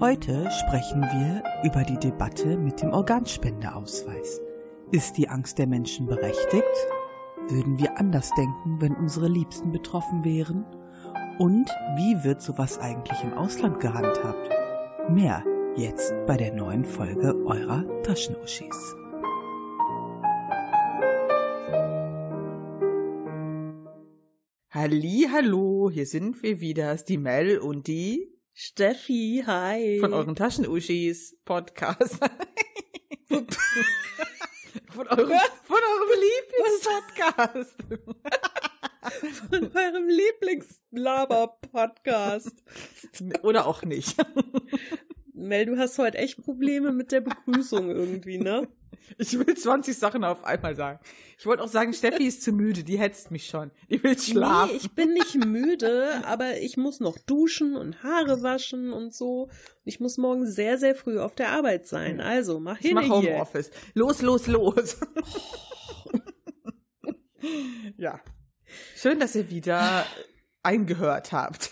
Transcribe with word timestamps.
Heute 0.00 0.48
sprechen 0.52 1.02
wir 1.02 1.42
über 1.64 1.82
die 1.82 1.98
Debatte 1.98 2.56
mit 2.56 2.80
dem 2.80 2.90
Organspendeausweis. 2.90 4.40
Ist 4.92 5.16
die 5.16 5.28
Angst 5.28 5.58
der 5.58 5.66
Menschen 5.66 6.06
berechtigt? 6.06 6.64
Würden 7.48 7.78
wir 7.78 7.98
anders 7.98 8.30
denken, 8.36 8.80
wenn 8.80 8.94
unsere 8.94 9.26
Liebsten 9.26 9.72
betroffen 9.72 10.24
wären? 10.24 10.64
Und 11.38 11.68
wie 11.96 12.22
wird 12.22 12.42
sowas 12.42 12.78
eigentlich 12.78 13.22
im 13.24 13.34
Ausland 13.34 13.80
gehandhabt? 13.80 14.48
Mehr 15.08 15.42
jetzt 15.76 16.14
bei 16.26 16.36
der 16.36 16.52
neuen 16.54 16.84
Folge 16.84 17.34
eurer 17.46 17.84
Taschenuschis. 18.02 18.94
Halli, 24.80 25.26
hallo, 25.28 25.90
hier 25.92 26.06
sind 26.06 26.40
wir 26.44 26.60
wieder, 26.60 26.92
ist 26.92 27.06
die 27.06 27.18
Mel 27.18 27.58
und 27.58 27.88
die 27.88 28.32
Steffi, 28.52 29.42
hi. 29.44 29.98
von 29.98 30.12
euren 30.12 30.36
Taschenuschis 30.36 31.36
Podcast. 31.44 32.20
von 33.26 33.48
eurem, 35.08 35.32
von 35.64 35.80
eurem 35.82 36.10
Lieblingspodcast. 36.22 37.76
Von 39.50 39.72
eurem 39.74 40.06
Lieblingslaber-Podcast. 40.08 42.62
Oder 43.42 43.66
auch 43.66 43.82
nicht. 43.82 44.16
Mel, 45.32 45.66
du 45.66 45.76
hast 45.76 45.98
heute 45.98 46.18
echt 46.18 46.40
Probleme 46.40 46.92
mit 46.92 47.10
der 47.10 47.22
Begrüßung 47.22 47.90
irgendwie, 47.90 48.38
ne? 48.38 48.68
Ich 49.16 49.38
will 49.38 49.54
20 49.54 49.96
Sachen 49.96 50.24
auf 50.24 50.44
einmal 50.44 50.76
sagen. 50.76 51.00
Ich 51.38 51.46
wollte 51.46 51.62
auch 51.62 51.68
sagen, 51.68 51.92
Steffi 51.94 52.26
ist 52.26 52.42
zu 52.42 52.52
müde, 52.52 52.84
die 52.84 52.98
hetzt 52.98 53.30
mich 53.30 53.46
schon. 53.46 53.70
Die 53.88 54.02
will 54.02 54.18
schlafen. 54.18 54.72
Nee, 54.72 54.76
ich 54.76 54.92
bin 54.92 55.14
nicht 55.14 55.44
müde, 55.44 56.22
aber 56.24 56.58
ich 56.58 56.76
muss 56.76 57.00
noch 57.00 57.16
duschen 57.18 57.76
und 57.76 58.02
Haare 58.02 58.42
waschen 58.42 58.92
und 58.92 59.14
so. 59.14 59.48
Ich 59.84 60.00
muss 60.00 60.18
morgen 60.18 60.46
sehr, 60.46 60.78
sehr 60.78 60.94
früh 60.94 61.18
auf 61.18 61.34
der 61.34 61.50
Arbeit 61.50 61.86
sein. 61.86 62.20
Also, 62.20 62.60
mach 62.60 62.78
ich 62.80 62.86
hin 62.86 62.94
mach 62.94 63.02
hier. 63.02 63.34
Homeoffice. 63.34 63.70
Los, 63.94 64.20
los, 64.20 64.46
los. 64.46 64.98
ja. 67.96 68.20
Schön, 68.96 69.20
dass 69.20 69.34
ihr 69.34 69.48
wieder 69.48 70.04
eingehört 70.62 71.32
habt. 71.32 71.70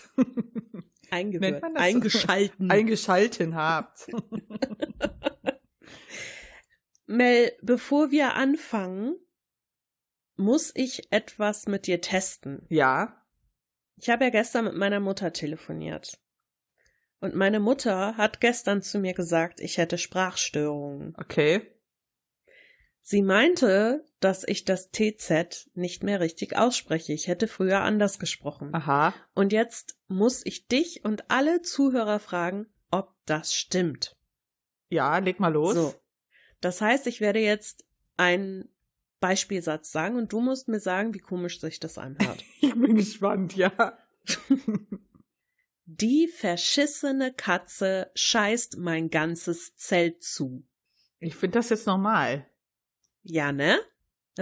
Eingehört, 1.09 1.61
so? 1.61 1.73
eingeschalten. 1.75 2.71
Eingeschalten 2.71 3.55
habt. 3.55 4.07
Mel, 7.07 7.53
bevor 7.61 8.11
wir 8.11 8.35
anfangen, 8.35 9.15
muss 10.35 10.71
ich 10.75 11.11
etwas 11.11 11.65
mit 11.65 11.87
dir 11.87 12.01
testen. 12.01 12.65
Ja. 12.69 13.25
Ich 13.95 14.09
habe 14.09 14.25
ja 14.25 14.29
gestern 14.29 14.65
mit 14.65 14.75
meiner 14.75 14.99
Mutter 14.99 15.33
telefoniert. 15.33 16.19
Und 17.19 17.33
meine 17.33 17.59
Mutter 17.59 18.15
hat 18.17 18.39
gestern 18.41 18.83
zu 18.83 18.99
mir 18.99 19.13
gesagt, 19.13 19.59
ich 19.59 19.77
hätte 19.77 19.97
Sprachstörungen. 19.97 21.15
Okay. 21.17 21.73
Sie 23.01 23.23
meinte, 23.23 24.05
dass 24.19 24.43
ich 24.43 24.65
das 24.65 24.91
TZ 24.91 25.71
nicht 25.73 26.03
mehr 26.03 26.19
richtig 26.19 26.57
ausspreche. 26.57 27.13
Ich 27.13 27.27
hätte 27.27 27.47
früher 27.47 27.79
anders 27.79 28.19
gesprochen. 28.19 28.75
Aha. 28.75 29.15
Und 29.33 29.53
jetzt 29.53 29.97
muss 30.07 30.45
ich 30.45 30.67
dich 30.67 31.05
und 31.05 31.31
alle 31.31 31.61
Zuhörer 31.61 32.19
fragen, 32.19 32.67
ob 32.91 33.15
das 33.25 33.55
stimmt. 33.55 34.17
Ja, 34.89 35.17
leg 35.17 35.39
mal 35.39 35.53
los. 35.53 35.73
So. 35.73 35.95
Das 36.61 36.81
heißt, 36.81 37.07
ich 37.07 37.21
werde 37.21 37.39
jetzt 37.39 37.85
einen 38.17 38.69
Beispielsatz 39.19 39.91
sagen 39.91 40.15
und 40.15 40.31
du 40.31 40.39
musst 40.41 40.67
mir 40.67 40.79
sagen, 40.79 41.13
wie 41.13 41.19
komisch 41.19 41.59
sich 41.59 41.79
das 41.79 41.97
anhört. 41.97 42.43
Ich 42.59 42.73
bin 42.73 42.95
gespannt, 42.95 43.55
ja. 43.55 43.97
Die 45.85 46.27
verschissene 46.27 47.33
Katze 47.33 48.11
scheißt 48.13 48.77
mein 48.77 49.09
ganzes 49.09 49.75
Zelt 49.75 50.21
zu. 50.21 50.67
Ich 51.19 51.35
finde 51.35 51.59
das 51.59 51.69
jetzt 51.69 51.87
normal. 51.87 52.45
Ja, 53.23 53.51
ne? 53.51 53.79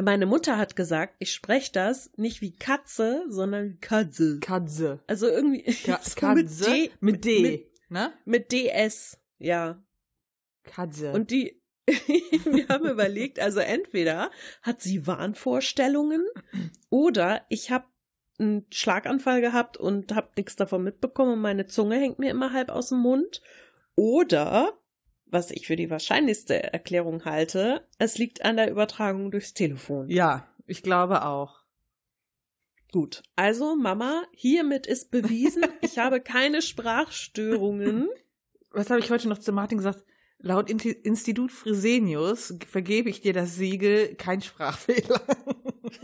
Meine 0.01 0.25
Mutter 0.25 0.57
hat 0.57 0.75
gesagt, 0.75 1.15
ich 1.19 1.31
spreche 1.31 1.71
das 1.71 2.11
nicht 2.17 2.41
wie 2.41 2.55
Katze, 2.55 3.23
sondern 3.29 3.69
wie 3.69 3.77
Katze. 3.77 4.39
Katze. 4.39 5.03
Also 5.07 5.27
irgendwie 5.27 5.63
Ka 5.63 5.99
so 6.03 6.15
Katze 6.15 6.89
mit 6.99 7.23
D, 7.23 7.41
Mit, 7.41 7.71
ne? 7.89 8.13
mit 8.25 8.51
DS, 8.51 9.17
ja. 9.37 9.81
Katze. 10.63 11.13
Und 11.13 11.31
die, 11.31 11.61
wir 12.45 12.67
haben 12.67 12.87
überlegt, 12.89 13.39
also 13.39 13.59
entweder 13.59 14.31
hat 14.61 14.81
sie 14.81 15.05
Wahnvorstellungen 15.05 16.25
oder 16.89 17.45
ich 17.49 17.71
habe 17.71 17.85
einen 18.39 18.65
Schlaganfall 18.71 19.41
gehabt 19.41 19.77
und 19.77 20.13
habe 20.13 20.29
nichts 20.35 20.55
davon 20.55 20.83
mitbekommen 20.83 21.33
und 21.33 21.41
meine 21.41 21.67
Zunge 21.67 21.97
hängt 21.97 22.19
mir 22.19 22.31
immer 22.31 22.53
halb 22.53 22.69
aus 22.69 22.89
dem 22.89 22.99
Mund. 22.99 23.41
Oder, 23.95 24.73
was 25.25 25.51
ich 25.51 25.67
für 25.67 25.75
die 25.75 25.89
wahrscheinlichste 25.89 26.73
Erklärung 26.73 27.23
halte, 27.23 27.87
es 27.97 28.17
liegt 28.17 28.43
an 28.43 28.57
der 28.57 28.71
Übertragung 28.71 29.31
durchs 29.31 29.53
Telefon. 29.53 30.09
ja, 30.09 30.47
ich 30.67 30.81
glaube 30.81 31.23
auch. 31.23 31.63
Gut. 32.91 33.23
Also, 33.35 33.75
Mama, 33.75 34.23
hiermit 34.31 34.87
ist 34.87 35.11
bewiesen, 35.11 35.65
ich 35.81 35.97
habe 35.97 36.21
keine 36.21 36.61
Sprachstörungen. 36.61 38.09
Was 38.71 38.89
habe 38.89 38.99
ich 38.99 39.11
heute 39.11 39.27
noch 39.29 39.37
zu 39.37 39.51
Martin 39.51 39.77
gesagt? 39.77 40.03
Laut 40.45 40.69
Institut 40.69 41.51
Fresenius 41.51 42.53
vergebe 42.67 43.09
ich 43.09 43.19
dir 43.19 43.33
das 43.33 43.55
Siegel, 43.55 44.13
kein 44.13 44.43
Sprachfehler. 44.43 45.19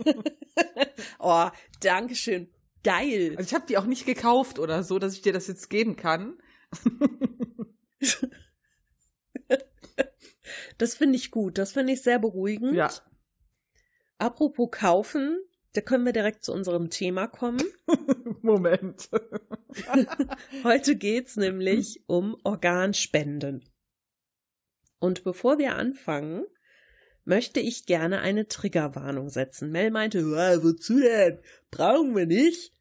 oh, 1.19 1.47
Dankeschön. 1.79 2.49
Geil. 2.83 3.35
Also 3.37 3.47
ich 3.47 3.53
habe 3.53 3.67
die 3.67 3.77
auch 3.77 3.85
nicht 3.85 4.07
gekauft 4.07 4.57
oder 4.57 4.81
so, 4.81 4.97
dass 4.97 5.13
ich 5.13 5.21
dir 5.21 5.31
das 5.31 5.45
jetzt 5.45 5.69
geben 5.69 5.95
kann. 5.95 6.39
Das 10.77 10.95
finde 10.95 11.15
ich 11.15 11.29
gut. 11.29 11.59
Das 11.59 11.73
finde 11.73 11.93
ich 11.93 12.01
sehr 12.01 12.17
beruhigend. 12.17 12.73
Ja. 12.73 12.89
Apropos 14.17 14.71
kaufen, 14.71 15.39
da 15.73 15.81
können 15.81 16.05
wir 16.05 16.11
direkt 16.11 16.43
zu 16.43 16.51
unserem 16.53 16.89
Thema 16.89 17.27
kommen. 17.27 17.61
Moment. 18.41 19.07
Heute 20.63 20.95
geht's 20.95 21.37
nämlich 21.37 22.03
um 22.07 22.35
Organspenden. 22.43 23.63
Und 25.01 25.23
bevor 25.25 25.57
wir 25.57 25.75
anfangen, 25.75 26.45
möchte 27.25 27.59
ich 27.59 27.85
gerne 27.85 28.21
eine 28.21 28.47
Triggerwarnung 28.47 29.29
setzen. 29.29 29.71
Mel 29.71 29.91
meinte, 29.91 30.19
"Ja, 30.19 30.63
wozu 30.63 30.99
denn? 30.99 31.39
Brauchen 31.71 32.15
wir 32.15 32.25
nicht. 32.27 32.73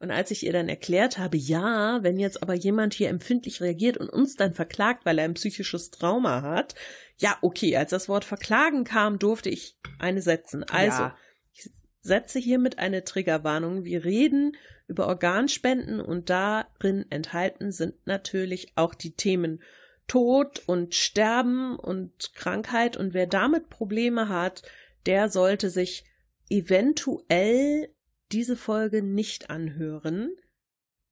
Und 0.00 0.10
als 0.10 0.30
ich 0.30 0.46
ihr 0.46 0.52
dann 0.52 0.68
erklärt 0.68 1.18
habe, 1.18 1.36
ja, 1.36 1.98
wenn 2.02 2.18
jetzt 2.18 2.42
aber 2.42 2.54
jemand 2.54 2.94
hier 2.94 3.08
empfindlich 3.08 3.60
reagiert 3.60 3.96
und 3.96 4.08
uns 4.08 4.34
dann 4.36 4.54
verklagt, 4.54 5.04
weil 5.04 5.18
er 5.18 5.24
ein 5.24 5.34
psychisches 5.34 5.90
Trauma 5.90 6.42
hat, 6.42 6.74
ja, 7.18 7.36
okay, 7.42 7.76
als 7.76 7.90
das 7.90 8.08
Wort 8.08 8.24
verklagen 8.24 8.84
kam, 8.84 9.18
durfte 9.18 9.50
ich 9.50 9.76
eine 9.98 10.22
setzen. 10.22 10.64
Also, 10.64 11.02
Ja. 11.02 11.16
ich 11.52 11.70
setze 12.00 12.38
hiermit 12.38 12.78
eine 12.78 13.04
Triggerwarnung. 13.04 13.84
Wir 13.84 14.04
reden 14.04 14.56
über 14.86 15.06
Organspenden 15.08 16.00
und 16.00 16.30
darin 16.30 17.04
enthalten 17.10 17.72
sind 17.72 17.94
natürlich 18.06 18.72
auch 18.76 18.94
die 18.94 19.14
Themen 19.14 19.60
Tod 20.08 20.62
und 20.66 20.94
Sterben 20.94 21.76
und 21.76 22.32
Krankheit. 22.34 22.96
Und 22.96 23.14
wer 23.14 23.26
damit 23.26 23.68
Probleme 23.68 24.28
hat, 24.28 24.62
der 25.06 25.28
sollte 25.28 25.70
sich 25.70 26.04
eventuell 26.50 27.94
diese 28.32 28.56
Folge 28.56 29.02
nicht 29.02 29.50
anhören. 29.50 30.34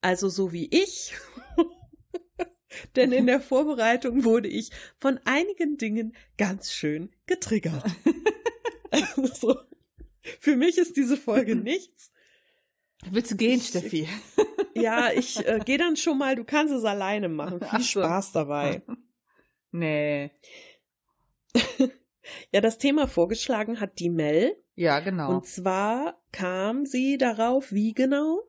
Also 0.00 0.28
so 0.28 0.52
wie 0.52 0.68
ich. 0.70 1.14
Denn 2.96 3.12
in 3.12 3.26
der 3.26 3.40
Vorbereitung 3.40 4.24
wurde 4.24 4.48
ich 4.48 4.70
von 4.98 5.18
einigen 5.24 5.78
Dingen 5.78 6.14
ganz 6.36 6.72
schön 6.72 7.10
getriggert. 7.26 7.84
also, 8.90 9.56
für 10.40 10.56
mich 10.56 10.78
ist 10.78 10.96
diese 10.96 11.16
Folge 11.16 11.56
nichts. 11.56 12.12
Willst 13.10 13.30
du 13.30 13.36
gehen, 13.36 13.60
Steffi? 13.60 14.08
Ja, 14.80 15.10
ich 15.12 15.46
äh, 15.46 15.60
gehe 15.64 15.78
dann 15.78 15.96
schon 15.96 16.18
mal, 16.18 16.36
du 16.36 16.44
kannst 16.44 16.72
es 16.72 16.84
alleine 16.84 17.28
machen. 17.28 17.60
Viel 17.60 17.80
so. 17.80 18.00
Spaß 18.00 18.32
dabei. 18.32 18.82
Nee. 19.72 20.30
Ja, 22.52 22.60
das 22.60 22.78
Thema 22.78 23.06
vorgeschlagen 23.06 23.78
hat 23.78 24.00
die 24.00 24.10
Mel. 24.10 24.56
Ja, 24.74 24.98
genau. 24.98 25.36
Und 25.36 25.46
zwar 25.46 26.20
kam 26.32 26.84
sie 26.84 27.18
darauf, 27.18 27.72
wie 27.72 27.94
genau? 27.94 28.42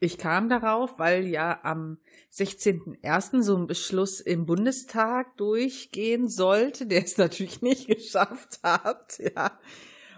Ich 0.00 0.18
kam 0.18 0.48
darauf, 0.48 0.98
weil 0.98 1.26
ja 1.26 1.60
am 1.62 1.98
16.01. 2.32 3.42
so 3.42 3.56
ein 3.56 3.66
Beschluss 3.66 4.20
im 4.20 4.46
Bundestag 4.46 5.36
durchgehen 5.36 6.28
sollte, 6.28 6.86
der 6.86 7.04
es 7.04 7.18
natürlich 7.18 7.62
nicht 7.62 7.86
geschafft 7.88 8.60
hat, 8.62 9.18
ja. 9.18 9.58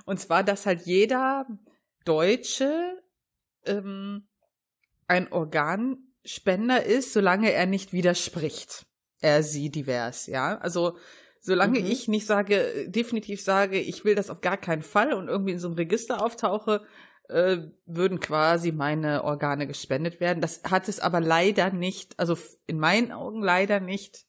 Und 0.05 0.21
zwar, 0.21 0.45
dass 0.45 0.67
halt 0.67 0.83
jeder 0.83 1.47
Deutsche 2.05 3.03
ähm, 3.65 4.27
ein 5.09 5.31
Organspender 5.33 6.85
ist, 6.85 7.13
solange 7.13 7.53
er 7.53 7.67
nicht 7.67 7.93
widerspricht. 7.93 8.87
Er, 9.21 9.43
sie, 9.43 9.71
divers, 9.71 10.27
ja. 10.27 10.59
Also 10.59 10.97
solange 11.41 11.81
Mhm. 11.81 11.87
ich 11.87 12.09
nicht 12.09 12.27
sage, 12.27 12.87
definitiv 12.89 13.41
sage, 13.43 13.79
ich 13.79 14.05
will 14.05 14.15
das 14.15 14.31
auf 14.31 14.41
gar 14.41 14.57
keinen 14.57 14.83
Fall 14.83 15.13
und 15.13 15.29
irgendwie 15.29 15.53
in 15.53 15.59
so 15.59 15.69
einem 15.69 15.77
Register 15.77 16.23
auftauche, 16.23 16.83
äh, 17.29 17.59
würden 17.87 18.21
quasi 18.21 18.71
meine 18.73 19.25
Organe 19.25 19.67
gespendet 19.67 20.21
werden. 20.21 20.41
Das 20.43 20.63
hat 20.65 20.89
es 20.89 21.01
aber 21.01 21.21
leider 21.21 21.71
nicht, 21.73 22.19
also 22.19 22.37
in 22.67 22.79
meinen 22.79 23.13
Augen 23.13 23.43
leider 23.43 23.81
nicht 23.81 24.27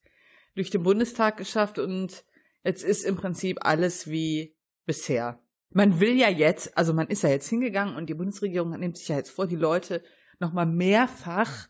durch 0.56 0.70
den 0.70 0.84
Bundestag 0.84 1.36
geschafft 1.36 1.78
und 1.78 2.24
jetzt 2.64 2.84
ist 2.84 3.04
im 3.04 3.18
Prinzip 3.18 3.58
alles 3.66 4.08
wie 4.10 4.56
bisher. 4.86 5.40
Man 5.72 6.00
will 6.00 6.18
ja 6.18 6.30
jetzt, 6.30 6.78
also 6.78 6.94
man 6.94 7.08
ist 7.08 7.24
ja 7.24 7.30
jetzt 7.30 7.50
hingegangen 7.50 7.98
und 7.98 8.08
die 8.10 8.14
Bundesregierung 8.14 8.70
nimmt 8.80 8.98
sich 8.98 9.10
ja 9.10 9.18
jetzt 9.18 9.32
vor, 9.32 9.46
die 9.46 9.58
Leute 9.58 10.02
nochmal 10.40 10.66
mehrfach 10.66 11.68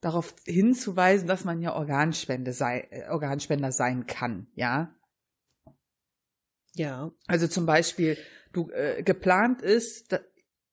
darauf 0.00 0.34
hinzuweisen, 0.46 1.26
dass 1.26 1.44
man 1.44 1.60
ja 1.60 1.74
Organspende 1.74 2.52
sei, 2.52 2.86
äh, 2.90 3.08
Organspender 3.08 3.72
sein 3.72 4.06
kann, 4.06 4.46
ja. 4.54 4.94
Ja. 6.74 7.10
Also 7.26 7.48
zum 7.48 7.66
Beispiel, 7.66 8.16
du 8.52 8.70
äh, 8.70 9.02
geplant 9.02 9.62
ist, 9.62 10.20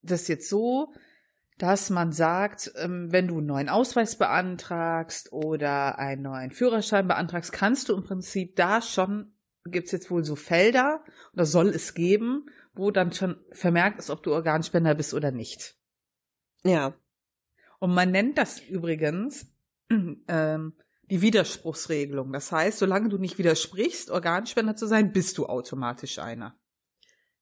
das 0.04 0.28
jetzt 0.28 0.50
so, 0.50 0.94
dass 1.58 1.90
man 1.90 2.12
sagt, 2.12 2.72
ähm, 2.76 3.12
wenn 3.12 3.28
du 3.28 3.38
einen 3.38 3.48
neuen 3.48 3.70
Ausweis 3.70 4.18
beantragst 4.18 5.32
oder 5.32 5.98
einen 5.98 6.22
neuen 6.22 6.52
Führerschein 6.52 7.08
beantragst, 7.08 7.52
kannst 7.52 7.90
du 7.90 7.96
im 7.96 8.04
Prinzip 8.04 8.56
da 8.56 8.82
schon, 8.82 9.34
gibt's 9.64 9.92
jetzt 9.92 10.12
wohl 10.12 10.24
so 10.24 10.36
Felder 10.36 11.04
oder 11.34 11.46
soll 11.46 11.70
es 11.70 11.94
geben, 11.94 12.50
wo 12.74 12.92
dann 12.92 13.14
schon 13.14 13.38
vermerkt 13.52 14.00
ist, 14.00 14.10
ob 14.10 14.22
du 14.22 14.34
Organspender 14.34 14.94
bist 14.96 15.14
oder 15.14 15.32
nicht. 15.32 15.78
Ja. 16.64 16.94
Und 17.80 17.94
man 17.94 18.12
nennt 18.12 18.38
das 18.38 18.60
übrigens 18.60 19.48
ähm, 20.28 20.74
die 21.10 21.22
Widerspruchsregelung. 21.22 22.34
Das 22.34 22.52
heißt, 22.52 22.80
solange 22.80 23.10
du 23.10 23.18
nicht 23.18 23.38
widersprichst, 23.38 24.10
Organspender 24.10 24.76
zu 24.76 24.88
sein, 24.88 25.12
bist 25.12 25.38
du 25.38 25.46
automatisch 25.46 26.20
einer. 26.20 26.58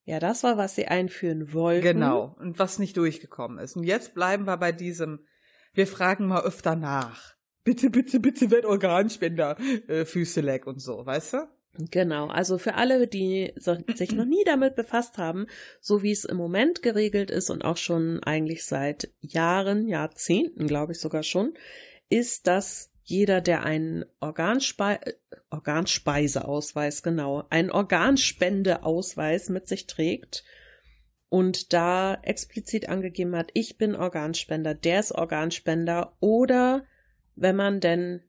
Ja, 0.04 0.18
das 0.20 0.42
war, 0.42 0.58
was 0.58 0.74
sie 0.74 0.86
einführen 0.86 1.52
wollten. 1.54 1.82
Genau. 1.82 2.36
Und 2.38 2.58
was 2.58 2.78
nicht 2.78 2.96
durchgekommen 2.96 3.58
ist. 3.58 3.76
Und 3.76 3.84
jetzt 3.84 4.14
bleiben 4.14 4.44
wir 4.44 4.58
bei 4.58 4.70
diesem, 4.70 5.26
wir 5.72 5.86
fragen 5.86 6.26
mal 6.26 6.42
öfter 6.42 6.76
nach. 6.76 7.34
Bitte, 7.64 7.88
bitte, 7.88 8.20
bitte, 8.20 8.50
werd 8.50 8.66
Organspender, 8.66 9.58
äh, 9.88 10.04
Füße 10.04 10.42
leck 10.42 10.66
und 10.66 10.80
so, 10.80 11.06
weißt 11.06 11.34
du? 11.34 11.48
Genau, 11.76 12.28
also 12.28 12.58
für 12.58 12.74
alle, 12.74 13.08
die 13.08 13.52
sich 13.56 14.12
noch 14.12 14.24
nie 14.24 14.44
damit 14.44 14.76
befasst 14.76 15.18
haben, 15.18 15.46
so 15.80 16.04
wie 16.04 16.12
es 16.12 16.24
im 16.24 16.36
Moment 16.36 16.82
geregelt 16.82 17.32
ist 17.32 17.50
und 17.50 17.64
auch 17.64 17.76
schon 17.76 18.22
eigentlich 18.22 18.64
seit 18.64 19.10
Jahren, 19.20 19.88
Jahrzehnten, 19.88 20.68
glaube 20.68 20.92
ich 20.92 21.00
sogar 21.00 21.24
schon, 21.24 21.54
ist, 22.08 22.46
dass 22.46 22.92
jeder, 23.02 23.40
der 23.40 23.64
einen 23.64 24.04
Organspe 24.20 25.00
Organspeiseausweis, 25.50 27.02
genau, 27.02 27.44
einen 27.50 27.70
Organspendeausweis 27.70 29.48
mit 29.50 29.68
sich 29.68 29.86
trägt 29.86 30.44
und 31.28 31.72
da 31.72 32.14
explizit 32.22 32.88
angegeben 32.88 33.36
hat, 33.36 33.50
ich 33.52 33.78
bin 33.78 33.94
Organspender, 33.96 34.74
der 34.74 35.00
ist 35.00 35.12
Organspender 35.12 36.16
oder 36.20 36.86
wenn 37.36 37.56
man 37.56 37.80
denn 37.80 38.22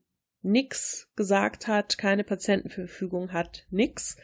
nix 0.46 1.10
gesagt 1.16 1.66
hat, 1.66 1.98
keine 1.98 2.24
Patientenverfügung 2.24 3.32
hat, 3.32 3.66
nix, 3.70 4.16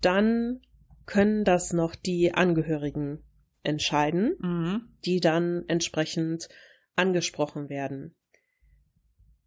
dann 0.00 0.60
können 1.04 1.44
das 1.44 1.72
noch 1.72 1.94
die 1.94 2.34
Angehörigen 2.34 3.22
entscheiden, 3.62 4.36
mhm. 4.40 4.88
die 5.04 5.20
dann 5.20 5.64
entsprechend 5.68 6.48
angesprochen 6.96 7.68
werden. 7.68 8.14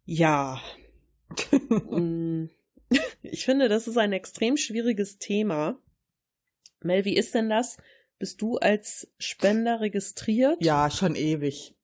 Ja. 0.04 0.60
Mm. 1.70 2.50
ich 3.22 3.44
finde, 3.44 3.68
das 3.68 3.86
ist 3.86 3.96
ein 3.96 4.12
extrem 4.12 4.56
schwieriges 4.56 5.18
Thema. 5.18 5.80
Mel, 6.82 7.04
wie 7.04 7.16
ist 7.16 7.36
denn 7.36 7.48
das? 7.48 7.76
Bist 8.18 8.42
du 8.42 8.56
als 8.56 9.12
Spender 9.18 9.80
registriert? 9.80 10.56
Ja, 10.60 10.90
schon 10.90 11.14
ewig. 11.14 11.76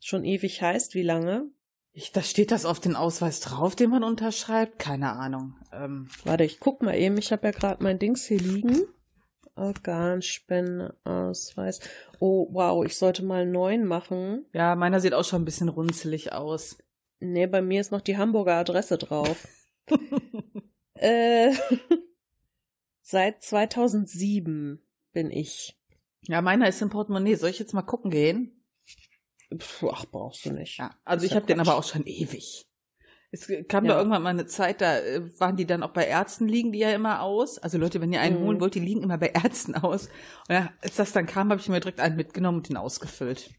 Schon 0.00 0.24
ewig 0.24 0.60
heißt 0.60 0.94
wie 0.94 1.02
lange? 1.02 1.50
Ich, 1.92 2.12
da 2.12 2.22
steht 2.22 2.52
das 2.52 2.66
auf 2.66 2.78
den 2.78 2.94
Ausweis 2.94 3.40
drauf, 3.40 3.74
den 3.74 3.90
man 3.90 4.04
unterschreibt? 4.04 4.78
Keine 4.78 5.10
Ahnung. 5.12 5.56
Ähm. 5.72 6.08
Warte, 6.24 6.44
ich 6.44 6.60
guck 6.60 6.82
mal 6.82 6.94
eben. 6.94 7.18
Ich 7.18 7.32
habe 7.32 7.48
ja 7.48 7.50
gerade 7.50 7.82
mein 7.82 7.98
Dings 7.98 8.26
hier 8.26 8.38
liegen. 8.38 8.82
Organspendeausweis. 9.56 11.80
Oh, 12.20 12.46
wow, 12.52 12.84
ich 12.84 12.96
sollte 12.96 13.24
mal 13.24 13.42
einen 13.42 13.50
neuen 13.52 13.86
machen. 13.86 14.46
Ja, 14.52 14.76
meiner 14.76 15.00
sieht 15.00 15.14
auch 15.14 15.24
schon 15.24 15.42
ein 15.42 15.46
bisschen 15.46 15.68
runzelig 15.68 16.32
aus. 16.32 16.78
Nee, 17.18 17.46
bei 17.46 17.60
mir 17.60 17.80
ist 17.80 17.92
noch 17.92 18.00
die 18.00 18.16
Hamburger 18.16 18.54
Adresse 18.54 18.96
drauf. 18.96 19.46
äh, 20.94 21.52
seit 23.02 23.42
2007 23.42 24.82
bin 25.12 25.30
ich. 25.30 25.76
Ja, 26.22 26.40
meiner 26.40 26.68
ist 26.68 26.80
im 26.80 26.90
Portemonnaie. 26.90 27.34
Soll 27.34 27.50
ich 27.50 27.58
jetzt 27.58 27.74
mal 27.74 27.82
gucken 27.82 28.10
gehen? 28.10 28.59
Puh, 29.58 29.90
ach, 29.92 30.06
brauchst 30.06 30.46
du 30.46 30.52
nicht. 30.52 30.78
Ja, 30.78 30.94
also 31.04 31.26
ich 31.26 31.34
habe 31.34 31.46
den 31.46 31.60
aber 31.60 31.76
auch 31.76 31.84
schon 31.84 32.06
ewig. 32.06 32.66
Es 33.32 33.46
kam 33.68 33.84
ja. 33.84 33.92
da 33.92 33.98
irgendwann 33.98 34.22
mal 34.22 34.30
eine 34.30 34.46
Zeit, 34.46 34.80
da 34.80 34.98
äh, 34.98 35.22
waren 35.38 35.56
die 35.56 35.66
dann 35.66 35.84
auch 35.84 35.92
bei 35.92 36.04
Ärzten, 36.04 36.48
liegen 36.48 36.72
die 36.72 36.80
ja 36.80 36.90
immer 36.90 37.22
aus. 37.22 37.58
Also 37.58 37.78
Leute, 37.78 38.00
wenn 38.00 38.12
ihr 38.12 38.20
einen 38.20 38.40
mhm. 38.40 38.46
holen 38.46 38.60
wollt, 38.60 38.74
die 38.74 38.80
liegen 38.80 39.02
immer 39.02 39.18
bei 39.18 39.28
Ärzten 39.28 39.76
aus. 39.76 40.08
Und 40.48 40.54
ja, 40.54 40.72
als 40.82 40.96
das 40.96 41.12
dann 41.12 41.26
kam, 41.26 41.50
habe 41.50 41.60
ich 41.60 41.68
mir 41.68 41.80
direkt 41.80 42.00
einen 42.00 42.16
mitgenommen 42.16 42.58
und 42.58 42.68
den 42.68 42.76
ausgefüllt. 42.76 43.50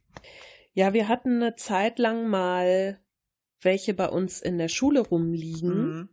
Ja, 0.73 0.93
wir 0.93 1.07
hatten 1.07 1.41
eine 1.41 1.55
Zeit 1.55 1.99
lang 1.99 2.27
mal 2.27 2.99
welche 3.61 3.93
bei 3.93 4.09
uns 4.09 4.41
in 4.41 4.57
der 4.57 4.69
Schule 4.69 5.01
rumliegen. 5.01 5.87
Mhm. 5.89 6.09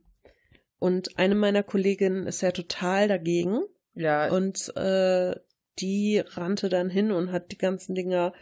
Und 0.79 1.19
eine 1.19 1.35
meiner 1.35 1.65
Kolleginnen 1.65 2.27
ist 2.27 2.41
ja 2.43 2.53
total 2.53 3.09
dagegen. 3.09 3.63
Ja. 3.95 4.31
Und 4.31 4.73
äh, 4.77 5.35
die 5.81 6.19
rannte 6.19 6.69
dann 6.69 6.91
hin 6.91 7.13
und 7.13 7.33
hat 7.33 7.53
die 7.53 7.59
ganzen 7.59 7.95
Dinger 7.95 8.33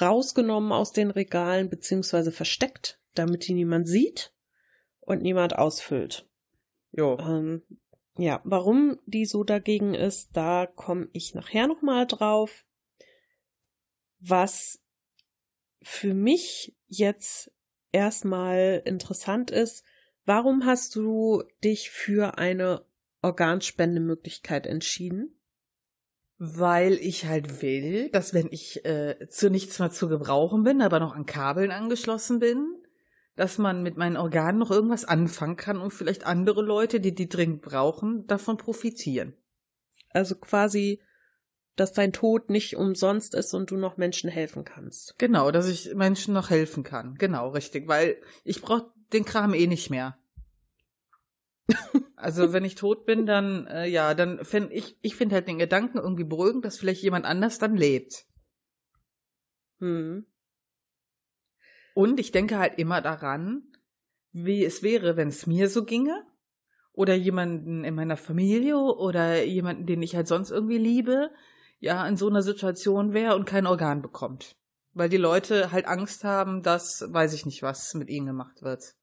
rausgenommen 0.00 0.72
aus 0.72 0.92
den 0.92 1.10
Regalen, 1.10 1.68
beziehungsweise 1.68 2.32
versteckt, 2.32 3.00
damit 3.14 3.46
die 3.46 3.54
niemand 3.54 3.88
sieht 3.88 4.32
und 5.00 5.22
niemand 5.22 5.56
ausfüllt. 5.56 6.28
Jo. 6.92 7.18
Ähm, 7.18 7.62
ja, 8.18 8.40
warum 8.44 8.98
die 9.04 9.26
so 9.26 9.44
dagegen 9.44 9.94
ist, 9.94 10.30
da 10.34 10.66
komme 10.66 11.08
ich 11.12 11.34
nachher 11.34 11.66
nochmal 11.66 12.06
drauf. 12.06 12.64
Was 14.18 14.80
für 15.82 16.14
mich 16.14 16.74
jetzt 16.86 17.52
erstmal 17.92 18.82
interessant 18.84 19.50
ist, 19.50 19.84
warum 20.24 20.64
hast 20.64 20.96
du 20.96 21.44
dich 21.62 21.90
für 21.90 22.38
eine 22.38 22.84
Organspendemöglichkeit 23.22 24.66
entschieden? 24.66 25.38
Weil 26.38 26.94
ich 26.94 27.24
halt 27.24 27.62
will, 27.62 28.10
dass 28.10 28.34
wenn 28.34 28.48
ich 28.50 28.84
äh, 28.84 29.28
zu 29.28 29.50
nichts 29.50 29.78
mehr 29.78 29.90
zu 29.90 30.08
gebrauchen 30.08 30.64
bin, 30.64 30.82
aber 30.82 31.00
noch 31.00 31.14
an 31.14 31.24
Kabeln 31.24 31.70
angeschlossen 31.70 32.38
bin, 32.38 32.74
dass 33.36 33.58
man 33.58 33.82
mit 33.82 33.96
meinen 33.96 34.16
Organen 34.16 34.58
noch 34.58 34.70
irgendwas 34.70 35.04
anfangen 35.04 35.56
kann 35.56 35.80
und 35.80 35.92
vielleicht 35.92 36.26
andere 36.26 36.62
Leute, 36.62 37.00
die 37.00 37.14
die 37.14 37.28
dringend 37.28 37.62
brauchen, 37.62 38.26
davon 38.26 38.56
profitieren. 38.56 39.34
Also 40.10 40.34
quasi 40.34 41.00
dass 41.76 41.92
dein 41.92 42.12
Tod 42.12 42.50
nicht 42.50 42.76
umsonst 42.76 43.34
ist 43.34 43.54
und 43.54 43.70
du 43.70 43.76
noch 43.76 43.98
Menschen 43.98 44.30
helfen 44.30 44.64
kannst. 44.64 45.18
Genau, 45.18 45.50
dass 45.50 45.68
ich 45.68 45.94
Menschen 45.94 46.34
noch 46.34 46.50
helfen 46.50 46.82
kann. 46.82 47.14
Genau, 47.18 47.50
richtig, 47.50 47.86
weil 47.86 48.16
ich 48.44 48.62
brauche 48.62 48.90
den 49.12 49.24
Kram 49.24 49.54
eh 49.54 49.66
nicht 49.66 49.90
mehr. 49.90 50.18
Also 52.16 52.52
wenn 52.52 52.64
ich 52.64 52.74
tot 52.74 53.06
bin, 53.06 53.26
dann 53.26 53.66
äh, 53.66 53.86
ja, 53.86 54.14
dann 54.14 54.44
finde 54.44 54.72
ich 54.74 54.96
ich 55.02 55.16
finde 55.16 55.34
halt 55.34 55.48
den 55.48 55.58
Gedanken 55.58 55.98
irgendwie 55.98 56.24
beruhigend, 56.24 56.64
dass 56.64 56.78
vielleicht 56.78 57.02
jemand 57.02 57.24
anders 57.24 57.58
dann 57.58 57.76
lebt. 57.76 58.26
Hm. 59.80 60.26
Und 61.94 62.20
ich 62.20 62.30
denke 62.30 62.58
halt 62.58 62.78
immer 62.78 63.00
daran, 63.00 63.62
wie 64.32 64.64
es 64.64 64.82
wäre, 64.82 65.16
wenn 65.16 65.28
es 65.28 65.46
mir 65.46 65.68
so 65.68 65.84
ginge 65.84 66.26
oder 66.92 67.14
jemanden 67.14 67.84
in 67.84 67.94
meiner 67.94 68.16
Familie 68.16 68.76
oder 68.76 69.42
jemanden, 69.44 69.86
den 69.86 70.02
ich 70.02 70.14
halt 70.14 70.28
sonst 70.28 70.50
irgendwie 70.50 70.78
liebe, 70.78 71.30
ja 71.78 72.06
in 72.06 72.16
so 72.16 72.28
einer 72.28 72.42
Situation 72.42 73.12
wäre 73.12 73.34
und 73.34 73.46
kein 73.46 73.66
Organ 73.66 74.02
bekommt. 74.02 74.56
Weil 74.92 75.08
die 75.08 75.16
Leute 75.16 75.72
halt 75.72 75.86
Angst 75.86 76.24
haben, 76.24 76.62
dass 76.62 77.04
weiß 77.08 77.34
ich 77.34 77.44
nicht, 77.44 77.62
was 77.62 77.94
mit 77.94 78.08
ihnen 78.08 78.26
gemacht 78.26 78.62
wird. 78.62 78.94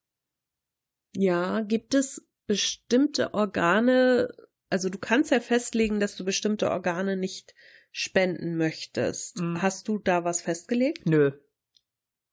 Ja, 1.16 1.62
gibt 1.62 1.94
es 1.94 2.28
bestimmte 2.48 3.34
Organe, 3.34 4.34
also 4.70 4.90
du 4.90 4.98
kannst 4.98 5.32
ja 5.32 5.40
festlegen, 5.40 6.00
dass 6.00 6.16
du 6.16 6.26
bestimmte 6.26 6.70
Organe 6.72 7.18
nicht 7.18 7.54
spenden 7.92 8.58
möchtest. 8.58 9.40
Mhm. 9.40 9.62
Hast 9.62 9.88
du 9.88 10.00
da 10.00 10.24
was 10.24 10.42
festgelegt? 10.42 11.06
Nö. 11.06 11.32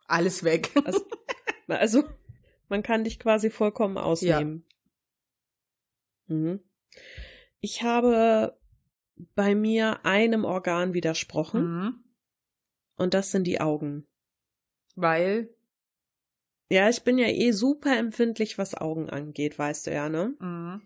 Alles 0.06 0.42
weg. 0.42 0.70
Also, 0.84 1.04
also 1.68 2.04
man 2.68 2.82
kann 2.82 3.04
dich 3.04 3.18
quasi 3.18 3.50
vollkommen 3.50 3.96
ausnehmen. 3.96 4.64
Ja. 6.26 6.34
Mhm. 6.34 6.60
Ich 7.60 7.82
habe 7.82 8.58
bei 9.34 9.54
mir 9.54 10.04
einem 10.04 10.44
Organ 10.44 10.94
widersprochen. 10.94 11.62
Mhm. 11.62 12.04
Und 12.96 13.14
das 13.14 13.30
sind 13.30 13.44
die 13.44 13.60
Augen. 13.60 14.06
Weil? 14.94 15.54
Ja, 16.70 16.88
ich 16.88 17.02
bin 17.02 17.18
ja 17.18 17.26
eh 17.26 17.50
super 17.50 17.96
empfindlich, 17.98 18.56
was 18.56 18.76
Augen 18.76 19.10
angeht, 19.10 19.58
weißt 19.58 19.88
du 19.88 19.92
ja, 19.92 20.08
ne? 20.08 20.36
Mhm. 20.38 20.82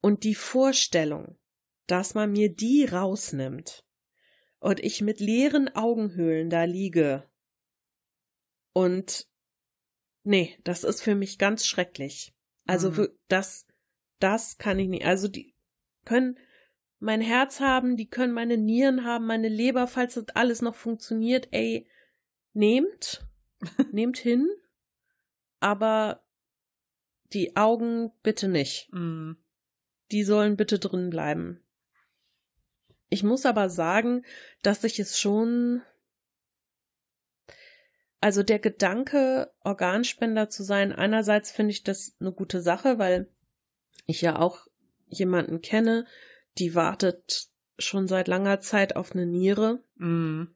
Und 0.00 0.22
die 0.22 0.36
Vorstellung, 0.36 1.36
dass 1.86 2.14
man 2.14 2.30
mir 2.30 2.54
die 2.54 2.84
rausnimmt 2.84 3.84
und 4.60 4.78
ich 4.80 5.02
mit 5.02 5.18
leeren 5.18 5.74
Augenhöhlen 5.74 6.48
da 6.48 6.62
liege. 6.64 7.28
Und 8.72 9.26
nee, 10.22 10.56
das 10.62 10.84
ist 10.84 11.02
für 11.02 11.16
mich 11.16 11.38
ganz 11.38 11.66
schrecklich. 11.66 12.32
Also 12.66 12.90
Mhm. 12.90 13.08
das, 13.26 13.66
das 14.20 14.58
kann 14.58 14.78
ich 14.78 14.88
nicht. 14.88 15.04
Also 15.04 15.26
die 15.26 15.56
können 16.04 16.38
mein 17.00 17.20
Herz 17.20 17.58
haben, 17.58 17.96
die 17.96 18.08
können 18.08 18.32
meine 18.32 18.58
Nieren 18.58 19.04
haben, 19.04 19.26
meine 19.26 19.48
Leber, 19.48 19.88
falls 19.88 20.14
das 20.14 20.28
alles 20.34 20.62
noch 20.62 20.76
funktioniert. 20.76 21.48
Ey, 21.50 21.88
nehmt, 22.52 23.26
nehmt 23.92 24.18
hin, 24.18 24.48
aber 25.60 26.22
die 27.32 27.56
Augen 27.56 28.10
bitte 28.22 28.48
nicht. 28.48 28.88
Mm. 28.92 29.32
Die 30.10 30.24
sollen 30.24 30.56
bitte 30.56 30.78
drin 30.78 31.10
bleiben. 31.10 31.62
Ich 33.08 33.22
muss 33.22 33.46
aber 33.46 33.68
sagen, 33.68 34.24
dass 34.62 34.84
ich 34.84 34.98
es 34.98 35.18
schon. 35.18 35.82
Also 38.22 38.42
der 38.42 38.58
Gedanke, 38.58 39.50
Organspender 39.60 40.50
zu 40.50 40.62
sein, 40.62 40.92
einerseits 40.92 41.50
finde 41.50 41.70
ich 41.70 41.84
das 41.84 42.16
eine 42.20 42.32
gute 42.32 42.60
Sache, 42.60 42.98
weil 42.98 43.30
ich 44.06 44.20
ja 44.20 44.38
auch 44.38 44.66
jemanden 45.06 45.62
kenne, 45.62 46.06
die 46.58 46.74
wartet 46.74 47.48
schon 47.78 48.08
seit 48.08 48.28
langer 48.28 48.60
Zeit 48.60 48.94
auf 48.96 49.12
eine 49.12 49.26
Niere. 49.26 49.82
Mm. 49.96 50.48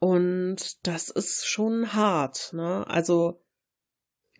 Und 0.00 0.86
das 0.86 1.10
ist 1.10 1.46
schon 1.46 1.92
hart, 1.92 2.52
ne? 2.54 2.86
Also 2.88 3.42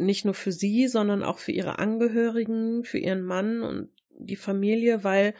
nicht 0.00 0.24
nur 0.24 0.34
für 0.34 0.52
sie, 0.52 0.88
sondern 0.88 1.22
auch 1.22 1.38
für 1.38 1.52
ihre 1.52 1.78
Angehörigen, 1.78 2.84
für 2.84 2.98
ihren 2.98 3.22
Mann 3.22 3.62
und 3.62 3.90
die 4.10 4.36
Familie, 4.36 5.04
weil 5.04 5.34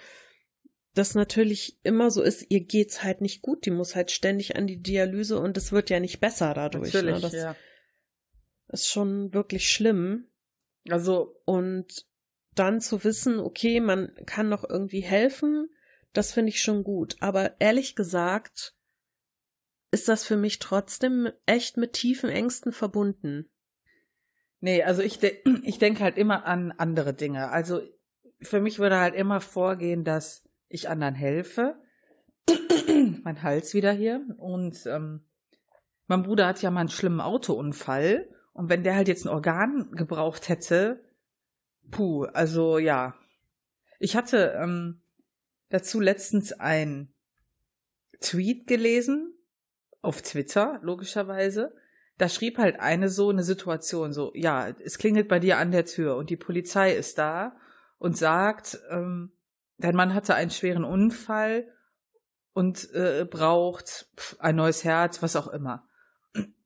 das 0.94 1.14
natürlich 1.14 1.78
immer 1.82 2.10
so 2.10 2.22
ist, 2.22 2.46
ihr 2.48 2.60
geht's 2.60 3.02
halt 3.02 3.20
nicht 3.20 3.42
gut, 3.42 3.64
die 3.64 3.70
muss 3.70 3.94
halt 3.94 4.10
ständig 4.10 4.56
an 4.56 4.66
die 4.66 4.82
Dialyse 4.82 5.38
und 5.38 5.56
es 5.56 5.72
wird 5.72 5.90
ja 5.90 6.00
nicht 6.00 6.20
besser 6.20 6.52
dadurch. 6.54 6.92
Natürlich, 6.92 7.16
ne? 7.16 7.20
Das 7.20 7.32
ja. 7.32 7.56
ist 8.68 8.88
schon 8.88 9.32
wirklich 9.32 9.68
schlimm. 9.68 10.26
Also, 10.88 11.36
Und 11.44 12.06
dann 12.54 12.80
zu 12.80 13.04
wissen, 13.04 13.38
okay, 13.38 13.80
man 13.80 14.12
kann 14.26 14.48
noch 14.48 14.68
irgendwie 14.68 15.00
helfen, 15.00 15.68
das 16.12 16.32
finde 16.32 16.50
ich 16.50 16.60
schon 16.60 16.82
gut. 16.82 17.16
Aber 17.20 17.60
ehrlich 17.60 17.94
gesagt 17.94 18.74
ist 19.92 20.08
das 20.08 20.24
für 20.24 20.36
mich 20.36 20.58
trotzdem 20.58 21.30
echt 21.46 21.76
mit 21.76 21.94
tiefen 21.94 22.30
Ängsten 22.30 22.72
verbunden. 22.72 23.50
Nee, 24.60 24.82
also 24.82 25.02
ich, 25.02 25.18
de 25.18 25.38
ich 25.62 25.78
denke 25.78 26.02
halt 26.02 26.16
immer 26.16 26.46
an 26.46 26.72
andere 26.72 27.14
Dinge. 27.14 27.50
Also 27.50 27.80
für 28.40 28.60
mich 28.60 28.78
würde 28.78 28.98
halt 28.98 29.14
immer 29.14 29.40
vorgehen, 29.40 30.04
dass 30.04 30.48
ich 30.68 30.88
anderen 30.88 31.14
helfe. 31.14 31.76
mein 33.22 33.42
Hals 33.42 33.74
wieder 33.74 33.92
hier. 33.92 34.24
Und 34.38 34.86
ähm, 34.86 35.24
mein 36.06 36.22
Bruder 36.22 36.46
hat 36.46 36.62
ja 36.62 36.70
mal 36.70 36.80
einen 36.80 36.88
schlimmen 36.88 37.20
Autounfall. 37.20 38.28
Und 38.52 38.68
wenn 38.68 38.82
der 38.82 38.96
halt 38.96 39.08
jetzt 39.08 39.24
ein 39.24 39.28
Organ 39.30 39.92
gebraucht 39.92 40.48
hätte, 40.48 41.04
puh, 41.90 42.24
also 42.24 42.78
ja. 42.78 43.14
Ich 43.98 44.16
hatte 44.16 44.58
ähm, 44.60 45.02
dazu 45.68 46.00
letztens 46.00 46.52
ein 46.52 47.12
Tweet 48.20 48.66
gelesen, 48.66 49.34
auf 50.02 50.22
Twitter, 50.22 50.78
logischerweise. 50.82 51.74
Da 52.20 52.28
schrieb 52.28 52.58
halt 52.58 52.78
eine 52.78 53.08
so 53.08 53.30
eine 53.30 53.42
Situation, 53.42 54.12
so, 54.12 54.30
ja, 54.34 54.68
es 54.68 54.98
klingelt 54.98 55.26
bei 55.26 55.38
dir 55.38 55.56
an 55.56 55.70
der 55.70 55.86
Tür 55.86 56.16
und 56.16 56.28
die 56.28 56.36
Polizei 56.36 56.92
ist 56.92 57.16
da 57.16 57.56
und 57.98 58.16
sagt, 58.16 58.78
ähm, 58.90 59.32
dein 59.78 59.96
Mann 59.96 60.12
hatte 60.12 60.34
einen 60.34 60.50
schweren 60.50 60.84
Unfall 60.84 61.66
und 62.52 62.92
äh, 62.92 63.26
braucht 63.28 64.08
ein 64.38 64.56
neues 64.56 64.84
Herz, 64.84 65.22
was 65.22 65.34
auch 65.34 65.48
immer. 65.48 65.88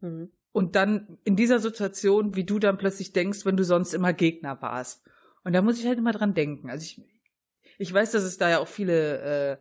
Mhm. 0.00 0.32
Und 0.50 0.74
dann 0.74 1.18
in 1.22 1.36
dieser 1.36 1.60
Situation, 1.60 2.34
wie 2.34 2.44
du 2.44 2.58
dann 2.58 2.78
plötzlich 2.78 3.12
denkst, 3.12 3.44
wenn 3.44 3.56
du 3.56 3.64
sonst 3.64 3.94
immer 3.94 4.12
Gegner 4.12 4.60
warst. 4.60 5.04
Und 5.44 5.52
da 5.52 5.62
muss 5.62 5.78
ich 5.78 5.86
halt 5.86 5.98
immer 5.98 6.12
dran 6.12 6.34
denken. 6.34 6.70
Also 6.70 6.82
ich, 6.82 7.00
ich 7.78 7.92
weiß, 7.92 8.10
dass 8.10 8.24
es 8.24 8.38
da 8.38 8.50
ja 8.50 8.58
auch 8.58 8.68
viele 8.68 9.20
äh, 9.20 9.56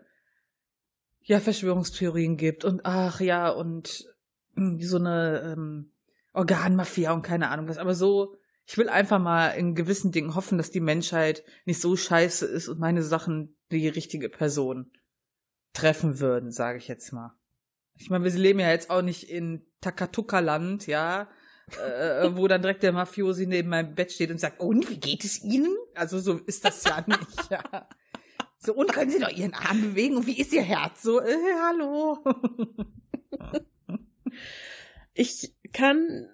ja, 1.22 1.40
Verschwörungstheorien 1.40 2.38
gibt 2.38 2.66
und 2.66 2.82
ach 2.84 3.20
ja, 3.22 3.50
und 3.50 4.13
mh, 4.56 4.84
so 4.84 4.98
eine 4.98 5.54
ähm, 5.56 5.92
Organmafia 6.34 7.12
und 7.12 7.22
keine 7.22 7.50
Ahnung 7.50 7.68
was. 7.68 7.78
Aber 7.78 7.96
so, 7.96 8.36
ich 8.66 8.78
will 8.78 8.90
einfach 8.90 9.20
mal 9.20 9.50
in 9.50 9.76
gewissen 9.76 10.12
Dingen 10.12 10.36
hoffen, 10.36 10.58
dass 10.58 10.72
die 10.72 10.80
Menschheit 10.80 11.44
nicht 11.66 11.82
so 11.82 11.96
scheiße 11.96 12.46
ist 12.46 12.68
und 12.68 12.80
meine 12.80 13.04
Sachen 13.04 13.56
die 13.72 13.88
richtige 13.88 14.30
Person 14.30 14.92
treffen 15.74 16.20
würden, 16.20 16.52
sage 16.52 16.78
ich 16.78 16.88
jetzt 16.88 17.12
mal. 17.12 17.34
Ich 17.98 18.10
meine, 18.10 18.24
wir 18.24 18.32
leben 18.32 18.60
ja 18.60 18.72
jetzt 18.72 18.90
auch 18.90 19.02
nicht 19.02 19.30
in 19.30 19.66
Takatuka-Land, 19.82 20.88
ja, 20.88 21.30
äh, 21.72 22.30
wo 22.36 22.48
dann 22.48 22.62
direkt 22.62 22.84
der 22.84 22.92
Mafiosi 22.92 23.48
neben 23.48 23.70
meinem 23.70 23.96
Bett 23.96 24.12
steht 24.12 24.32
und 24.32 24.40
sagt, 24.40 24.60
und, 24.60 24.90
wie 24.90 25.00
geht 25.00 25.24
es 25.24 25.44
Ihnen? 25.44 25.76
Also 25.96 26.20
so 26.20 26.34
ist 26.38 26.66
das 26.66 26.84
ja 26.84 27.04
nicht, 27.08 27.50
ja. 27.50 27.88
So, 28.58 28.74
und 28.74 28.94
können 28.94 29.12
Sie 29.12 29.20
doch 29.20 29.30
Ihren 29.30 29.54
Arm 29.54 29.82
bewegen 29.82 30.16
und 30.16 30.26
wie 30.26 30.40
ist 30.40 30.54
Ihr 30.54 30.64
Herz? 30.64 31.02
So, 31.02 31.20
äh, 31.20 31.36
hallo. 31.62 32.24
Ich 35.14 35.54
kann 35.74 36.30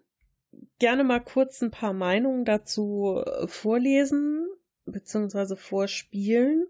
gerne 0.80 1.04
mal 1.04 1.20
kurz 1.20 1.62
ein 1.62 1.72
paar 1.72 1.94
Meinungen 1.94 2.46
dazu 2.46 3.22
äh, 3.26 3.48
vorlesen, 3.48 4.48
beziehungsweise 4.86 5.56
vorspielen. 5.56 6.66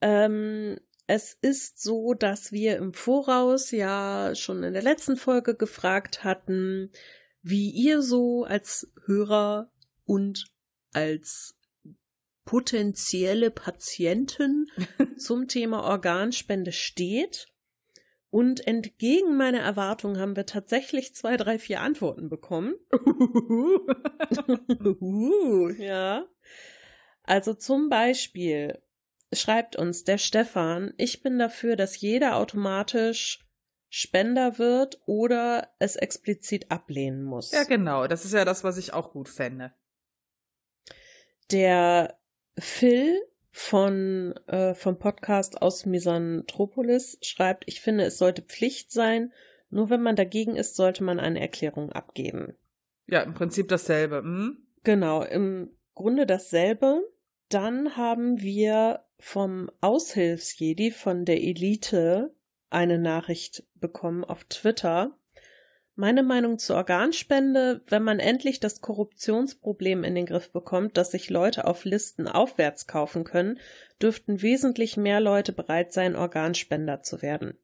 Ähm, 0.00 0.78
es 1.06 1.38
ist 1.40 1.80
so, 1.82 2.14
dass 2.14 2.52
wir 2.52 2.76
im 2.76 2.92
Voraus 2.92 3.70
ja 3.70 4.34
schon 4.34 4.62
in 4.62 4.72
der 4.72 4.82
letzten 4.82 5.16
Folge 5.16 5.54
gefragt 5.54 6.24
hatten, 6.24 6.90
wie 7.42 7.70
ihr 7.70 8.02
so 8.02 8.44
als 8.44 8.90
Hörer 9.06 9.70
und 10.04 10.46
als 10.92 11.56
potenzielle 12.44 13.50
Patienten 13.50 14.66
zum 15.18 15.46
Thema 15.48 15.84
Organspende 15.84 16.72
steht. 16.72 17.48
Und 18.36 18.66
entgegen 18.66 19.38
meiner 19.38 19.60
Erwartung 19.60 20.18
haben 20.18 20.36
wir 20.36 20.44
tatsächlich 20.44 21.14
zwei, 21.14 21.38
drei, 21.38 21.58
vier 21.58 21.80
Antworten 21.80 22.28
bekommen. 22.28 22.74
Ja. 25.78 26.26
Also 27.22 27.54
zum 27.54 27.88
Beispiel 27.88 28.82
schreibt 29.32 29.76
uns 29.76 30.04
der 30.04 30.18
Stefan, 30.18 30.92
ich 30.98 31.22
bin 31.22 31.38
dafür, 31.38 31.76
dass 31.76 31.98
jeder 31.98 32.36
automatisch 32.36 33.40
Spender 33.88 34.58
wird 34.58 35.00
oder 35.06 35.70
es 35.78 35.96
explizit 35.96 36.70
ablehnen 36.70 37.24
muss. 37.24 37.52
ja, 37.52 37.64
genau. 37.64 38.06
Das 38.06 38.26
ist 38.26 38.34
ja 38.34 38.44
das, 38.44 38.64
was 38.64 38.76
ich 38.76 38.92
auch 38.92 39.12
gut 39.12 39.30
fände. 39.30 39.72
Der 41.50 42.18
Phil 42.58 43.18
von 43.58 44.34
äh, 44.48 44.74
vom 44.74 44.98
Podcast 44.98 45.62
aus 45.62 45.86
Misanthropolis 45.86 47.16
schreibt, 47.22 47.64
ich 47.66 47.80
finde, 47.80 48.04
es 48.04 48.18
sollte 48.18 48.42
Pflicht 48.42 48.92
sein. 48.92 49.32
Nur 49.70 49.88
wenn 49.88 50.02
man 50.02 50.14
dagegen 50.14 50.56
ist, 50.56 50.76
sollte 50.76 51.02
man 51.02 51.18
eine 51.18 51.40
Erklärung 51.40 51.90
abgeben. 51.90 52.54
Ja, 53.06 53.22
im 53.22 53.32
Prinzip 53.32 53.68
dasselbe. 53.68 54.18
Hm? 54.18 54.58
Genau, 54.84 55.22
im 55.22 55.70
Grunde 55.94 56.26
dasselbe. 56.26 57.00
Dann 57.48 57.96
haben 57.96 58.42
wir 58.42 59.06
vom 59.18 59.70
Aushilfsjedi 59.80 60.90
von 60.90 61.24
der 61.24 61.42
Elite 61.42 62.34
eine 62.68 62.98
Nachricht 62.98 63.64
bekommen 63.74 64.22
auf 64.22 64.44
Twitter. 64.44 65.16
Meine 65.98 66.22
Meinung 66.22 66.58
zur 66.58 66.76
Organspende, 66.76 67.80
wenn 67.88 68.02
man 68.02 68.20
endlich 68.20 68.60
das 68.60 68.82
Korruptionsproblem 68.82 70.04
in 70.04 70.14
den 70.14 70.26
Griff 70.26 70.52
bekommt, 70.52 70.98
dass 70.98 71.10
sich 71.10 71.30
Leute 71.30 71.66
auf 71.66 71.86
Listen 71.86 72.28
aufwärts 72.28 72.86
kaufen 72.86 73.24
können, 73.24 73.58
dürften 74.00 74.42
wesentlich 74.42 74.98
mehr 74.98 75.20
Leute 75.20 75.54
bereit 75.54 75.94
sein, 75.94 76.14
Organspender 76.14 77.02
zu 77.02 77.22
werden. 77.22 77.54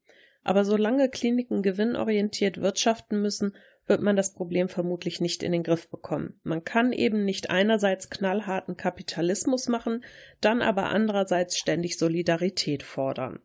Aber 0.44 0.64
solange 0.64 1.10
Kliniken 1.10 1.62
gewinnorientiert 1.62 2.62
wirtschaften 2.62 3.20
müssen, 3.20 3.54
wird 3.86 4.00
man 4.00 4.16
das 4.16 4.32
Problem 4.32 4.70
vermutlich 4.70 5.20
nicht 5.20 5.42
in 5.42 5.52
den 5.52 5.62
Griff 5.62 5.90
bekommen. 5.90 6.40
Man 6.42 6.64
kann 6.64 6.94
eben 6.94 7.26
nicht 7.26 7.50
einerseits 7.50 8.08
knallharten 8.08 8.78
Kapitalismus 8.78 9.68
machen, 9.68 10.04
dann 10.40 10.62
aber 10.62 10.84
andererseits 10.84 11.58
ständig 11.58 11.98
Solidarität 11.98 12.82
fordern. 12.82 13.40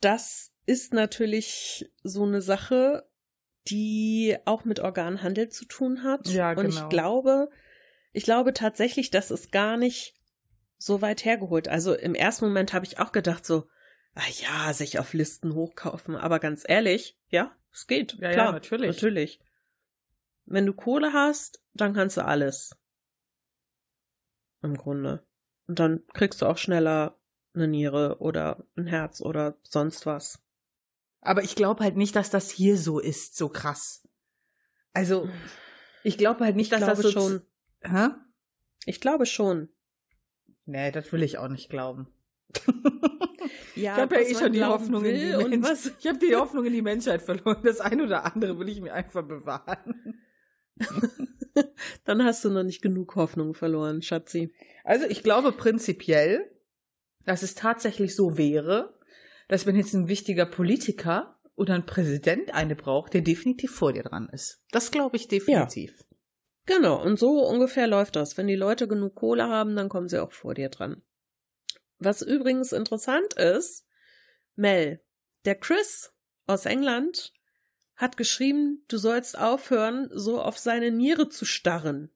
Das 0.00 0.52
ist 0.64 0.92
natürlich 0.92 1.88
so 2.02 2.24
eine 2.24 2.40
Sache, 2.40 3.06
die 3.68 4.36
auch 4.44 4.64
mit 4.64 4.80
Organhandel 4.80 5.48
zu 5.48 5.64
tun 5.64 6.02
hat. 6.02 6.28
Ja, 6.28 6.52
Und 6.52 6.68
ich 6.68 6.76
genau. 6.76 6.88
glaube, 6.88 7.50
ich 8.12 8.24
glaube 8.24 8.52
tatsächlich, 8.52 9.10
das 9.10 9.30
ist 9.30 9.52
gar 9.52 9.76
nicht 9.76 10.14
so 10.78 11.02
weit 11.02 11.24
hergeholt. 11.24 11.68
Also 11.68 11.94
im 11.94 12.14
ersten 12.14 12.46
Moment 12.46 12.72
habe 12.72 12.86
ich 12.86 12.98
auch 12.98 13.12
gedacht 13.12 13.44
so, 13.44 13.68
ah 14.14 14.28
ja, 14.40 14.72
sich 14.72 14.98
auf 14.98 15.12
Listen 15.12 15.54
hochkaufen. 15.54 16.16
Aber 16.16 16.38
ganz 16.38 16.64
ehrlich, 16.66 17.18
ja, 17.28 17.54
es 17.72 17.86
geht. 17.86 18.14
Ja, 18.14 18.28
ja, 18.28 18.34
Klar, 18.34 18.52
natürlich. 18.52 18.88
Natürlich. 18.88 19.40
Wenn 20.44 20.66
du 20.66 20.72
Kohle 20.72 21.12
hast, 21.12 21.62
dann 21.74 21.94
kannst 21.94 22.16
du 22.16 22.24
alles. 22.24 22.76
Im 24.62 24.76
Grunde. 24.76 25.24
Und 25.66 25.78
dann 25.78 26.06
kriegst 26.12 26.40
du 26.40 26.46
auch 26.46 26.58
schneller 26.58 27.18
eine 27.54 27.68
Niere 27.68 28.18
oder 28.20 28.64
ein 28.76 28.86
Herz 28.86 29.20
oder 29.20 29.56
sonst 29.62 30.06
was. 30.06 30.42
Aber 31.26 31.42
ich 31.42 31.56
glaube 31.56 31.82
halt 31.82 31.96
nicht, 31.96 32.14
dass 32.16 32.30
das 32.30 32.50
hier 32.50 32.76
so 32.76 32.98
ist, 33.00 33.36
so 33.36 33.48
krass. 33.48 34.06
Also, 34.92 35.28
ich 36.04 36.18
glaube 36.18 36.44
halt 36.44 36.56
nicht, 36.56 36.72
Ich 36.72 36.78
dass 36.78 36.86
das 36.86 37.00
so. 37.00 37.10
schon. 37.10 37.42
Hä? 37.82 38.08
Ich 38.86 39.00
glaube 39.00 39.26
schon. 39.26 39.68
Nee, 40.64 40.90
das 40.92 41.12
will 41.12 41.22
ich 41.22 41.38
auch 41.38 41.48
nicht 41.48 41.68
glauben. 41.68 42.08
Ja, 43.76 43.92
ich 43.94 44.00
habe 44.00 44.14
ja 44.14 44.20
eh 44.22 44.34
schon 44.34 44.52
die 44.54 44.64
Hoffnung 44.64 45.04
in 45.04 45.14
die 45.14 45.34
und 45.34 45.62
was. 45.62 45.92
Ich 46.00 46.06
habe 46.06 46.18
die 46.18 46.34
Hoffnung 46.34 46.64
in 46.64 46.72
die 46.72 46.82
Menschheit 46.82 47.20
verloren. 47.20 47.60
Das 47.62 47.80
eine 47.80 48.04
oder 48.04 48.24
andere 48.24 48.58
will 48.58 48.70
ich 48.70 48.80
mir 48.80 48.94
einfach 48.94 49.22
bewahren. 49.22 50.18
Dann 52.04 52.24
hast 52.24 52.42
du 52.44 52.50
noch 52.50 52.62
nicht 52.62 52.80
genug 52.80 53.14
Hoffnung 53.16 53.52
verloren, 53.54 54.00
Schatzi. 54.00 54.52
Also 54.82 55.04
ich 55.06 55.22
glaube 55.22 55.52
prinzipiell, 55.52 56.50
dass 57.26 57.42
es 57.42 57.54
tatsächlich 57.54 58.16
so 58.16 58.38
wäre, 58.38 58.95
dass 59.48 59.66
wenn 59.66 59.76
jetzt 59.76 59.94
ein 59.94 60.08
wichtiger 60.08 60.46
Politiker 60.46 61.38
oder 61.54 61.74
ein 61.74 61.86
Präsident 61.86 62.54
eine 62.54 62.76
braucht, 62.76 63.14
der 63.14 63.22
definitiv 63.22 63.74
vor 63.74 63.92
dir 63.92 64.02
dran 64.02 64.28
ist. 64.30 64.62
Das 64.70 64.90
glaube 64.90 65.16
ich 65.16 65.28
definitiv. 65.28 66.04
Genau, 66.66 67.00
und 67.00 67.18
so 67.18 67.46
ungefähr 67.46 67.86
läuft 67.86 68.16
das. 68.16 68.36
Wenn 68.36 68.48
die 68.48 68.56
Leute 68.56 68.88
genug 68.88 69.14
Kohle 69.14 69.48
haben, 69.48 69.76
dann 69.76 69.88
kommen 69.88 70.08
sie 70.08 70.20
auch 70.20 70.32
vor 70.32 70.54
dir 70.54 70.68
dran. 70.68 71.02
Was 71.98 72.22
übrigens 72.22 72.72
interessant 72.72 73.34
ist, 73.34 73.86
Mel, 74.56 75.00
der 75.44 75.54
Chris 75.54 76.12
aus 76.46 76.66
England 76.66 77.32
hat 77.94 78.16
geschrieben, 78.16 78.84
du 78.88 78.98
sollst 78.98 79.38
aufhören, 79.38 80.10
so 80.12 80.40
auf 80.40 80.58
seine 80.58 80.90
Niere 80.90 81.28
zu 81.28 81.44
starren. 81.44 82.10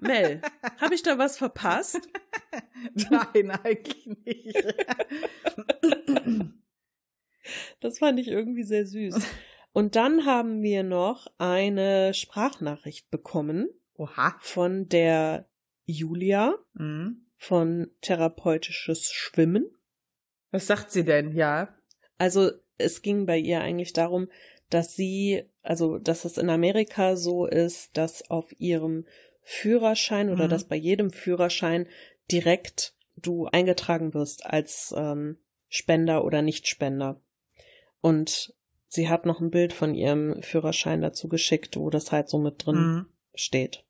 Mel, 0.00 0.40
habe 0.80 0.94
ich 0.94 1.02
da 1.02 1.18
was 1.18 1.38
verpasst? 1.38 2.00
Nein, 2.94 3.50
eigentlich 3.50 4.06
nicht. 4.24 4.64
Das 7.80 7.98
fand 7.98 8.18
ich 8.18 8.28
irgendwie 8.28 8.64
sehr 8.64 8.86
süß. 8.86 9.18
Und 9.72 9.94
dann 9.94 10.24
haben 10.24 10.62
wir 10.62 10.82
noch 10.82 11.26
eine 11.38 12.14
Sprachnachricht 12.14 13.10
bekommen 13.10 13.68
Oha. 13.96 14.36
von 14.40 14.88
der 14.88 15.48
Julia 15.84 16.54
Mhm. 16.74 17.26
von 17.36 17.90
Therapeutisches 18.00 19.12
Schwimmen. 19.12 19.70
Was 20.50 20.66
sagt 20.66 20.90
sie 20.90 21.04
denn? 21.04 21.32
Ja. 21.36 21.76
Also 22.18 22.50
es 22.78 23.02
ging 23.02 23.26
bei 23.26 23.38
ihr 23.38 23.60
eigentlich 23.60 23.92
darum, 23.92 24.28
dass 24.70 24.94
sie, 24.94 25.44
also 25.62 25.98
dass 25.98 26.24
es 26.24 26.38
in 26.38 26.50
Amerika 26.50 27.16
so 27.16 27.46
ist, 27.46 27.96
dass 27.96 28.28
auf 28.30 28.50
ihrem 28.58 29.06
Führerschein 29.48 30.28
oder 30.28 30.46
Mhm. 30.46 30.50
dass 30.50 30.64
bei 30.64 30.74
jedem 30.74 31.12
Führerschein 31.12 31.86
direkt 32.32 32.94
du 33.14 33.46
eingetragen 33.46 34.12
wirst 34.12 34.44
als 34.44 34.92
ähm, 34.96 35.38
Spender 35.68 36.24
oder 36.24 36.42
Nichtspender. 36.42 37.20
Und 38.00 38.52
sie 38.88 39.08
hat 39.08 39.24
noch 39.24 39.40
ein 39.40 39.50
Bild 39.52 39.72
von 39.72 39.94
ihrem 39.94 40.42
Führerschein 40.42 41.00
dazu 41.00 41.28
geschickt, 41.28 41.76
wo 41.76 41.90
das 41.90 42.10
halt 42.10 42.28
so 42.28 42.38
mit 42.38 42.66
drin 42.66 42.76
Mhm. 42.76 43.06
steht. 43.36 43.84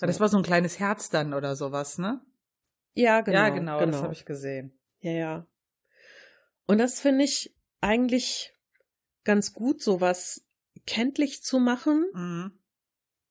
Das 0.00 0.20
war 0.20 0.28
so 0.28 0.36
ein 0.36 0.44
kleines 0.44 0.78
Herz 0.78 1.10
dann 1.10 1.34
oder 1.34 1.56
sowas, 1.56 1.98
ne? 1.98 2.20
Ja, 2.94 3.20
genau. 3.20 3.36
ja, 3.36 3.48
genau, 3.48 3.84
das 3.84 4.00
habe 4.00 4.12
ich 4.12 4.24
gesehen. 4.24 4.78
Ja, 5.00 5.10
ja. 5.10 5.46
Und 6.66 6.78
das 6.78 7.00
finde 7.00 7.24
ich 7.24 7.52
eigentlich 7.80 8.54
ganz 9.24 9.52
gut, 9.54 9.82
sowas 9.82 10.44
kenntlich 10.86 11.42
zu 11.42 11.58
machen, 11.58 12.06
Mhm. 12.14 12.57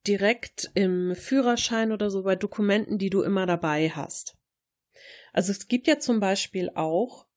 Direkt 0.06 0.72
im 0.74 1.16
Führerschein 1.16 1.92
oder 1.92 2.10
so 2.10 2.24
bei 2.24 2.36
Dokumenten, 2.36 2.98
die 2.98 3.10
du 3.10 3.22
immer 3.22 3.46
dabei 3.46 3.89
hast. 3.89 4.38
Also 5.34 5.51
es 5.51 5.68
gibt 5.68 5.88
ja 5.88 6.00
zum 6.00 6.20
Beispiel 6.20 6.72
auch, 6.75 7.27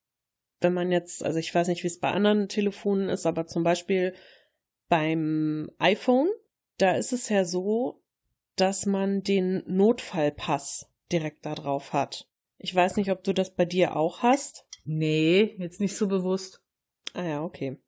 wenn 0.60 0.74
man 0.74 0.92
jetzt, 0.92 1.24
also 1.24 1.38
ich 1.38 1.54
weiß 1.54 1.68
nicht, 1.68 1.82
wie 1.82 1.88
es 1.88 2.00
bei 2.00 2.10
anderen 2.10 2.48
Telefonen 2.48 3.08
ist, 3.08 3.26
aber 3.26 3.46
zum 3.46 3.62
Beispiel 3.62 4.14
beim 4.88 5.70
iPhone, 5.78 6.28
da 6.78 6.92
ist 6.92 7.12
es 7.12 7.28
ja 7.28 7.44
so, 7.44 8.02
dass 8.56 8.86
man 8.86 9.22
den 9.22 9.62
Notfallpass 9.66 10.90
direkt 11.10 11.46
da 11.46 11.54
drauf 11.54 11.92
hat. 11.92 12.28
Ich 12.58 12.74
weiß 12.74 12.96
nicht, 12.96 13.10
ob 13.10 13.24
du 13.24 13.32
das 13.32 13.54
bei 13.54 13.64
dir 13.64 13.96
auch 13.96 14.22
hast. 14.22 14.66
Nee, 14.84 15.54
jetzt 15.58 15.80
nicht 15.80 15.96
so 15.96 16.08
bewusst. 16.08 16.62
Ah 17.14 17.24
ja, 17.24 17.42
okay. 17.42 17.78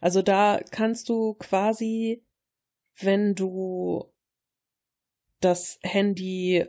Also 0.00 0.22
da 0.22 0.60
kannst 0.70 1.08
du 1.08 1.34
quasi, 1.34 2.24
wenn 2.98 3.34
du 3.34 4.10
das 5.40 5.78
Handy 5.82 6.66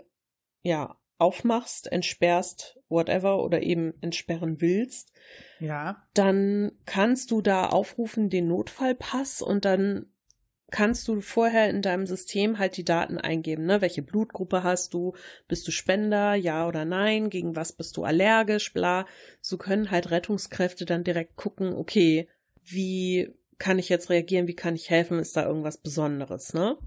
ja 0.63 0.97
aufmachst, 1.17 1.91
entsperrst, 1.91 2.79
whatever 2.89 3.43
oder 3.43 3.61
eben 3.61 3.93
entsperren 4.01 4.59
willst, 4.59 5.11
Ja. 5.59 6.07
dann 6.13 6.71
kannst 6.85 7.31
du 7.31 7.41
da 7.41 7.67
aufrufen 7.67 8.29
den 8.29 8.47
Notfallpass 8.47 9.41
und 9.41 9.65
dann 9.65 10.07
kannst 10.71 11.07
du 11.07 11.19
vorher 11.21 11.69
in 11.69 11.81
deinem 11.81 12.07
System 12.07 12.57
halt 12.57 12.77
die 12.77 12.85
Daten 12.85 13.17
eingeben, 13.17 13.65
ne? 13.65 13.81
Welche 13.81 14.01
Blutgruppe 14.01 14.63
hast 14.63 14.93
du? 14.93 15.13
Bist 15.49 15.67
du 15.67 15.71
Spender? 15.71 16.33
Ja 16.33 16.65
oder 16.67 16.85
nein? 16.85 17.29
Gegen 17.29 17.55
was 17.57 17.73
bist 17.73 17.97
du 17.97 18.03
allergisch? 18.05 18.73
Bla. 18.73 19.05
So 19.41 19.57
können 19.57 19.91
halt 19.91 20.11
Rettungskräfte 20.11 20.85
dann 20.85 21.03
direkt 21.03 21.35
gucken, 21.35 21.73
okay, 21.73 22.29
wie 22.63 23.35
kann 23.57 23.79
ich 23.79 23.89
jetzt 23.89 24.09
reagieren? 24.09 24.47
Wie 24.47 24.55
kann 24.55 24.75
ich 24.75 24.89
helfen? 24.89 25.19
Ist 25.19 25.35
da 25.35 25.45
irgendwas 25.45 25.77
Besonderes, 25.77 26.53
ne? 26.53 26.77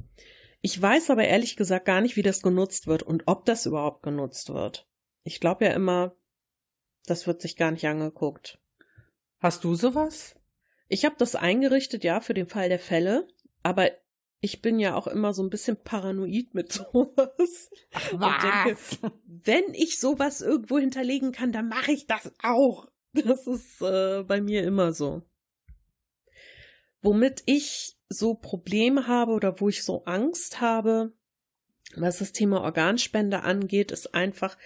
Ich 0.64 0.81
weiß 0.81 1.11
aber 1.11 1.24
ehrlich 1.24 1.57
gesagt 1.57 1.85
gar 1.85 2.00
nicht, 2.00 2.16
wie 2.16 2.22
das 2.22 2.40
genutzt 2.40 2.87
wird 2.87 3.03
und 3.03 3.24
ob 3.27 3.44
das 3.44 3.66
überhaupt 3.66 4.03
genutzt 4.03 4.48
wird. 4.48 4.88
Ich 5.22 5.38
glaube 5.38 5.66
ja 5.66 5.72
immer, 5.72 6.16
das 7.05 7.27
wird 7.27 7.42
sich 7.42 7.57
gar 7.57 7.70
nicht 7.70 7.87
angeguckt. 7.87 8.59
Hast 9.40 9.62
du 9.64 9.74
sowas? 9.74 10.37
Ich 10.88 11.05
habe 11.05 11.16
das 11.18 11.37
eingerichtet, 11.37 12.03
ja, 12.03 12.22
für 12.22 12.33
den 12.33 12.46
Fall 12.46 12.70
der 12.70 12.79
Fälle, 12.79 13.29
aber 13.62 13.90
ich 14.40 14.62
bin 14.62 14.79
ja 14.79 14.94
auch 14.94 15.07
immer 15.07 15.35
so 15.35 15.42
ein 15.42 15.50
bisschen 15.50 15.77
paranoid 15.77 16.55
mit 16.55 16.72
sowas. 16.72 17.68
Und 18.12 18.22
denke, 18.22 18.79
wenn 19.27 19.74
ich 19.74 19.98
sowas 20.00 20.40
irgendwo 20.40 20.79
hinterlegen 20.79 21.33
kann, 21.33 21.53
dann 21.53 21.68
mache 21.68 21.92
ich 21.92 22.07
das 22.07 22.33
auch. 22.42 22.88
Das 23.12 23.46
ist 23.46 23.83
äh, 23.83 24.22
bei 24.22 24.40
mir 24.40 24.62
immer 24.62 24.94
so. 24.94 25.29
Womit 27.03 27.42
ich 27.44 27.94
so 28.09 28.35
Probleme 28.35 29.07
habe 29.07 29.33
oder 29.33 29.61
wo 29.61 29.69
ich 29.69 29.85
so 29.85 30.05
Angst 30.05 30.61
habe, 30.61 31.12
was 31.97 32.19
das 32.19 32.33
Thema 32.33 32.62
Organspende 32.62 33.43
angeht, 33.43 33.90
ist 33.93 34.14
einfach, 34.14 34.57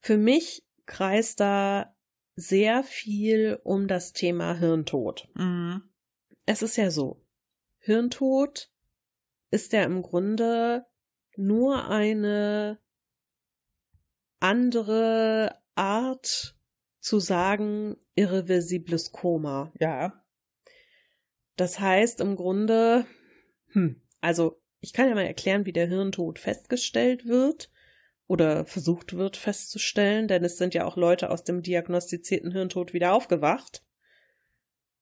für 0.00 0.16
mich 0.16 0.66
kreist 0.86 1.40
da 1.40 1.94
sehr 2.34 2.84
viel 2.84 3.60
um 3.64 3.88
das 3.88 4.12
Thema 4.12 4.54
Hirntod. 4.54 5.28
Mhm. 5.34 5.82
Es 6.46 6.62
ist 6.62 6.76
ja 6.76 6.90
so, 6.90 7.24
Hirntod 7.78 8.70
ist 9.50 9.72
ja 9.72 9.82
im 9.82 10.02
Grunde 10.02 10.86
nur 11.36 11.88
eine 11.88 12.78
andere 14.40 15.60
Art 15.74 16.56
zu 17.00 17.18
sagen, 17.18 17.96
irreversibles 18.14 19.12
Koma. 19.12 19.72
Ja. 19.78 20.24
Das 21.58 21.80
heißt 21.80 22.20
im 22.20 22.36
Grunde, 22.36 23.04
hm, 23.72 24.00
also 24.20 24.62
ich 24.80 24.92
kann 24.92 25.08
ja 25.08 25.16
mal 25.16 25.26
erklären, 25.26 25.66
wie 25.66 25.72
der 25.72 25.88
Hirntod 25.88 26.38
festgestellt 26.38 27.26
wird 27.26 27.68
oder 28.28 28.64
versucht 28.64 29.16
wird 29.16 29.36
festzustellen, 29.36 30.28
denn 30.28 30.44
es 30.44 30.56
sind 30.56 30.72
ja 30.72 30.84
auch 30.84 30.96
Leute 30.96 31.30
aus 31.30 31.42
dem 31.42 31.62
diagnostizierten 31.62 32.52
Hirntod 32.52 32.92
wieder 32.92 33.12
aufgewacht. 33.12 33.82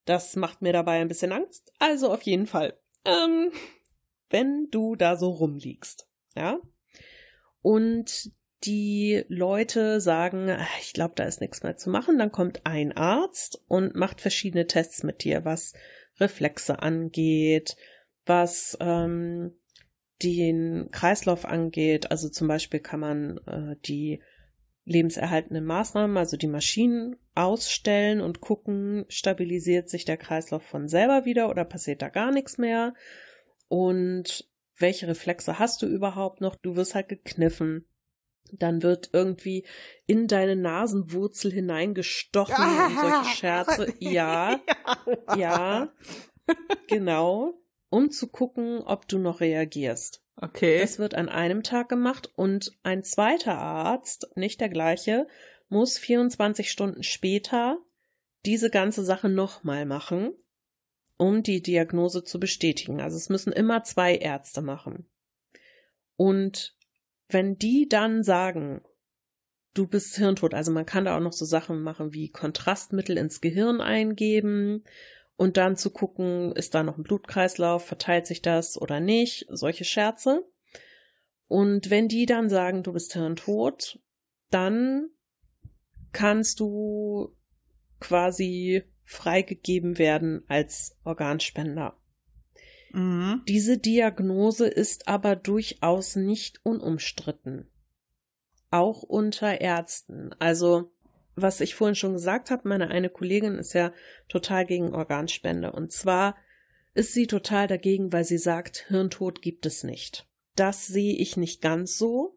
Das 0.07 0.35
macht 0.35 0.63
mir 0.63 0.73
dabei 0.73 0.99
ein 0.99 1.09
bisschen 1.09 1.31
Angst. 1.31 1.75
Also 1.79 2.11
auf 2.11 2.23
jeden 2.23 2.47
Fall. 2.47 2.79
Ähm, 3.05 3.53
wenn 4.31 4.69
du 4.71 4.97
da 4.97 5.17
so 5.17 5.29
rumliegst, 5.29 6.09
ja, 6.35 6.59
und 7.61 8.33
die 8.65 9.27
Leute 9.29 10.01
sagen, 10.01 10.49
"Ah, 10.49 10.67
ich 10.81 10.95
glaube, 10.95 11.13
da 11.17 11.25
ist 11.25 11.43
nichts 11.43 11.63
mehr 11.63 11.77
zu 11.77 11.91
machen, 11.91 12.19
dann 12.19 12.33
kommt 12.33 12.65
ein 12.65 12.97
Arzt 12.97 13.63
und 13.69 13.95
macht 13.95 14.23
verschiedene 14.23 14.67
Tests 14.67 15.03
mit 15.03 15.23
dir, 15.23 15.45
was 15.45 15.75
Reflexe 16.19 16.81
angeht, 16.81 17.77
was 18.25 18.77
ähm, 18.81 19.53
den 20.23 20.89
Kreislauf 20.91 21.45
angeht. 21.45 22.11
Also 22.11 22.29
zum 22.29 22.49
Beispiel 22.49 22.81
kann 22.81 23.01
man 23.01 23.39
äh, 23.47 23.77
die 23.85 24.23
lebenserhaltenden 24.85 25.65
Maßnahmen, 25.65 26.17
also 26.17 26.37
die 26.37 26.47
Maschinen 26.47 27.17
ausstellen 27.35 28.21
und 28.21 28.41
gucken, 28.41 29.05
stabilisiert 29.09 29.91
sich 29.91 30.05
der 30.05 30.17
Kreislauf 30.17 30.63
von 30.63 30.89
selber 30.89 31.25
wieder 31.25 31.51
oder 31.51 31.65
passiert 31.65 32.03
da 32.03 32.09
gar 32.09 32.31
nichts 32.31 32.57
mehr? 32.57 32.95
Und 33.69 34.49
welche 34.79 35.09
Reflexe 35.09 35.59
hast 35.59 35.83
du 35.83 35.87
überhaupt 35.87 36.41
noch? 36.41 36.55
Du 36.55 36.77
wirst 36.77 36.95
halt 36.95 37.09
gekniffen. 37.09 37.87
Dann 38.53 38.83
wird 38.83 39.11
irgendwie 39.13 39.65
in 40.07 40.29
deine 40.29 40.57
Nasenwurzel 40.57 41.53
hineingestochen 41.53 42.55
und 42.55 42.99
solche 43.01 43.37
Scherze. 43.37 43.95
Ja, 43.99 44.61
ja, 45.37 45.93
genau. 46.89 47.55
Um 47.89 48.11
zu 48.11 48.29
gucken, 48.29 48.81
ob 48.81 49.09
du 49.09 49.19
noch 49.19 49.41
reagierst. 49.41 50.23
Okay. 50.37 50.81
Das 50.81 50.99
wird 50.99 51.15
an 51.15 51.29
einem 51.29 51.63
Tag 51.63 51.89
gemacht 51.89 52.31
und 52.37 52.73
ein 52.83 53.03
zweiter 53.03 53.57
Arzt, 53.59 54.29
nicht 54.35 54.61
der 54.61 54.69
gleiche, 54.69 55.27
muss 55.69 55.97
24 55.99 56.71
Stunden 56.71 57.03
später 57.03 57.79
diese 58.45 58.71
ganze 58.71 59.03
Sache 59.05 59.29
nochmal 59.29 59.87
machen. 59.87 60.35
um 61.19 61.43
die 61.43 61.63
Diagnose 61.63 62.25
zu 62.25 62.39
bestätigen. 62.39 63.01
Also 63.01 63.17
es 63.17 63.31
müssen 63.31 63.53
immer 63.53 63.83
zwei 63.83 64.17
Ärzte 64.17 64.61
machen. 64.61 65.09
Und 66.17 66.76
wenn 67.29 67.57
die 67.57 67.89
dann 67.89 68.23
sagen, 68.23 68.83
du 69.75 69.87
bist 69.87 70.17
hirntot, 70.17 70.55
also 70.55 70.73
man 70.73 70.87
kann 70.87 71.05
da 71.05 71.17
auch 71.17 71.21
noch 71.21 71.33
so 71.33 71.45
Sachen 71.45 71.83
machen 71.83 72.13
wie 72.13 72.31
Kontrastmittel 72.31 73.19
ins 73.19 73.41
Gehirn 73.41 73.81
eingeben 73.81 74.85
und 75.37 75.57
dann 75.57 75.77
zu 75.77 75.91
gucken, 75.91 76.53
ist 76.53 76.75
da 76.75 76.83
noch 76.83 76.97
ein 76.97 77.03
Blutkreislauf, 77.03 77.85
verteilt 77.85 78.27
sich 78.27 78.43
das 78.43 78.81
oder 78.81 79.01
nicht, 79.01 79.47
solche 79.51 79.85
Scherze. 79.85 80.45
Und 81.47 81.91
wenn 81.91 82.09
die 82.09 82.27
dann 82.27 82.49
sagen, 82.49 82.83
du 82.83 82.93
bist 82.93 83.13
hirntot, 83.13 84.01
dann 84.51 85.11
kannst 86.13 86.61
du 86.61 87.37
quasi 88.01 88.83
freigegeben 89.05 89.99
werden 89.99 90.43
als 90.49 90.99
Organspender. 91.05 91.97
Mhm. 92.97 93.43
Diese 93.47 93.77
Diagnose 93.77 94.67
ist 94.67 95.07
aber 95.07 95.37
durchaus 95.37 96.17
nicht 96.17 96.65
unumstritten. 96.65 97.69
Auch 98.71 99.03
unter 99.03 99.61
Ärzten. 99.61 100.35
Also, 100.39 100.91
was 101.35 101.61
ich 101.61 101.75
vorhin 101.75 101.95
schon 101.95 102.15
gesagt 102.15 102.51
habe, 102.51 102.67
meine 102.67 102.89
eine 102.89 103.11
Kollegin 103.11 103.59
ist 103.59 103.75
ja 103.75 103.93
total 104.29 104.65
gegen 104.65 104.95
Organspende. 104.95 105.73
Und 105.73 105.93
zwar 105.93 106.37
ist 106.95 107.13
sie 107.13 107.27
total 107.27 107.67
dagegen, 107.67 108.15
weil 108.15 108.25
sie 108.25 108.39
sagt, 108.39 108.87
Hirntod 108.89 109.43
gibt 109.43 109.67
es 109.67 109.85
nicht. 109.85 110.27
Das 110.55 110.87
sehe 110.87 111.17
ich 111.17 111.37
nicht 111.37 111.61
ganz 111.61 111.99
so. 111.99 112.36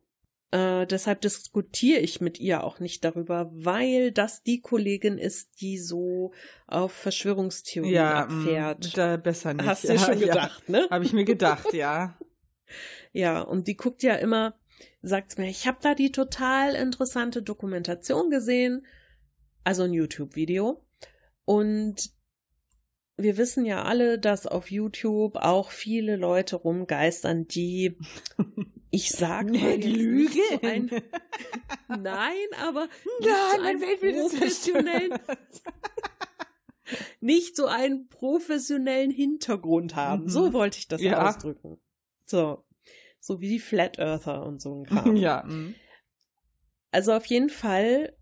Äh, 0.51 0.87
deshalb 0.87 1.21
diskutiere 1.21 1.99
ich 1.99 2.21
mit 2.21 2.39
ihr 2.39 2.63
auch 2.63 2.79
nicht 2.79 3.03
darüber, 3.03 3.51
weil 3.53 4.11
das 4.11 4.41
die 4.41 4.61
Kollegin 4.61 5.19
ist, 5.19 5.61
die 5.61 5.77
so 5.77 6.33
auf 6.65 6.91
Verschwörungstheorien 6.91 7.93
ja, 7.93 8.25
mm, 8.25 8.39
abfährt. 8.39 8.97
Da 8.97 9.17
besser 9.17 9.53
nicht. 9.53 9.67
Hast 9.67 9.83
du 9.83 9.93
ja, 9.93 9.99
schon 9.99 10.19
gedacht, 10.19 10.63
ja. 10.67 10.71
ne? 10.71 10.87
Habe 10.89 11.05
ich 11.05 11.13
mir 11.13 11.25
gedacht, 11.25 11.73
ja. 11.73 12.17
ja, 13.13 13.41
und 13.41 13.67
die 13.67 13.75
guckt 13.75 14.01
ja 14.01 14.15
immer, 14.15 14.57
sagt 15.03 15.37
mir, 15.37 15.49
ich 15.49 15.67
habe 15.67 15.77
da 15.81 15.93
die 15.93 16.11
total 16.11 16.73
interessante 16.73 17.43
Dokumentation 17.43 18.31
gesehen, 18.31 18.85
also 19.63 19.83
ein 19.83 19.93
YouTube-Video. 19.93 20.83
Und 21.45 22.11
wir 23.17 23.37
wissen 23.37 23.65
ja 23.65 23.83
alle, 23.83 24.17
dass 24.17 24.47
auf 24.47 24.71
YouTube 24.71 25.35
auch 25.35 25.71
viele 25.71 26.15
Leute 26.15 26.55
rumgeistern, 26.55 27.47
die, 27.47 27.97
ich 28.91 29.09
sag 29.11 29.45
mal, 29.45 29.51
nee, 29.51 29.77
die 29.77 29.91
Lüge. 29.91 30.39
So 30.61 30.67
ein, 30.67 30.89
nein, 31.87 32.47
aber 32.61 32.87
nein, 33.21 33.79
so 33.79 33.85
einen 33.85 34.29
professionellen, 34.29 35.19
nicht 37.21 37.55
so 37.55 37.67
einen 37.67 38.07
professionellen 38.07 39.11
Hintergrund 39.11 39.95
haben. 39.95 40.23
Mhm. 40.23 40.29
So 40.29 40.53
wollte 40.53 40.79
ich 40.79 40.87
das 40.87 41.01
ja. 41.01 41.27
ausdrücken. 41.27 41.79
So, 42.25 42.63
so 43.19 43.41
wie 43.41 43.49
die 43.49 43.59
Flat 43.59 43.99
Earther 43.99 44.45
und 44.45 44.61
so 44.61 44.75
ein 44.75 44.85
Kram. 44.85 45.15
Ja. 45.15 45.43
Mhm. 45.45 45.75
Also 46.91 47.13
auf 47.13 47.25
jeden 47.25 47.49
Fall 47.49 48.15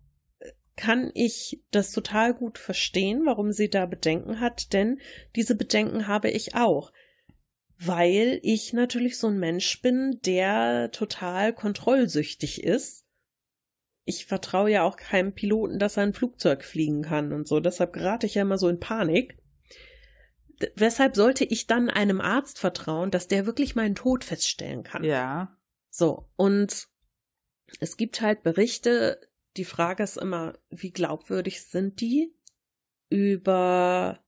kann 0.76 1.10
ich 1.14 1.62
das 1.72 1.90
total 1.90 2.34
gut 2.34 2.56
verstehen, 2.56 3.22
warum 3.24 3.52
sie 3.52 3.68
da 3.68 3.86
Bedenken 3.86 4.40
hat, 4.40 4.72
denn 4.72 5.00
diese 5.34 5.56
Bedenken 5.56 6.06
habe 6.06 6.30
ich 6.30 6.54
auch. 6.54 6.92
Weil 7.80 8.40
ich 8.42 8.72
natürlich 8.72 9.18
so 9.18 9.28
ein 9.28 9.38
Mensch 9.38 9.80
bin, 9.80 10.18
der 10.24 10.90
total 10.90 11.52
kontrollsüchtig 11.52 12.64
ist. 12.64 13.04
Ich 14.04 14.26
vertraue 14.26 14.70
ja 14.70 14.82
auch 14.82 14.96
keinem 14.96 15.32
Piloten, 15.32 15.78
dass 15.78 15.96
er 15.96 16.02
ein 16.04 16.14
Flugzeug 16.14 16.64
fliegen 16.64 17.02
kann 17.02 17.32
und 17.32 17.46
so. 17.46 17.60
Deshalb 17.60 17.92
gerate 17.92 18.26
ich 18.26 18.34
ja 18.34 18.42
immer 18.42 18.58
so 18.58 18.68
in 18.68 18.80
Panik. 18.80 19.38
D 20.60 20.70
weshalb 20.74 21.14
sollte 21.14 21.44
ich 21.44 21.66
dann 21.66 21.88
einem 21.88 22.20
Arzt 22.20 22.58
vertrauen, 22.58 23.10
dass 23.10 23.28
der 23.28 23.46
wirklich 23.46 23.76
meinen 23.76 23.94
Tod 23.94 24.24
feststellen 24.24 24.82
kann? 24.82 25.04
Ja. 25.04 25.56
So, 25.90 26.28
und 26.36 26.88
es 27.80 27.96
gibt 27.96 28.20
halt 28.20 28.42
Berichte, 28.42 29.20
die 29.56 29.64
Frage 29.64 30.02
ist 30.02 30.16
immer, 30.16 30.58
wie 30.70 30.90
glaubwürdig 30.90 31.62
sind 31.62 32.00
die 32.00 32.34
über 33.08 34.20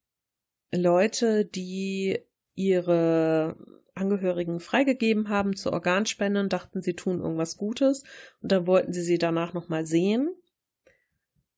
Leute, 0.72 1.44
die 1.44 2.18
ihre 2.60 3.56
Angehörigen 3.94 4.60
freigegeben 4.60 5.28
haben 5.28 5.56
zur 5.56 5.72
Organspende 5.72 6.40
und 6.40 6.52
dachten, 6.52 6.82
sie 6.82 6.94
tun 6.94 7.20
irgendwas 7.20 7.56
Gutes 7.56 8.04
und 8.40 8.52
dann 8.52 8.66
wollten 8.66 8.92
sie 8.92 9.02
sie 9.02 9.18
danach 9.18 9.52
nochmal 9.52 9.86
sehen. 9.86 10.30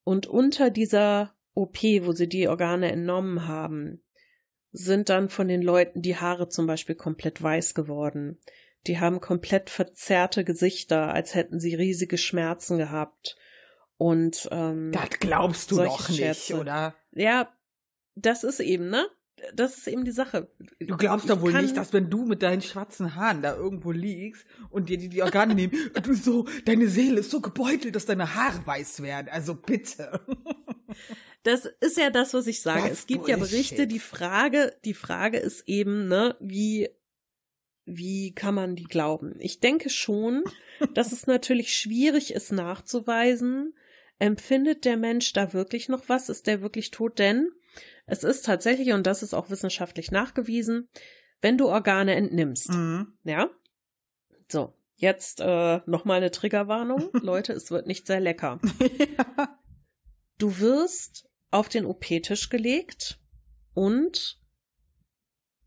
Und 0.05 0.27
unter 0.27 0.71
dieser 0.71 1.35
OP, 1.55 1.83
wo 2.03 2.13
sie 2.13 2.29
die 2.29 2.49
Organe 2.49 2.91
entnommen 2.91 3.47
haben, 3.47 4.03
sind 4.73 5.09
dann 5.09 5.29
von 5.29 5.49
den 5.49 5.63
Leuten 5.63 6.03
die 6.03 6.17
Haare 6.17 6.49
zum 6.49 6.67
Beispiel 6.67 6.95
komplett 6.95 7.43
weiß 7.43 7.75
geworden. 7.75 8.41
Die 8.87 8.99
haben 8.99 9.21
komplett 9.21 9.71
verzerrte 9.71 10.45
Gesichter, 10.45 11.13
als 11.13 11.35
hätten 11.35 11.61
sie 11.61 11.75
riesige 11.75 12.19
Schmerzen 12.19 12.79
gehabt. 12.79 13.37
Und 13.97 14.49
ähm, 14.51 14.91
das 14.93 15.11
glaubst 15.21 15.71
du 15.71 15.77
doch 15.77 16.09
nicht, 16.09 16.19
Scherze. 16.19 16.59
oder? 16.59 16.95
Ja, 17.13 17.53
das 18.15 18.43
ist 18.43 18.61
eben, 18.61 18.89
ne? 18.89 19.07
Das 19.55 19.77
ist 19.77 19.89
eben 19.89 20.05
die 20.05 20.13
Sache. 20.13 20.49
Du 20.79 20.97
glaubst 20.97 21.29
doch 21.29 21.41
wohl 21.41 21.53
nicht, 21.53 21.77
dass 21.77 21.93
wenn 21.93 22.11
du 22.11 22.25
mit 22.25 22.43
deinen 22.43 22.63
schwarzen 22.63 23.15
Haaren 23.15 23.43
da 23.43 23.57
irgendwo 23.57 23.91
liegst 23.91 24.47
und 24.71 24.89
dir 24.89 24.99
die, 24.99 25.09
die 25.09 25.23
Organe 25.23 25.55
nehmen, 25.55 25.73
du 26.03 26.15
so, 26.15 26.47
deine 26.65 26.89
Seele 26.89 27.21
ist 27.21 27.31
so 27.31 27.41
gebeutelt, 27.41 27.97
dass 27.97 28.07
deine 28.07 28.35
Haare 28.35 28.67
weiß 28.67 29.03
werden. 29.03 29.29
Also 29.31 29.55
bitte. 29.55 30.21
Das 31.43 31.65
ist 31.81 31.97
ja 31.97 32.11
das, 32.11 32.35
was 32.35 32.47
ich 32.47 32.61
sage. 32.61 32.89
Das 32.89 33.01
es 33.01 33.07
gibt 33.07 33.23
Bullshit. 33.23 33.41
ja 33.41 33.45
Berichte, 33.45 33.87
die 33.87 33.99
Frage, 33.99 34.77
die 34.85 34.95
Frage 34.95 35.39
ist 35.39 35.67
eben, 35.67 36.07
ne, 36.07 36.37
wie, 36.41 36.89
wie 37.85 38.33
kann 38.33 38.55
man 38.55 38.77
die 38.77 38.85
glauben? 38.85 39.35
Ich 39.41 39.61
denke 39.61 39.91
schon, 39.91 40.45
dass 40.95 41.13
es 41.13 41.27
natürlich 41.27 41.77
schwierig 41.77 42.33
ist 42.33 42.53
nachzuweisen, 42.53 43.75
empfindet 44.19 44.85
der 44.85 44.97
Mensch 44.97 45.33
da 45.33 45.53
wirklich 45.53 45.89
noch 45.89 46.09
was? 46.09 46.29
Ist 46.29 46.47
der 46.47 46.63
wirklich 46.63 46.93
tot? 46.93 47.19
Denn 47.19 47.51
es 48.07 48.25
ist 48.25 48.45
tatsächlich, 48.45 48.93
und 48.93 49.07
das 49.07 49.23
ist 49.23 49.35
auch 49.35 49.51
wissenschaftlich 49.51 50.11
nachgewiesen, 50.11 50.89
wenn 51.41 51.59
du 51.59 51.69
Organe 51.69 52.15
entnimmst, 52.15 52.71
mhm. 52.71 53.19
ja, 53.25 53.51
so, 54.49 54.75
jetzt 54.97 55.41
äh, 55.41 55.81
nochmal 55.87 56.19
eine 56.19 56.31
Triggerwarnung. 56.31 57.11
Leute, 57.23 57.53
es 57.53 57.71
wird 57.71 57.87
nicht 57.87 58.07
sehr 58.07 58.21
lecker. 58.21 58.61
ja. 58.99 59.59
Du 60.39 60.59
wirst 60.61 61.29
auf 61.51 61.69
den 61.69 61.87
OP-Tisch 61.87 62.49
gelegt 62.49 63.19
und 63.75 64.41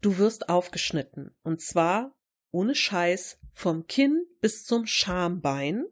du 0.01 0.17
wirst 0.17 0.49
aufgeschnitten. 0.49 1.35
Und 1.43 1.61
zwar 1.61 2.15
ohne 2.51 2.75
Scheiß 2.75 3.39
vom 3.53 3.87
Kinn 3.87 4.25
bis 4.41 4.63
zum 4.63 4.85
Schambein 4.85 5.85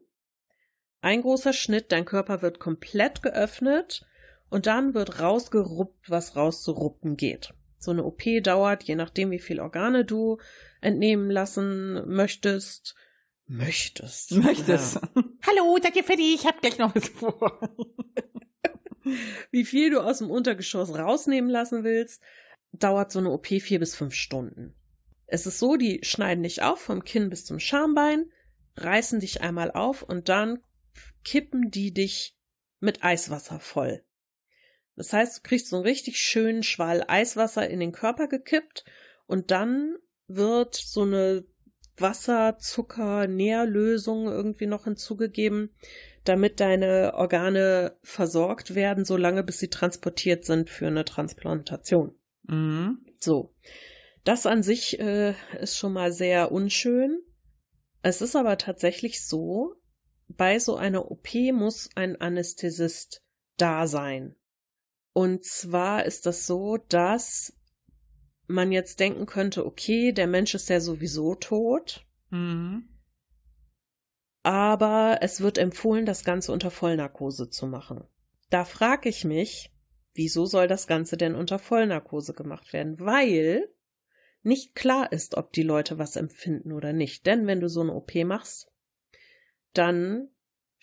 ein 1.04 1.20
großer 1.20 1.52
Schnitt, 1.52 1.92
dein 1.92 2.06
Körper 2.06 2.40
wird 2.40 2.60
komplett 2.60 3.22
geöffnet 3.22 4.06
und 4.54 4.66
dann 4.66 4.94
wird 4.94 5.18
rausgeruppt, 5.18 6.08
was 6.08 6.36
rauszuruppen 6.36 7.16
geht. 7.16 7.52
So 7.76 7.90
eine 7.90 8.04
OP 8.04 8.22
dauert, 8.40 8.84
je 8.84 8.94
nachdem, 8.94 9.32
wie 9.32 9.40
viel 9.40 9.58
Organe 9.58 10.04
du 10.04 10.38
entnehmen 10.80 11.28
lassen 11.28 12.08
möchtest. 12.08 12.94
Möchtest. 13.48 14.30
Möchtest. 14.30 14.94
Ja. 14.94 15.24
Hallo, 15.44 15.76
seid 15.82 15.96
ihr 15.96 16.04
fertig? 16.04 16.36
Ich 16.36 16.46
hab 16.46 16.60
gleich 16.60 16.78
noch 16.78 16.94
was 16.94 17.08
vor. 17.08 17.68
wie 19.50 19.64
viel 19.64 19.90
du 19.90 19.98
aus 19.98 20.18
dem 20.18 20.30
Untergeschoss 20.30 20.96
rausnehmen 20.96 21.50
lassen 21.50 21.82
willst, 21.82 22.22
dauert 22.70 23.10
so 23.10 23.18
eine 23.18 23.32
OP 23.32 23.48
vier 23.48 23.80
bis 23.80 23.96
fünf 23.96 24.14
Stunden. 24.14 24.76
Es 25.26 25.46
ist 25.46 25.58
so, 25.58 25.74
die 25.74 25.98
schneiden 26.04 26.44
dich 26.44 26.62
auf 26.62 26.80
vom 26.80 27.02
Kinn 27.02 27.28
bis 27.28 27.44
zum 27.44 27.58
Schambein, 27.58 28.30
reißen 28.76 29.18
dich 29.18 29.40
einmal 29.40 29.72
auf 29.72 30.04
und 30.04 30.28
dann 30.28 30.62
kippen 31.24 31.72
die 31.72 31.92
dich 31.92 32.36
mit 32.78 33.02
Eiswasser 33.02 33.58
voll. 33.58 34.04
Das 34.96 35.12
heißt, 35.12 35.38
du 35.38 35.42
kriegst 35.42 35.68
so 35.68 35.76
einen 35.76 35.86
richtig 35.86 36.18
schönen 36.18 36.62
Schwall 36.62 37.04
Eiswasser 37.06 37.68
in 37.68 37.80
den 37.80 37.92
Körper 37.92 38.28
gekippt 38.28 38.84
und 39.26 39.50
dann 39.50 39.96
wird 40.26 40.74
so 40.74 41.02
eine 41.02 41.44
Wasser-Zucker-Nährlösung 41.96 44.26
irgendwie 44.26 44.66
noch 44.66 44.84
hinzugegeben, 44.84 45.74
damit 46.24 46.60
deine 46.60 47.14
Organe 47.14 47.96
versorgt 48.02 48.74
werden, 48.74 49.04
solange 49.04 49.44
bis 49.44 49.58
sie 49.58 49.68
transportiert 49.68 50.44
sind 50.44 50.68
für 50.70 50.86
eine 50.86 51.04
Transplantation. 51.04 52.18
Mhm. 52.44 53.04
So. 53.18 53.54
Das 54.24 54.46
an 54.46 54.62
sich 54.62 54.98
äh, 55.00 55.34
ist 55.60 55.76
schon 55.76 55.92
mal 55.92 56.12
sehr 56.12 56.50
unschön. 56.50 57.20
Es 58.02 58.22
ist 58.22 58.36
aber 58.36 58.58
tatsächlich 58.58 59.26
so, 59.26 59.74
bei 60.28 60.58
so 60.58 60.76
einer 60.76 61.10
OP 61.10 61.34
muss 61.52 61.90
ein 61.94 62.20
Anästhesist 62.20 63.22
da 63.56 63.86
sein. 63.86 64.34
Und 65.14 65.44
zwar 65.44 66.04
ist 66.04 66.26
das 66.26 66.46
so, 66.46 66.76
dass 66.76 67.56
man 68.48 68.72
jetzt 68.72 69.00
denken 69.00 69.26
könnte, 69.26 69.64
okay, 69.64 70.12
der 70.12 70.26
Mensch 70.26 70.54
ist 70.54 70.68
ja 70.68 70.80
sowieso 70.80 71.36
tot. 71.36 72.04
Mhm. 72.30 72.88
Aber 74.42 75.18
es 75.22 75.40
wird 75.40 75.56
empfohlen, 75.56 76.04
das 76.04 76.24
Ganze 76.24 76.52
unter 76.52 76.70
Vollnarkose 76.70 77.48
zu 77.48 77.66
machen. 77.66 78.04
Da 78.50 78.64
frage 78.64 79.08
ich 79.08 79.24
mich, 79.24 79.72
wieso 80.14 80.46
soll 80.46 80.66
das 80.66 80.88
Ganze 80.88 81.16
denn 81.16 81.36
unter 81.36 81.60
Vollnarkose 81.60 82.34
gemacht 82.34 82.72
werden? 82.72 82.98
Weil 82.98 83.68
nicht 84.42 84.74
klar 84.74 85.12
ist, 85.12 85.36
ob 85.36 85.52
die 85.52 85.62
Leute 85.62 85.98
was 85.98 86.16
empfinden 86.16 86.72
oder 86.72 86.92
nicht. 86.92 87.24
Denn 87.24 87.46
wenn 87.46 87.60
du 87.60 87.68
so 87.68 87.80
eine 87.80 87.94
OP 87.94 88.14
machst, 88.24 88.70
dann 89.72 90.28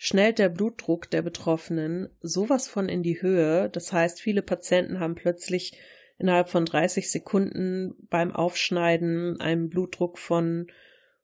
schnellt 0.04 0.40
der 0.40 0.48
Blutdruck 0.48 1.08
der 1.10 1.22
Betroffenen 1.22 2.08
sowas 2.22 2.66
von 2.66 2.88
in 2.88 3.04
die 3.04 3.22
Höhe. 3.22 3.70
Das 3.70 3.92
heißt, 3.92 4.20
viele 4.20 4.42
Patienten 4.42 4.98
haben 4.98 5.14
plötzlich 5.14 5.78
innerhalb 6.18 6.48
von 6.48 6.64
30 6.64 7.08
Sekunden 7.08 7.94
beim 8.10 8.34
Aufschneiden 8.34 9.40
einen 9.40 9.68
Blutdruck 9.68 10.18
von 10.18 10.66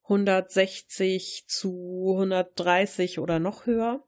160 0.05 1.47
zu 1.49 2.13
130 2.13 3.19
oder 3.19 3.41
noch 3.41 3.67
höher. 3.67 4.05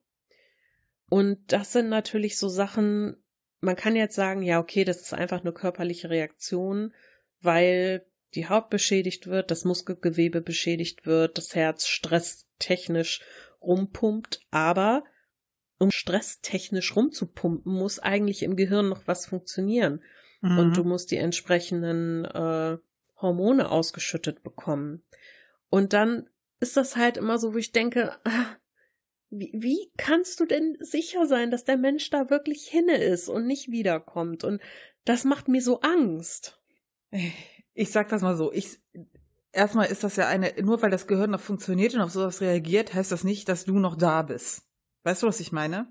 Und 1.08 1.40
das 1.48 1.72
sind 1.72 1.88
natürlich 1.88 2.38
so 2.38 2.48
Sachen, 2.48 3.16
man 3.58 3.74
kann 3.74 3.96
jetzt 3.96 4.14
sagen, 4.14 4.40
ja, 4.42 4.60
okay, 4.60 4.84
das 4.84 5.00
ist 5.00 5.14
einfach 5.14 5.40
eine 5.40 5.52
körperliche 5.52 6.10
Reaktion, 6.10 6.94
weil 7.40 8.06
die 8.36 8.48
Haut 8.48 8.70
beschädigt 8.70 9.26
wird, 9.26 9.50
das 9.50 9.64
Muskelgewebe 9.64 10.40
beschädigt 10.40 11.06
wird, 11.06 11.38
das 11.38 11.56
Herz 11.56 11.88
stresstechnisch 11.88 13.20
rumpumpt, 13.60 14.40
aber 14.50 15.04
um 15.78 15.90
stresstechnisch 15.90 16.94
rumzupumpen, 16.94 17.72
muss 17.72 17.98
eigentlich 17.98 18.42
im 18.42 18.56
Gehirn 18.56 18.88
noch 18.88 19.06
was 19.06 19.26
funktionieren. 19.26 20.02
Mhm. 20.42 20.58
Und 20.58 20.76
du 20.76 20.84
musst 20.84 21.10
die 21.10 21.16
entsprechenden 21.16 22.24
äh, 22.26 22.78
Hormone 23.16 23.70
ausgeschüttet 23.70 24.42
bekommen. 24.42 25.02
Und 25.70 25.92
dann 25.92 26.28
ist 26.60 26.76
das 26.76 26.96
halt 26.96 27.16
immer 27.16 27.38
so, 27.38 27.54
wo 27.54 27.58
ich 27.58 27.72
denke, 27.72 28.16
ah, 28.24 28.56
wie, 29.30 29.52
wie 29.54 29.90
kannst 29.96 30.40
du 30.40 30.44
denn 30.44 30.76
sicher 30.80 31.26
sein, 31.26 31.50
dass 31.50 31.64
der 31.64 31.76
Mensch 31.76 32.10
da 32.10 32.30
wirklich 32.30 32.66
hinne 32.66 32.96
ist 32.96 33.28
und 33.28 33.46
nicht 33.46 33.70
wiederkommt? 33.70 34.44
Und 34.44 34.60
das 35.04 35.24
macht 35.24 35.48
mir 35.48 35.62
so 35.62 35.80
Angst. 35.80 36.60
Ich 37.74 37.90
sag 37.90 38.08
das 38.08 38.22
mal 38.22 38.36
so, 38.36 38.52
ich 38.52 38.80
erstmal 39.52 39.86
ist 39.86 40.04
das 40.04 40.16
ja 40.16 40.28
eine, 40.28 40.52
nur 40.62 40.80
weil 40.82 40.90
das 40.90 41.06
Gehirn 41.06 41.30
noch 41.30 41.40
funktioniert 41.40 41.94
und 41.94 42.00
auf 42.00 42.10
sowas 42.10 42.40
reagiert, 42.40 42.94
heißt 42.94 43.12
das 43.12 43.24
nicht, 43.24 43.48
dass 43.48 43.64
du 43.64 43.78
noch 43.78 43.96
da 43.96 44.22
bist. 44.22 44.62
Weißt 45.02 45.22
du, 45.22 45.26
was 45.26 45.40
ich 45.40 45.52
meine? 45.52 45.90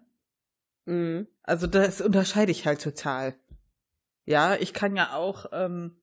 Mhm. 0.86 1.28
Also 1.43 1.67
das 1.67 2.02
unterscheide 2.02 2.52
ich 2.52 2.65
halt 2.65 2.82
total. 2.82 3.36
Ja, 4.26 4.56
ich 4.56 4.74
kann 4.74 4.95
ja 4.95 5.13
auch, 5.13 5.48
ähm, 5.52 6.02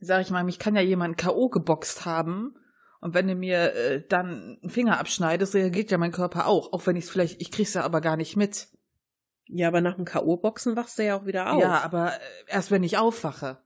sag 0.00 0.22
ich 0.22 0.30
mal, 0.30 0.44
mich 0.44 0.58
kann 0.58 0.76
ja 0.76 0.82
jemand 0.82 1.18
K.O. 1.18 1.48
geboxt 1.48 2.04
haben 2.04 2.56
und 3.00 3.14
wenn 3.14 3.28
du 3.28 3.34
mir 3.34 3.74
äh, 3.74 4.06
dann 4.06 4.58
einen 4.62 4.70
Finger 4.70 4.98
abschneidest, 4.98 5.54
reagiert 5.54 5.90
ja 5.90 5.98
mein 5.98 6.12
Körper 6.12 6.46
auch, 6.46 6.72
auch 6.72 6.86
wenn 6.86 6.96
ich 6.96 7.04
es 7.04 7.10
vielleicht, 7.10 7.40
ich 7.40 7.50
krieg's 7.50 7.74
ja 7.74 7.82
aber 7.82 8.00
gar 8.00 8.16
nicht 8.16 8.36
mit. 8.36 8.68
Ja, 9.48 9.68
aber 9.68 9.80
nach 9.80 9.94
dem 9.94 10.04
K.O.-Boxen 10.04 10.76
wachst 10.76 10.98
du 10.98 11.04
ja 11.04 11.16
auch 11.16 11.26
wieder 11.26 11.52
auf. 11.52 11.60
Ja, 11.60 11.82
aber 11.82 12.14
äh, 12.14 12.18
erst 12.48 12.70
wenn 12.70 12.82
ich 12.82 12.98
aufwache. 12.98 13.58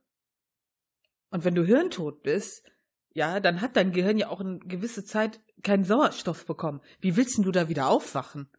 Und 1.31 1.43
wenn 1.43 1.55
du 1.55 1.63
hirntot 1.63 2.21
bist, 2.23 2.69
ja, 3.13 3.39
dann 3.39 3.61
hat 3.61 3.75
dein 3.75 3.91
Gehirn 3.91 4.17
ja 4.17 4.29
auch 4.29 4.39
eine 4.39 4.59
gewisse 4.59 5.03
Zeit 5.03 5.39
keinen 5.63 5.83
Sauerstoff 5.83 6.45
bekommen. 6.45 6.81
Wie 6.99 7.15
willst 7.15 7.37
denn 7.37 7.43
du 7.43 7.51
da 7.51 7.69
wieder 7.69 7.87
aufwachen? 7.87 8.49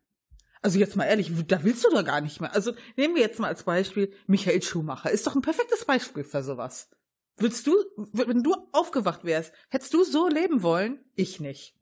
Also 0.61 0.79
jetzt 0.79 0.95
mal 0.95 1.05
ehrlich, 1.05 1.33
da 1.49 1.65
willst 1.65 1.85
du 1.85 1.91
doch 1.91 2.05
gar 2.05 2.21
nicht 2.21 2.41
mehr. 2.41 2.55
Also 2.55 2.73
nehmen 2.97 3.17
wir 3.17 3.23
jetzt 3.23 3.41
mal 3.41 3.49
als 3.49 3.65
Beispiel 3.65 4.12
Michael 4.27 4.62
Schumacher. 4.62 5.11
Ist 5.11 5.27
doch 5.27 5.35
ein 5.35 5.43
perfektes 5.43 5.85
Beispiel 5.85 6.23
für 6.23 6.43
sowas. 6.43 6.88
Würdest 7.37 7.67
du, 7.67 7.75
wenn 8.12 8.43
du 8.43 8.55
aufgewacht 8.73 9.25
wärst, 9.25 9.53
hättest 9.71 9.93
du 9.95 10.05
so 10.05 10.29
leben 10.29 10.62
wollen? 10.62 11.01
Ich 11.15 11.41
nicht. 11.41 11.75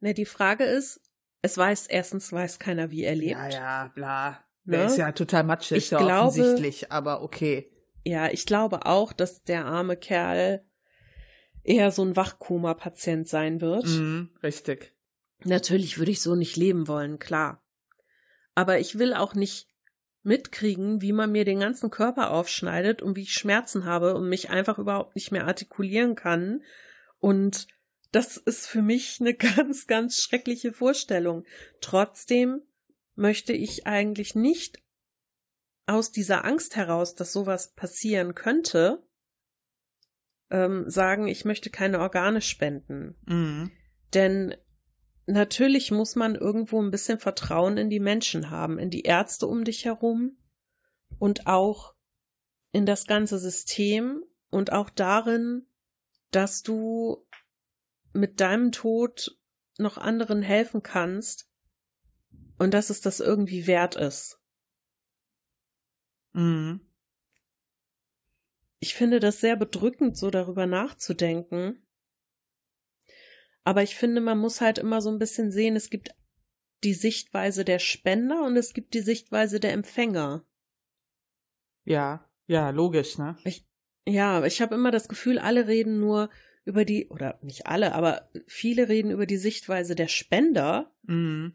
Ne, 0.00 0.14
die 0.14 0.24
Frage 0.24 0.64
ist, 0.64 1.00
es 1.42 1.56
weiß, 1.56 1.86
erstens 1.86 2.32
weiß 2.32 2.58
keiner, 2.58 2.90
wie 2.90 3.04
er 3.04 3.14
lebt. 3.14 3.32
Ja, 3.32 3.48
ja, 3.48 3.92
bla. 3.94 4.30
Ne? 4.64 4.78
Der 4.78 4.86
ist 4.86 4.96
ja 4.96 5.12
total 5.12 5.44
matschig, 5.44 5.90
ja 5.90 5.98
glaube, 5.98 6.28
offensichtlich, 6.28 6.90
aber 6.90 7.22
okay. 7.22 7.70
Ja, 8.02 8.28
ich 8.30 8.46
glaube 8.46 8.86
auch, 8.86 9.12
dass 9.12 9.44
der 9.44 9.66
arme 9.66 9.96
Kerl 9.96 10.64
eher 11.64 11.90
so 11.90 12.04
ein 12.04 12.14
Wachkoma-Patient 12.14 13.26
sein 13.26 13.60
wird. 13.60 13.86
Mhm, 13.86 14.30
richtig. 14.42 14.94
Natürlich 15.44 15.98
würde 15.98 16.12
ich 16.12 16.20
so 16.20 16.34
nicht 16.34 16.56
leben 16.56 16.86
wollen, 16.86 17.18
klar. 17.18 17.62
Aber 18.54 18.78
ich 18.78 18.98
will 18.98 19.14
auch 19.14 19.34
nicht 19.34 19.68
mitkriegen, 20.22 21.02
wie 21.02 21.12
man 21.12 21.32
mir 21.32 21.44
den 21.44 21.60
ganzen 21.60 21.90
Körper 21.90 22.30
aufschneidet 22.30 23.02
und 23.02 23.16
wie 23.16 23.22
ich 23.22 23.34
Schmerzen 23.34 23.84
habe 23.84 24.14
und 24.14 24.28
mich 24.28 24.50
einfach 24.50 24.78
überhaupt 24.78 25.16
nicht 25.16 25.32
mehr 25.32 25.46
artikulieren 25.46 26.14
kann. 26.14 26.62
Und 27.18 27.66
das 28.12 28.36
ist 28.36 28.66
für 28.66 28.82
mich 28.82 29.20
eine 29.20 29.34
ganz, 29.56 29.86
ganz 29.86 30.18
schreckliche 30.18 30.72
Vorstellung. 30.72 31.44
Trotzdem 31.80 32.62
möchte 33.16 33.52
ich 33.52 33.86
eigentlich 33.86 34.34
nicht 34.34 34.82
aus 35.86 36.10
dieser 36.10 36.44
Angst 36.44 36.76
heraus, 36.76 37.14
dass 37.14 37.32
sowas 37.32 37.74
passieren 37.74 38.34
könnte, 38.34 39.03
ähm, 40.54 40.88
sagen, 40.88 41.26
ich 41.26 41.44
möchte 41.44 41.68
keine 41.68 41.98
Organe 41.98 42.40
spenden. 42.40 43.16
Mhm. 43.26 43.72
Denn 44.14 44.54
natürlich 45.26 45.90
muss 45.90 46.14
man 46.14 46.36
irgendwo 46.36 46.80
ein 46.80 46.92
bisschen 46.92 47.18
Vertrauen 47.18 47.76
in 47.76 47.90
die 47.90 47.98
Menschen 47.98 48.50
haben, 48.50 48.78
in 48.78 48.88
die 48.88 49.02
Ärzte 49.02 49.48
um 49.48 49.64
dich 49.64 49.84
herum 49.84 50.38
und 51.18 51.48
auch 51.48 51.96
in 52.70 52.86
das 52.86 53.08
ganze 53.08 53.40
System 53.40 54.22
und 54.48 54.70
auch 54.70 54.90
darin, 54.90 55.66
dass 56.30 56.62
du 56.62 57.26
mit 58.12 58.38
deinem 58.38 58.70
Tod 58.70 59.36
noch 59.78 59.98
anderen 59.98 60.40
helfen 60.40 60.84
kannst 60.84 61.50
und 62.58 62.74
dass 62.74 62.90
es 62.90 63.00
das 63.00 63.18
irgendwie 63.18 63.66
wert 63.66 63.96
ist. 63.96 64.40
Mhm. 66.32 66.80
Ich 68.84 68.94
finde 68.94 69.18
das 69.18 69.40
sehr 69.40 69.56
bedrückend, 69.56 70.14
so 70.14 70.30
darüber 70.30 70.66
nachzudenken, 70.66 71.82
aber 73.64 73.82
ich 73.82 73.96
finde, 73.96 74.20
man 74.20 74.36
muss 74.36 74.60
halt 74.60 74.76
immer 74.76 75.00
so 75.00 75.08
ein 75.08 75.18
bisschen 75.18 75.50
sehen, 75.50 75.74
es 75.74 75.88
gibt 75.88 76.14
die 76.82 76.92
Sichtweise 76.92 77.64
der 77.64 77.78
Spender 77.78 78.44
und 78.44 78.58
es 78.58 78.74
gibt 78.74 78.92
die 78.92 79.00
Sichtweise 79.00 79.58
der 79.58 79.72
Empfänger. 79.72 80.44
Ja, 81.86 82.28
ja, 82.46 82.68
logisch, 82.68 83.16
ne? 83.16 83.38
Ich, 83.46 83.66
ja, 84.06 84.44
ich 84.44 84.60
habe 84.60 84.74
immer 84.74 84.90
das 84.90 85.08
Gefühl, 85.08 85.38
alle 85.38 85.66
reden 85.66 85.98
nur 85.98 86.28
über 86.66 86.84
die, 86.84 87.08
oder 87.08 87.38
nicht 87.40 87.66
alle, 87.66 87.94
aber 87.94 88.28
viele 88.46 88.90
reden 88.90 89.10
über 89.10 89.24
die 89.24 89.38
Sichtweise 89.38 89.94
der 89.94 90.08
Spender. 90.08 90.94
Mhm. 91.04 91.54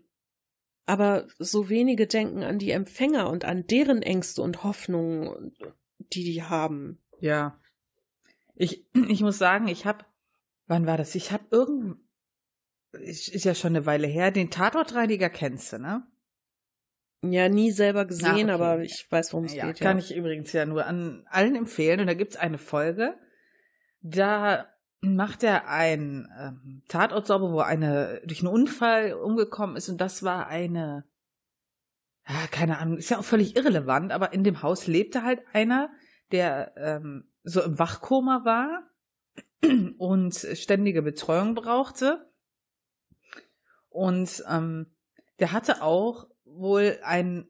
Aber 0.87 1.27
so 1.37 1.69
wenige 1.69 2.07
denken 2.07 2.41
an 2.41 2.57
die 2.57 2.71
Empfänger 2.71 3.29
und 3.29 3.45
an 3.45 3.67
deren 3.67 4.01
Ängste 4.01 4.41
und 4.41 4.63
Hoffnungen, 4.63 5.55
die 6.11 6.23
die 6.23 6.41
haben. 6.41 6.99
Ja. 7.19 7.59
Ich, 8.55 8.85
ich 9.07 9.21
muss 9.21 9.37
sagen, 9.37 9.67
ich 9.67 9.85
habe 9.85 10.05
Wann 10.69 10.85
war 10.85 10.97
das? 10.97 11.15
Ich 11.15 11.31
habe 11.31 11.43
irgend 11.49 11.97
ist 12.91 13.43
ja 13.43 13.55
schon 13.55 13.75
eine 13.75 13.85
Weile 13.85 14.07
her, 14.07 14.31
den 14.31 14.49
Tatortreiniger 14.49 15.29
kennst 15.29 15.73
du, 15.73 15.79
ne? 15.79 16.03
Ja, 17.23 17.49
nie 17.49 17.71
selber 17.71 18.05
gesehen, 18.05 18.49
Ach, 18.49 18.55
okay. 18.55 18.63
aber 18.63 18.81
ich 18.81 19.05
weiß, 19.09 19.33
worum 19.33 19.45
es 19.45 19.53
ja, 19.53 19.65
geht. 19.65 19.79
Kann 19.79 19.97
ja. 19.97 20.03
ich 20.03 20.15
übrigens 20.15 20.53
ja 20.53 20.65
nur 20.65 20.85
an 20.85 21.25
allen 21.29 21.55
empfehlen. 21.55 21.99
Und 21.99 22.07
da 22.07 22.13
gibt's 22.13 22.37
eine 22.37 22.57
Folge, 22.57 23.15
da 24.01 24.67
macht 25.01 25.43
er 25.43 25.67
einen 25.67 26.29
ähm, 26.39 26.83
Tatort 26.87 27.27
sauber, 27.27 27.51
wo 27.51 27.59
eine 27.59 28.21
durch 28.25 28.41
einen 28.41 28.53
Unfall 28.53 29.13
umgekommen 29.13 29.75
ist. 29.75 29.89
Und 29.89 29.99
das 29.99 30.23
war 30.23 30.47
eine, 30.47 31.03
ja, 32.27 32.47
keine 32.51 32.77
Ahnung, 32.77 32.97
ist 32.97 33.09
ja 33.09 33.19
auch 33.19 33.25
völlig 33.25 33.55
irrelevant, 33.55 34.11
aber 34.11 34.33
in 34.33 34.43
dem 34.43 34.61
Haus 34.61 34.87
lebte 34.87 35.23
halt 35.23 35.41
einer, 35.51 35.91
der 36.31 36.73
ähm, 36.77 37.29
so 37.43 37.61
im 37.61 37.79
Wachkoma 37.79 38.43
war 38.45 38.89
und 39.97 40.35
ständige 40.35 41.01
Betreuung 41.01 41.55
brauchte. 41.55 42.29
Und 43.89 44.43
ähm, 44.49 44.87
der 45.39 45.51
hatte 45.51 45.81
auch 45.81 46.27
wohl 46.45 46.99
ein, 47.03 47.47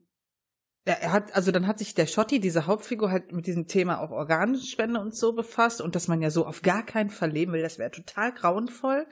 er 0.86 1.12
hat, 1.12 1.36
also 1.36 1.52
dann 1.52 1.68
hat 1.68 1.80
sich 1.80 1.94
der 1.94 2.08
Schotti, 2.08 2.40
diese 2.40 2.66
Hauptfigur, 2.66 3.12
halt 3.12 3.32
mit 3.32 3.46
diesem 3.46 3.68
Thema 3.68 4.00
auch 4.00 4.12
Organspende 4.12 5.00
und 5.00 5.16
so 5.16 5.34
befasst 5.34 5.82
und 5.82 5.96
dass 5.96 6.08
man 6.08 6.22
ja 6.22 6.32
so 6.32 6.46
auf 6.46 6.62
gar 6.62 6.86
keinen 6.86 7.10
Fall 7.10 7.32
leben 7.32 7.54
will, 7.54 7.62
das 7.62 7.78
wäre 7.78 7.92
total 7.92 8.34
grauenvoll. 8.34 9.06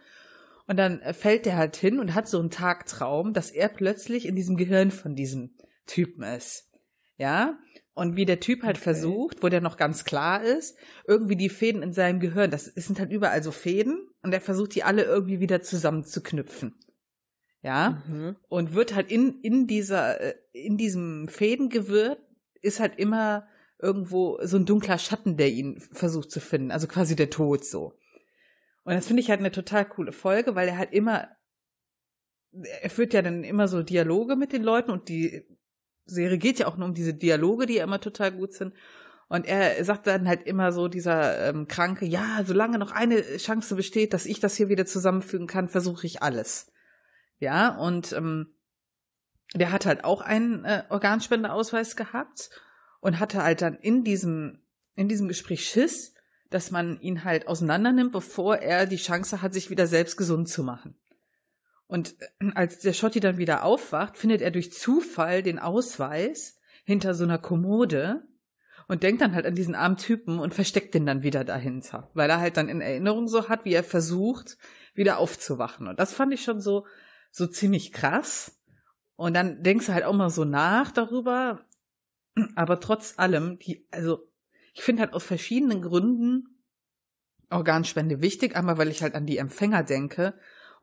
Und 0.68 0.78
dann 0.78 1.02
fällt 1.14 1.46
der 1.46 1.56
halt 1.56 1.78
hin 1.78 2.00
und 2.00 2.14
hat 2.14 2.28
so 2.28 2.40
einen 2.40 2.50
Tagtraum, 2.50 3.34
dass 3.34 3.52
er 3.52 3.70
plötzlich 3.70 4.26
in 4.26 4.36
diesem 4.36 4.58
Gehirn 4.58 4.92
von 4.92 5.16
diesem 5.16 5.56
Typen 5.86 6.24
ist. 6.24 6.70
Ja, 7.16 7.58
und 7.98 8.16
wie 8.16 8.26
der 8.26 8.40
Typ 8.40 8.62
halt 8.62 8.78
okay. 8.78 8.84
versucht, 8.84 9.42
wo 9.42 9.50
der 9.50 9.60
noch 9.60 9.76
ganz 9.76 10.04
klar 10.04 10.44
ist, 10.44 10.78
irgendwie 11.08 11.36
die 11.36 11.50
Fäden 11.50 11.82
in 11.82 11.94
seinem 11.94 12.20
Gehirn, 12.20 12.52
das 12.52 12.66
sind 12.66 13.00
halt 13.00 13.12
überall 13.12 13.42
so 13.42 13.52
Fäden 13.52 14.08
und 14.22 14.34
er 14.34 14.42
versucht 14.42 14.76
die 14.76 14.84
alle 14.84 15.04
irgendwie 15.04 15.40
wieder 15.40 15.62
zusammenzuknüpfen. 15.62 16.76
Ja, 17.64 18.04
mhm. 18.08 18.36
und 18.50 18.76
wird 18.76 18.94
halt 18.94 19.12
in, 19.12 19.42
in 19.42 19.66
dieser, 19.66 20.22
äh, 20.22 20.36
in 20.54 20.78
diesem 20.78 21.28
Fädengewirr 21.28 22.18
ist 22.62 22.80
halt 22.80 23.00
immer 23.00 23.48
irgendwo 23.80 24.38
so 24.44 24.58
ein 24.58 24.66
dunkler 24.66 25.00
Schatten, 25.00 25.36
der 25.36 25.50
ihn 25.50 25.80
versucht 25.92 26.30
zu 26.30 26.40
finden, 26.40 26.70
also 26.70 26.88
quasi 26.88 27.16
der 27.16 27.32
Tod 27.32 27.66
so. 27.66 27.94
Und 28.84 28.94
das 28.94 29.08
finde 29.08 29.22
ich 29.22 29.32
halt 29.32 29.40
eine 29.40 29.52
total 29.52 29.86
coole 29.86 30.12
Folge, 30.12 30.54
weil 30.54 30.68
er 30.68 30.78
halt 30.78 30.94
immer, 30.94 31.30
er 32.52 32.92
führt 32.92 33.16
ja 33.16 33.24
dann 33.24 33.44
immer 33.44 33.68
so 33.68 33.82
Dialoge 33.82 34.36
mit 34.36 34.54
den 34.54 34.64
Leuten 34.64 34.92
und 34.92 35.10
die 35.10 35.44
Serie 36.08 36.38
geht 36.38 36.60
ja 36.60 36.68
auch 36.68 36.78
nur 36.78 36.88
um 36.88 36.94
diese 36.94 37.14
Dialoge, 37.14 37.66
die 37.66 37.76
ja 37.76 37.84
immer 37.84 38.02
total 38.02 38.32
gut 38.32 38.54
sind. 38.54 38.74
Und 39.30 39.46
er 39.46 39.84
sagt 39.84 40.08
dann 40.08 40.28
halt 40.28 40.44
immer 40.44 40.72
so, 40.72 40.88
dieser 40.88 41.50
ähm, 41.50 41.68
Kranke, 41.68 42.06
ja, 42.06 42.44
solange 42.46 42.80
noch 42.80 42.92
eine 42.92 43.22
Chance 43.38 43.76
besteht, 43.76 44.14
dass 44.14 44.26
ich 44.26 44.40
das 44.40 44.56
hier 44.56 44.70
wieder 44.70 44.86
zusammenfügen 44.86 45.48
kann, 45.48 45.68
versuche 45.68 46.08
ich 46.08 46.24
alles. 46.24 46.72
Ja, 47.40 47.76
und 47.78 48.14
ähm, 48.14 48.56
der 49.54 49.72
hat 49.72 49.86
halt 49.86 50.04
auch 50.04 50.22
einen 50.22 50.64
äh, 50.66 50.84
Organspendeausweis 50.90 51.96
gehabt 51.96 52.50
und 53.02 53.20
hatte 53.20 53.44
halt 53.44 53.62
dann 53.62 53.76
in 53.76 54.04
diesem, 54.04 54.60
in 54.96 55.10
diesem 55.10 55.28
Gespräch 55.28 55.68
Schiss, 55.68 56.14
dass 56.50 56.72
man 56.72 57.00
ihn 57.02 57.26
halt 57.26 57.48
auseinander 57.48 57.92
nimmt, 57.92 58.14
bevor 58.14 58.58
er 58.58 58.86
die 58.86 58.98
Chance 58.98 59.42
hat, 59.42 59.54
sich 59.54 59.70
wieder 59.70 59.88
selbst 59.88 60.16
gesund 60.16 60.48
zu 60.48 60.64
machen. 60.64 60.96
Und 61.88 62.16
äh, 62.40 62.52
als 62.54 62.80
der 62.80 62.94
Schotti 62.94 63.20
dann 63.20 63.38
wieder 63.38 63.64
aufwacht, 63.64 64.18
findet 64.18 64.42
er 64.42 64.52
durch 64.52 64.72
Zufall 64.72 65.42
den 65.42 65.60
Ausweis 65.60 66.60
hinter 66.84 67.14
so 67.14 67.24
einer 67.24 67.38
Kommode 67.38 68.24
und 68.88 69.04
denkt 69.04 69.22
dann 69.22 69.36
halt 69.36 69.46
an 69.46 69.56
diesen 69.56 69.76
armen 69.76 69.98
Typen 69.98 70.40
und 70.40 70.54
versteckt 70.54 70.94
den 70.94 71.06
dann 71.06 71.24
wieder 71.24 71.44
dahinter, 71.44 72.10
weil 72.14 72.30
er 72.30 72.40
halt 72.40 72.58
dann 72.58 72.70
in 72.70 72.82
Erinnerung 72.82 73.28
so 73.28 73.50
hat, 73.50 73.66
wie 73.66 73.74
er 73.74 73.84
versucht, 73.84 74.58
wieder 74.94 75.18
aufzuwachen. 75.18 75.88
Und 75.88 76.00
das 76.00 76.14
fand 76.14 76.34
ich 76.34 76.44
schon 76.44 76.62
so, 76.62 76.86
so 77.32 77.48
ziemlich 77.48 77.92
krass. 77.92 78.58
Und 79.16 79.34
dann 79.34 79.64
denkst 79.64 79.88
du 79.88 79.94
halt 79.94 80.06
auch 80.06 80.14
mal 80.14 80.30
so 80.30 80.46
nach 80.46 80.92
darüber. 80.92 81.66
Aber 82.56 82.80
trotz 82.80 83.18
allem, 83.18 83.60
die, 83.60 83.86
also, 83.92 84.28
ich 84.74 84.84
finde 84.84 85.02
halt 85.02 85.14
aus 85.14 85.24
verschiedenen 85.24 85.82
Gründen 85.82 86.58
Organspende 87.50 88.22
wichtig. 88.22 88.56
Einmal, 88.56 88.78
weil 88.78 88.90
ich 88.90 89.02
halt 89.02 89.16
an 89.16 89.26
die 89.26 89.38
Empfänger 89.38 89.84
denke. 89.84 90.34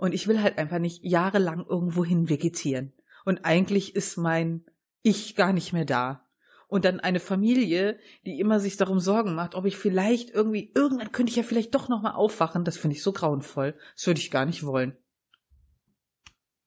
Und 0.05 0.13
ich 0.13 0.29
will 0.29 0.43
halt 0.43 0.59
einfach 0.59 0.81
nicht 0.81 1.03
jahrelang 1.03 1.65
irgendwo 1.67 2.05
hin 2.05 2.29
vegetieren. 2.29 2.93
Und 3.25 3.47
eigentlich 3.47 3.97
ist 3.97 4.19
mein 4.19 4.63
Ich 5.01 5.35
gar 5.35 5.55
nicht 5.55 5.73
mehr 5.73 5.87
da 5.87 6.29
und 6.69 6.85
dann 6.85 7.01
eine 7.01 7.21
Familie, 7.21 7.99
die 8.27 8.39
immer 8.39 8.61
sich 8.61 8.77
darum 8.77 9.01
Sorgen 9.01 9.35
macht, 9.35 9.55
ob 9.55 9.65
ich 9.65 9.79
vielleicht 9.79 10.29
irgendwie, 10.29 10.71
irgendwann 10.75 11.11
könnte 11.11 11.31
ich 11.31 11.37
ja 11.37 11.43
vielleicht 11.43 11.75
doch 11.75 11.89
nochmal 11.89 12.13
aufwachen. 12.13 12.65
Das 12.65 12.77
finde 12.77 12.97
ich 12.97 13.03
so 13.03 13.13
grauenvoll. 13.13 13.79
Das 13.97 14.07
würde 14.07 14.21
ich 14.21 14.31
gar 14.31 14.45
nicht 14.45 14.67
wollen. 14.67 14.95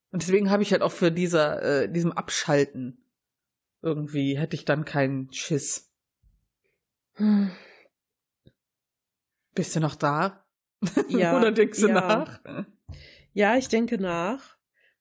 Und 0.09 0.23
deswegen 0.23 0.49
habe 0.49 0.63
ich 0.63 0.71
halt 0.71 0.81
auch 0.81 0.91
für 0.91 1.11
dieser, 1.11 1.61
äh, 1.61 1.91
diesem 1.91 2.13
Abschalten 2.13 3.05
irgendwie 3.83 4.35
hätte 4.35 4.55
ich 4.55 4.65
dann 4.65 4.83
keinen 4.83 5.31
Schiss. 5.31 5.93
Hm. 7.17 7.51
Bist 9.53 9.75
du 9.75 9.79
noch 9.79 9.93
da? 9.93 10.43
Ja. 11.07 11.37
Oder 11.37 11.51
denkst 11.51 11.81
du 11.81 11.89
ja. 11.89 11.93
nach? 11.93 12.39
Ja, 13.37 13.55
ich 13.55 13.67
denke 13.67 13.99
nach, 14.01 14.57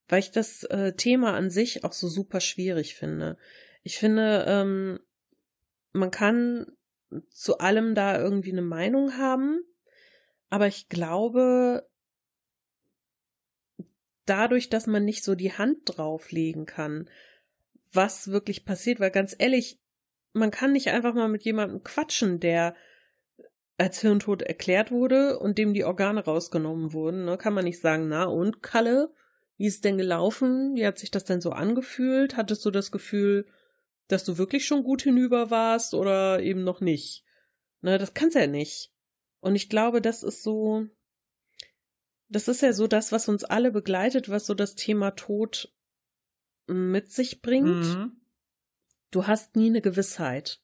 weil 0.09 0.19
ich 0.19 0.31
das 0.31 0.63
äh, 0.65 0.93
Thema 0.93 1.33
an 1.33 1.49
sich 1.49 1.85
auch 1.85 1.95
so 1.95 2.07
super 2.07 2.41
schwierig 2.41 2.95
finde. 2.95 3.39
Ich 3.83 3.97
finde, 3.97 4.45
ähm, 4.47 5.01
man 5.95 6.11
kann 6.11 6.67
zu 7.31 7.57
allem 7.57 7.95
da 7.95 8.21
irgendwie 8.21 8.53
eine 8.53 8.61
Meinung 8.61 9.17
haben, 9.17 9.63
aber 10.51 10.67
ich 10.67 10.91
glaube, 10.91 11.89
dadurch, 14.27 14.69
dass 14.69 14.87
man 14.87 15.07
nicht 15.07 15.25
so 15.25 15.35
die 15.35 15.55
Hand 15.55 15.79
drauflegen 15.87 16.67
kann, 16.67 17.09
was 17.91 18.29
wirklich 18.29 18.67
passiert, 18.67 19.01
weil 19.01 19.13
ganz 19.13 19.35
ehrlich, 19.39 19.81
man 20.35 20.51
kann 20.51 20.73
nicht 20.73 20.91
einfach 20.91 21.15
mal 21.15 21.29
mit 21.29 21.45
jemandem 21.45 21.83
quatschen, 21.83 22.39
der 22.39 22.77
als 23.79 24.01
Hirntod 24.01 24.43
erklärt 24.43 24.91
wurde 24.91 25.39
und 25.39 25.59
dem 25.59 25.75
die 25.75 25.85
Organe 25.85 26.25
rausgenommen 26.25 26.93
wurden. 26.93 27.25
Ne? 27.25 27.37
Kann 27.37 27.55
man 27.55 27.65
nicht 27.65 27.81
sagen, 27.81 28.09
na 28.09 28.25
und 28.25 28.63
Kalle, 28.63 29.13
wie 29.59 29.67
ist 29.67 29.85
denn 29.85 29.99
gelaufen? 29.99 30.75
Wie 30.75 30.87
hat 30.87 30.99
sich 30.99 31.11
das 31.11 31.25
denn 31.25 31.41
so 31.41 31.51
angefühlt? 31.51 32.37
Hattest 32.37 32.65
du 32.65 32.71
das 32.71 32.91
Gefühl, 32.91 33.47
dass 34.09 34.25
du 34.25 34.39
wirklich 34.39 34.67
schon 34.67 34.83
gut 34.83 35.03
hinüber 35.03 35.51
warst 35.51 35.95
oder 35.95 36.41
eben 36.41 36.65
noch 36.65 36.81
nicht. 36.81 37.25
Ne, 37.81 37.99
das 37.99 38.15
kannst 38.15 38.37
ja 38.37 38.47
nicht. 38.47 38.93
Und 39.41 39.57
ich 39.57 39.69
glaube, 39.69 40.01
das 40.01 40.23
ist 40.23 40.43
so, 40.43 40.87
das 42.29 42.49
ist 42.49 42.63
ja 42.63 42.73
so 42.73 42.87
das, 42.87 43.13
was 43.13 43.29
uns 43.29 43.45
alle 43.45 43.71
begleitet, 43.71 44.29
was 44.29 44.47
so 44.47 44.55
das 44.55 44.75
Thema 44.75 45.13
Tod 45.13 45.73
mit 46.67 47.13
sich 47.13 47.43
bringt. 47.43 47.85
Mhm. 47.85 48.21
Du 49.11 49.27
hast 49.27 49.57
nie 49.57 49.69
eine 49.69 49.81
Gewissheit. 49.81 50.63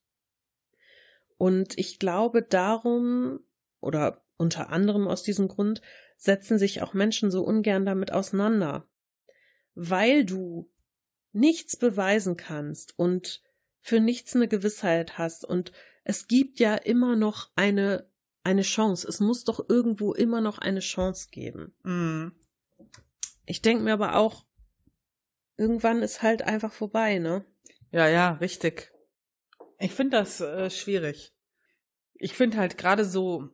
Und 1.42 1.76
ich 1.76 1.98
glaube, 1.98 2.40
darum 2.40 3.40
oder 3.80 4.24
unter 4.36 4.70
anderem 4.70 5.08
aus 5.08 5.24
diesem 5.24 5.48
Grund 5.48 5.82
setzen 6.16 6.56
sich 6.56 6.82
auch 6.82 6.94
Menschen 6.94 7.32
so 7.32 7.42
ungern 7.42 7.84
damit 7.84 8.12
auseinander. 8.12 8.88
Weil 9.74 10.24
du 10.24 10.70
nichts 11.32 11.76
beweisen 11.76 12.36
kannst 12.36 12.96
und 12.96 13.42
für 13.80 13.98
nichts 13.98 14.36
eine 14.36 14.46
Gewissheit 14.46 15.18
hast 15.18 15.44
und 15.44 15.72
es 16.04 16.28
gibt 16.28 16.60
ja 16.60 16.76
immer 16.76 17.16
noch 17.16 17.50
eine 17.56 18.08
eine 18.44 18.62
Chance. 18.62 19.08
Es 19.08 19.18
muss 19.18 19.42
doch 19.42 19.68
irgendwo 19.68 20.12
immer 20.12 20.40
noch 20.40 20.58
eine 20.58 20.78
Chance 20.78 21.30
geben. 21.32 21.74
Mm. 21.82 22.28
Ich 23.46 23.62
denke 23.62 23.82
mir 23.82 23.94
aber 23.94 24.14
auch, 24.14 24.46
irgendwann 25.56 26.02
ist 26.02 26.22
halt 26.22 26.42
einfach 26.42 26.72
vorbei, 26.72 27.18
ne? 27.18 27.44
Ja, 27.90 28.06
ja, 28.06 28.34
richtig. 28.34 28.92
Ich 29.82 29.90
finde 29.90 30.18
das 30.18 30.40
äh, 30.40 30.70
schwierig. 30.70 31.31
Ich 32.22 32.34
finde 32.34 32.58
halt 32.58 32.78
gerade 32.78 33.04
so 33.04 33.48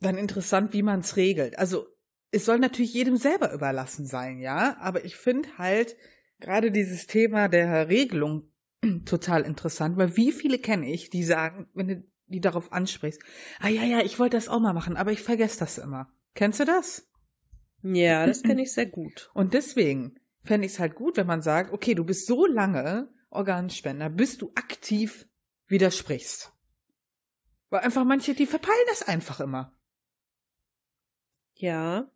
dann 0.00 0.16
interessant, 0.16 0.72
wie 0.72 0.82
man 0.82 1.00
es 1.00 1.16
regelt. 1.16 1.58
Also 1.58 1.88
es 2.30 2.44
soll 2.44 2.58
natürlich 2.58 2.94
jedem 2.94 3.16
selber 3.16 3.52
überlassen 3.52 4.06
sein, 4.06 4.38
ja, 4.38 4.76
aber 4.78 5.04
ich 5.04 5.16
finde 5.16 5.58
halt, 5.58 5.96
gerade 6.40 6.70
dieses 6.70 7.06
Thema 7.06 7.48
der 7.48 7.88
Regelung 7.88 8.50
total 9.04 9.42
interessant, 9.42 9.96
weil 9.96 10.16
wie 10.16 10.30
viele 10.30 10.58
kenne 10.58 10.92
ich, 10.92 11.10
die 11.10 11.24
sagen, 11.24 11.68
wenn 11.74 11.88
du 11.88 12.04
die 12.26 12.40
darauf 12.40 12.72
ansprichst, 12.72 13.20
ah 13.58 13.68
ja, 13.68 13.82
ja, 13.82 14.00
ich 14.00 14.18
wollte 14.18 14.36
das 14.36 14.48
auch 14.48 14.60
mal 14.60 14.72
machen, 14.72 14.96
aber 14.96 15.10
ich 15.10 15.20
vergesse 15.20 15.58
das 15.58 15.78
immer. 15.78 16.08
Kennst 16.34 16.60
du 16.60 16.64
das? 16.64 17.10
Ja, 17.82 18.26
das 18.26 18.44
kenne 18.44 18.62
ich 18.62 18.72
sehr 18.72 18.86
gut. 18.86 19.30
Und 19.34 19.54
deswegen 19.54 20.20
fände 20.40 20.66
ich 20.66 20.74
es 20.74 20.78
halt 20.78 20.94
gut, 20.94 21.16
wenn 21.16 21.26
man 21.26 21.42
sagt, 21.42 21.72
okay, 21.72 21.94
du 21.96 22.04
bist 22.04 22.26
so 22.26 22.46
lange 22.46 23.12
Organspender, 23.28 24.08
bis 24.08 24.38
du 24.38 24.52
aktiv 24.54 25.26
widersprichst. 25.66 26.51
Weil 27.72 27.80
einfach 27.80 28.04
manche, 28.04 28.34
die 28.34 28.44
verpeilen 28.44 28.84
das 28.90 29.00
einfach 29.02 29.40
immer. 29.40 29.74
Ja. 31.54 32.12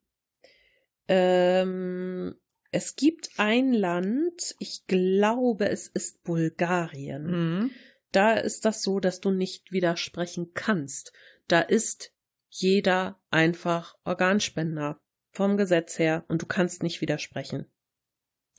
Ähm, 1.09 2.37
es 2.73 2.95
gibt 2.95 3.31
ein 3.39 3.73
Land, 3.73 4.55
ich 4.59 4.87
glaube, 4.87 5.71
es 5.71 5.89
ist 5.89 6.23
Bulgarien. 6.25 7.27
Mhm. 7.27 7.71
Da 8.13 8.35
ist 8.35 8.67
das 8.67 8.83
so, 8.83 9.01
dass 9.01 9.21
du 9.21 9.31
nicht 9.31 9.73
widersprechen 9.73 10.53
kannst. 10.53 11.15
Da 11.49 11.61
ist 11.61 12.13
jeder 12.51 13.19
einfach 13.31 13.97
Organspender 14.05 15.01
vom 15.31 15.57
Gesetz 15.57 15.99
her 15.99 16.27
und 16.29 16.43
du 16.43 16.47
kannst 16.47 16.83
nicht 16.83 17.01
widersprechen. 17.01 17.65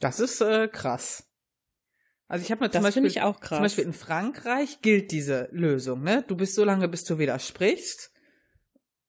Das 0.00 0.18
ist 0.18 0.40
äh, 0.40 0.66
krass. 0.66 1.27
Also 2.28 2.44
ich 2.44 2.50
habe 2.50 2.64
mir 2.64 2.70
zum 2.70 2.82
Das 2.82 2.94
Beispiel, 2.94 3.06
ich 3.06 3.22
auch 3.22 3.40
krass. 3.40 3.56
zum 3.56 3.64
Beispiel 3.64 3.84
in 3.84 3.92
Frankreich 3.94 4.80
gilt 4.82 5.10
diese 5.10 5.48
Lösung, 5.50 6.02
ne? 6.02 6.24
Du 6.28 6.36
bist 6.36 6.54
so 6.54 6.62
lange, 6.62 6.86
bis 6.86 7.04
du 7.04 7.18
widersprichst. 7.18 8.12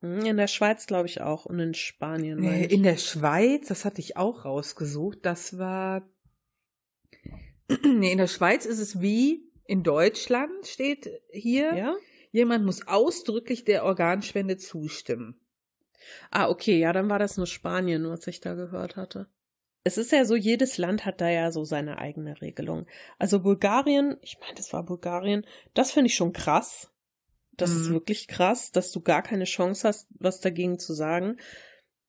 In 0.01 0.37
der 0.37 0.47
Schweiz 0.47 0.87
glaube 0.87 1.07
ich 1.07 1.19
auch 1.19 1.45
und 1.45 1.59
in 1.59 1.73
Spanien. 1.73 2.39
Nee, 2.39 2.63
in 2.63 2.83
der 2.83 2.95
Schweiz, 2.95 3.67
das 3.67 3.83
hatte 3.83 3.99
ich 3.99 4.15
auch 4.15 4.45
rausgesucht, 4.45 5.19
das 5.23 5.57
war. 5.57 6.07
Nee, 7.83 8.13
in 8.13 8.17
der 8.17 8.27
Schweiz 8.27 8.65
ist 8.65 8.79
es 8.79 8.99
wie 8.99 9.47
in 9.65 9.83
Deutschland 9.83 10.65
steht 10.65 11.07
hier, 11.31 11.75
ja? 11.75 11.95
jemand 12.31 12.65
muss 12.65 12.87
ausdrücklich 12.87 13.63
der 13.63 13.83
Organspende 13.83 14.57
zustimmen. 14.57 15.39
Ah, 16.31 16.49
okay, 16.49 16.79
ja, 16.79 16.93
dann 16.93 17.09
war 17.09 17.19
das 17.19 17.37
nur 17.37 17.45
Spanien, 17.45 18.09
was 18.09 18.25
ich 18.25 18.39
da 18.39 18.55
gehört 18.55 18.95
hatte. 18.95 19.27
Es 19.83 19.97
ist 19.97 20.11
ja 20.11 20.25
so, 20.25 20.35
jedes 20.35 20.77
Land 20.77 21.05
hat 21.05 21.21
da 21.21 21.29
ja 21.29 21.51
so 21.51 21.63
seine 21.63 21.97
eigene 21.99 22.41
Regelung. 22.41 22.85
Also 23.17 23.39
Bulgarien, 23.41 24.17
ich 24.21 24.37
meine, 24.39 24.55
das 24.55 24.73
war 24.73 24.83
Bulgarien, 24.83 25.45
das 25.73 25.91
finde 25.91 26.07
ich 26.07 26.15
schon 26.15 26.33
krass. 26.33 26.91
Das 27.53 27.71
ist 27.71 27.89
Mhm. 27.89 27.93
wirklich 27.93 28.27
krass, 28.27 28.71
dass 28.71 28.91
du 28.91 29.01
gar 29.01 29.21
keine 29.21 29.45
Chance 29.45 29.87
hast, 29.87 30.07
was 30.19 30.39
dagegen 30.41 30.79
zu 30.79 30.93
sagen. 30.93 31.37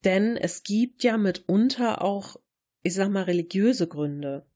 Denn 0.04 0.36
es 0.36 0.62
gibt 0.62 1.02
ja 1.02 1.16
mitunter 1.16 2.02
auch, 2.02 2.36
ich 2.82 2.94
sag 2.94 3.08
mal, 3.10 3.24
religiöse 3.24 3.86
Gründe. 3.86 4.46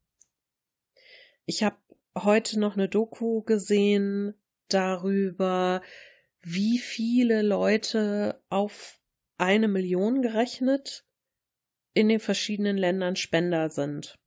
Ich 1.47 1.63
habe 1.63 1.77
heute 2.17 2.59
noch 2.59 2.75
eine 2.75 2.89
Doku 2.89 3.43
gesehen 3.43 4.35
darüber, 4.69 5.83
wie 6.41 6.79
viele 6.79 7.43
Leute 7.43 8.41
auf 8.49 9.01
eine 9.37 9.69
Million 9.69 10.23
gerechnet 10.23 11.05
in 11.95 12.09
den 12.09 12.21
verschiedenen 12.21 12.77
Ländern 12.77 13.17
Spender 13.17 13.71
sind. 13.71 14.19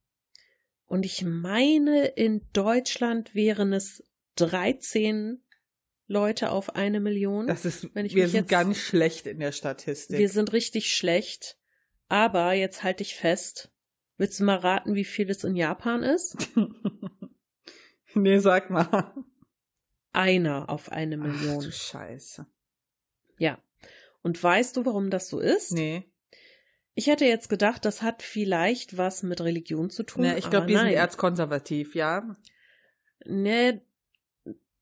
Und 0.85 1.05
ich 1.05 1.23
meine, 1.23 2.05
in 2.07 2.47
Deutschland 2.53 3.35
wären 3.35 3.73
es 3.73 4.03
13 4.37 5.43
Leute 6.07 6.51
auf 6.51 6.75
eine 6.75 6.99
Million. 7.01 7.47
Das 7.47 7.65
ist, 7.65 7.93
Wenn 7.93 8.05
ich 8.05 8.15
wir 8.15 8.29
sind 8.29 8.41
jetzt- 8.43 8.49
ganz 8.49 8.77
schlecht 8.77 9.27
in 9.27 9.39
der 9.39 9.51
Statistik. 9.51 10.17
Wir 10.17 10.29
sind 10.29 10.53
richtig 10.53 10.93
schlecht. 10.95 11.57
Aber 12.07 12.53
jetzt 12.53 12.83
halte 12.83 13.03
ich 13.03 13.15
fest. 13.15 13.69
Willst 14.15 14.39
du 14.39 14.45
mal 14.45 14.55
raten, 14.55 14.95
wie 14.95 15.03
viel 15.03 15.29
es 15.29 15.43
in 15.43 15.55
Japan 15.55 16.03
ist? 16.03 16.37
Nee, 18.13 18.39
sag 18.39 18.69
mal. 18.69 19.13
Einer 20.11 20.69
auf 20.69 20.91
eine 20.91 21.17
Ach 21.21 21.23
Million. 21.27 21.63
du 21.63 21.71
Scheiße. 21.71 22.47
ja. 23.37 23.61
Und 24.23 24.41
weißt 24.43 24.75
du, 24.75 24.85
warum 24.85 25.09
das 25.09 25.29
so 25.29 25.39
ist? 25.39 25.71
Nee. 25.73 26.03
Ich 26.97 27.05
hätte 27.05 27.25
jetzt 27.25 27.47
gedacht, 27.47 27.85
das 27.85 28.01
hat 28.01 28.23
vielleicht 28.23 28.97
was 28.97 29.21
mit 29.21 29.39
Religion 29.39 29.91
zu 29.91 30.01
tun. 30.01 30.23
nee 30.23 30.35
ich 30.35 30.49
glaube, 30.49 30.65
die 30.65 30.75
sind 30.75 30.87
erzkonservativ, 30.87 31.93
ja. 31.93 32.35
Nee, 33.23 33.81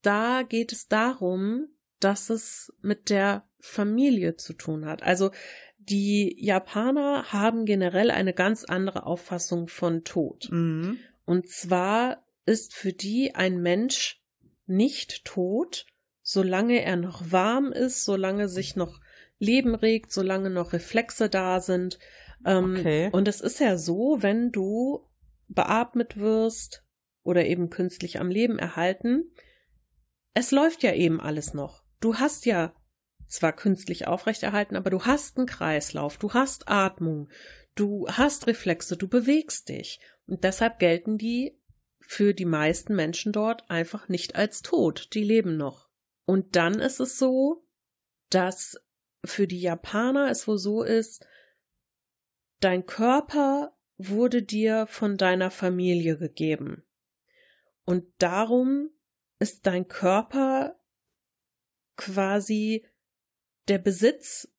da 0.02 0.44
geht 0.44 0.72
es 0.72 0.88
darum, 0.88 1.68
dass 2.00 2.30
es 2.30 2.74
mit 2.82 3.10
der 3.10 3.46
Familie 3.60 4.38
zu 4.38 4.54
tun 4.54 4.86
hat. 4.86 5.04
Also 5.04 5.32
die 5.78 6.38
Japaner 6.40 7.34
haben 7.34 7.66
generell 7.66 8.10
eine 8.10 8.34
ganz 8.34 8.64
andere 8.64 9.06
Auffassung 9.06 9.68
von 9.68 10.06
Tod. 10.06 10.48
Mhm. 10.50 11.00
Und 11.26 11.50
zwar 11.50 12.24
ist 12.46 12.74
für 12.74 12.94
die 12.94 13.36
ein 13.36 13.62
Mensch 13.62 14.22
nicht 14.68 15.26
tot, 15.26 15.86
solange 16.22 16.82
er 16.82 16.96
noch 16.96 17.30
warm 17.30 17.74
ist, 17.74 18.06
solange 18.06 18.48
sich 18.48 18.78
noch 18.78 19.02
Leben 19.46 19.76
regt, 19.76 20.12
solange 20.12 20.50
noch 20.50 20.74
Reflexe 20.74 21.30
da 21.30 21.60
sind. 21.60 22.00
Ähm, 22.46 22.76
Okay. 22.78 23.10
Und 23.12 23.28
es 23.28 23.42
ist 23.42 23.60
ja 23.60 23.78
so, 23.78 24.18
wenn 24.20 24.52
du 24.52 25.08
beatmet 25.48 26.18
wirst 26.18 26.84
oder 27.24 27.46
eben 27.46 27.70
künstlich 27.70 28.20
am 28.20 28.30
Leben 28.30 28.60
erhalten, 28.60 29.32
es 30.34 30.52
läuft 30.52 30.84
ja 30.84 30.94
eben 30.94 31.22
alles 31.22 31.54
noch. 31.54 31.84
Du 32.00 32.16
hast 32.16 32.46
ja 32.46 32.74
zwar 33.28 33.54
künstlich 33.54 34.08
aufrechterhalten, 34.08 34.76
aber 34.76 34.90
du 34.90 35.06
hast 35.06 35.38
einen 35.38 35.48
Kreislauf, 35.48 36.18
du 36.18 36.34
hast 36.34 36.68
Atmung, 36.68 37.30
du 37.74 38.08
hast 38.10 38.48
Reflexe, 38.48 38.98
du 38.98 39.08
bewegst 39.08 39.70
dich. 39.70 40.00
Und 40.28 40.44
deshalb 40.44 40.80
gelten 40.80 41.18
die 41.18 41.58
für 42.00 42.34
die 42.34 42.46
meisten 42.46 42.96
Menschen 42.96 43.32
dort 43.32 43.70
einfach 43.70 44.10
nicht 44.10 44.36
als 44.36 44.62
tot. 44.62 45.10
Die 45.14 45.24
leben 45.24 45.58
noch. 45.58 45.90
Und 46.26 46.56
dann 46.56 46.80
ist 46.80 47.00
es 47.00 47.18
so, 47.18 47.66
dass 48.30 48.80
für 49.26 49.48
die 49.48 49.62
Japaner 49.62 50.30
es 50.30 50.48
wohl 50.48 50.58
so 50.58 50.84
ist, 50.84 51.26
dein 52.60 52.86
Körper 52.86 53.76
wurde 53.98 54.44
dir 54.44 54.88
von 54.88 55.18
deiner 55.18 55.52
Familie 55.52 56.18
gegeben. 56.18 56.84
Und 57.86 58.06
darum 58.18 58.90
ist 59.40 59.68
dein 59.68 59.88
Körper 59.88 60.80
quasi 61.96 62.86
der 63.68 63.78
Besitz 63.78 64.50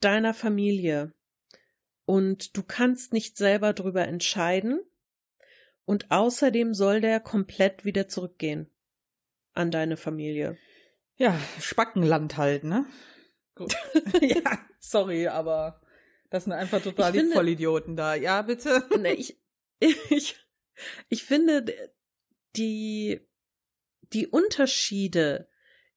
deiner 0.00 0.34
Familie. 0.34 1.12
Und 2.04 2.56
du 2.56 2.62
kannst 2.62 3.12
nicht 3.12 3.36
selber 3.36 3.72
drüber 3.72 4.06
entscheiden. 4.06 4.80
Und 5.84 6.10
außerdem 6.10 6.74
soll 6.74 7.00
der 7.00 7.20
komplett 7.20 7.84
wieder 7.84 8.08
zurückgehen 8.08 8.70
an 9.52 9.70
deine 9.70 9.96
Familie. 9.96 10.56
Ja, 11.16 11.38
Spackenland 11.60 12.36
halt, 12.36 12.64
ne? 12.64 12.86
Gut. 13.54 13.74
ja, 14.20 14.58
sorry, 14.78 15.26
aber 15.28 15.80
das 16.30 16.44
sind 16.44 16.52
einfach 16.52 16.82
total 16.82 17.08
Ich 17.10 17.12
die 17.12 17.18
finde- 17.20 17.34
Vollidioten 17.36 17.96
da. 17.96 18.14
Ja, 18.14 18.42
bitte. 18.42 18.84
Ne, 18.98 19.14
ich, 19.14 19.38
ich, 19.80 20.36
ich 21.08 21.24
finde 21.24 21.64
die, 22.56 23.20
die 24.12 24.26
Unterschiede 24.26 25.48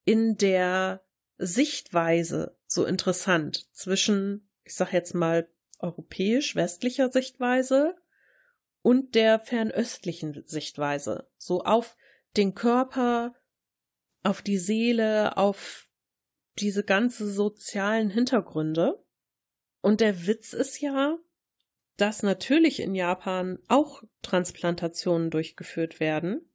in 0.03 0.38
der 0.38 1.03
Sichtweise 1.38 2.58
so 2.68 2.86
interessant 2.86 3.68
zwischen, 3.74 4.49
ich 4.64 4.76
sag 4.76 4.93
jetzt 4.93 5.14
mal, 5.14 5.49
europäisch-westlicher 5.80 7.12
Sichtweise 7.12 7.95
und 8.82 9.16
der 9.16 9.39
fernöstlichen 9.39 10.43
Sichtweise. 10.45 11.30
So 11.38 11.64
auf 11.64 11.97
den 12.38 12.56
Körper, 12.56 13.36
auf 14.24 14.41
die 14.41 14.58
Seele, 14.58 15.38
auf 15.38 15.84
diese 16.60 16.84
ganze 16.84 17.30
sozialen 17.30 18.10
Hintergründe. 18.10 19.03
Und 19.82 20.01
der 20.01 20.28
Witz 20.28 20.53
ist 20.53 20.80
ja, 20.82 21.18
dass 21.97 22.24
natürlich 22.24 22.80
in 22.80 22.95
Japan 22.95 23.60
auch 23.68 24.03
Transplantationen 24.22 25.30
durchgeführt 25.30 25.99
werden, 25.99 26.49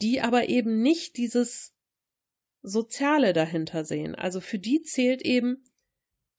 die 0.00 0.20
aber 0.20 0.48
eben 0.48 0.82
nicht 0.82 1.16
dieses 1.16 1.74
Soziale 2.62 3.32
dahinter 3.32 3.84
sehen. 3.84 4.14
Also 4.14 4.40
für 4.40 4.58
die 4.58 4.82
zählt 4.82 5.22
eben 5.22 5.64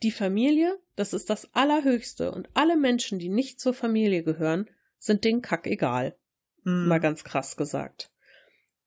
die 0.04 0.12
Familie, 0.12 0.78
das 0.96 1.14
ist 1.14 1.30
das 1.30 1.54
Allerhöchste 1.54 2.32
und 2.32 2.50
alle 2.54 2.76
Menschen, 2.76 3.20
die 3.20 3.30
nicht 3.30 3.60
zur 3.60 3.74
Familie 3.74 4.24
gehören, 4.24 4.70
sind 4.98 5.24
denen 5.24 5.42
kack 5.42 5.68
egal. 5.68 6.18
Hm. 6.64 6.88
Mal 6.88 7.00
ganz 7.00 7.24
krass 7.24 7.56
gesagt. 7.56 8.12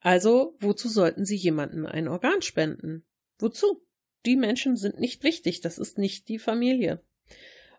Also, 0.01 0.55
wozu 0.59 0.87
sollten 0.87 1.25
sie 1.25 1.35
jemandem 1.35 1.85
ein 1.85 2.07
Organ 2.07 2.41
spenden? 2.41 3.05
Wozu? 3.37 3.85
Die 4.25 4.35
Menschen 4.35 4.75
sind 4.75 4.99
nicht 4.99 5.23
wichtig, 5.23 5.61
das 5.61 5.77
ist 5.77 5.97
nicht 5.97 6.27
die 6.27 6.39
Familie. 6.39 7.03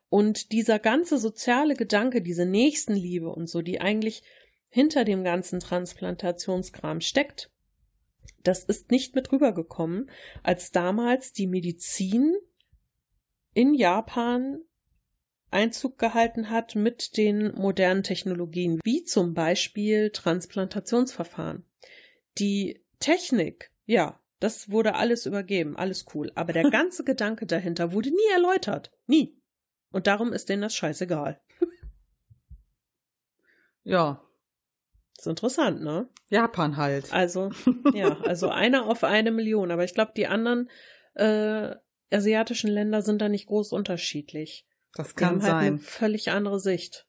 Und 0.08 0.52
dieser 0.52 0.78
ganze 0.78 1.18
soziale 1.18 1.74
Gedanke, 1.74 2.22
diese 2.22 2.44
Nächstenliebe 2.44 3.28
und 3.28 3.48
so, 3.48 3.62
die 3.62 3.80
eigentlich 3.80 4.22
hinter 4.68 5.04
dem 5.04 5.22
ganzen 5.24 5.60
Transplantationskram 5.60 7.00
steckt, 7.00 7.50
das 8.42 8.64
ist 8.64 8.90
nicht 8.90 9.14
mit 9.14 9.30
rübergekommen, 9.32 10.10
als 10.42 10.72
damals 10.72 11.32
die 11.32 11.46
Medizin 11.46 12.34
in 13.52 13.74
Japan 13.74 14.60
Einzug 15.50 15.98
gehalten 15.98 16.50
hat 16.50 16.76
mit 16.76 17.16
den 17.16 17.52
modernen 17.54 18.02
Technologien, 18.02 18.80
wie 18.84 19.02
zum 19.02 19.34
Beispiel 19.34 20.10
Transplantationsverfahren. 20.10 21.64
Die 22.38 22.84
Technik, 23.00 23.72
ja, 23.84 24.20
das 24.40 24.70
wurde 24.70 24.94
alles 24.94 25.26
übergeben, 25.26 25.76
alles 25.76 26.06
cool, 26.14 26.32
aber 26.34 26.52
der 26.52 26.64
ganze 26.70 27.04
Gedanke 27.04 27.46
dahinter 27.46 27.92
wurde 27.92 28.10
nie 28.10 28.32
erläutert, 28.32 28.90
nie. 29.06 29.36
Und 29.92 30.06
darum 30.06 30.32
ist 30.32 30.48
denen 30.48 30.62
das 30.62 30.74
scheißegal. 30.74 31.40
Ja, 33.82 34.22
Ist 35.16 35.26
interessant, 35.26 35.82
ne? 35.82 36.06
Japan 36.28 36.76
halt. 36.76 37.12
Also, 37.12 37.50
ja, 37.94 38.20
also 38.20 38.50
einer 38.50 38.86
auf 38.86 39.04
eine 39.04 39.30
Million, 39.30 39.70
aber 39.70 39.84
ich 39.84 39.94
glaube, 39.94 40.12
die 40.14 40.26
anderen 40.26 40.68
äh, 41.14 41.74
asiatischen 42.12 42.70
Länder 42.70 43.00
sind 43.00 43.22
da 43.22 43.28
nicht 43.30 43.46
groß 43.46 43.72
unterschiedlich. 43.72 44.66
Das 44.94 45.08
Die 45.08 45.14
kann 45.14 45.42
haben 45.42 45.42
halt 45.42 45.66
eine 45.66 45.78
völlig 45.78 46.30
andere 46.30 46.60
Sicht. 46.60 47.06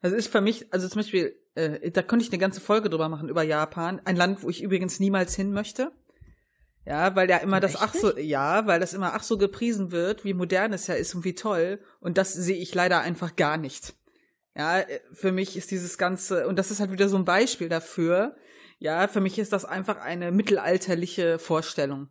Das 0.00 0.12
ist 0.12 0.28
für 0.28 0.40
mich, 0.40 0.72
also 0.72 0.88
zum 0.88 1.00
Beispiel, 1.00 1.38
äh, 1.54 1.90
da 1.90 2.02
könnte 2.02 2.24
ich 2.24 2.30
eine 2.32 2.40
ganze 2.40 2.60
Folge 2.60 2.88
drüber 2.88 3.08
machen 3.08 3.28
über 3.28 3.42
Japan. 3.42 4.00
Ein 4.04 4.16
Land, 4.16 4.42
wo 4.42 4.48
ich 4.48 4.62
übrigens 4.62 5.00
niemals 5.00 5.34
hin 5.34 5.52
möchte. 5.52 5.92
Ja, 6.86 7.16
weil 7.16 7.30
ja 7.30 7.38
immer 7.38 7.60
das 7.60 7.76
ach 7.76 7.94
so, 7.94 8.16
ja, 8.18 8.66
weil 8.66 8.78
das 8.78 8.92
immer 8.92 9.14
ach 9.14 9.22
so 9.22 9.38
gepriesen 9.38 9.90
wird, 9.90 10.24
wie 10.24 10.34
modern 10.34 10.72
es 10.74 10.86
ja 10.86 10.94
ist 10.94 11.14
und 11.14 11.24
wie 11.24 11.34
toll. 11.34 11.80
Und 12.00 12.18
das 12.18 12.34
sehe 12.34 12.58
ich 12.58 12.74
leider 12.74 13.00
einfach 13.00 13.36
gar 13.36 13.56
nicht. 13.56 13.94
Ja, 14.54 14.80
äh, 14.80 15.00
für 15.12 15.32
mich 15.32 15.56
ist 15.56 15.70
dieses 15.70 15.96
Ganze, 15.96 16.46
und 16.46 16.58
das 16.58 16.70
ist 16.70 16.80
halt 16.80 16.92
wieder 16.92 17.08
so 17.08 17.16
ein 17.16 17.24
Beispiel 17.24 17.68
dafür. 17.68 18.36
Ja, 18.78 19.08
für 19.08 19.20
mich 19.20 19.38
ist 19.38 19.52
das 19.52 19.64
einfach 19.64 19.96
eine 19.96 20.30
mittelalterliche 20.30 21.38
Vorstellung. 21.38 22.08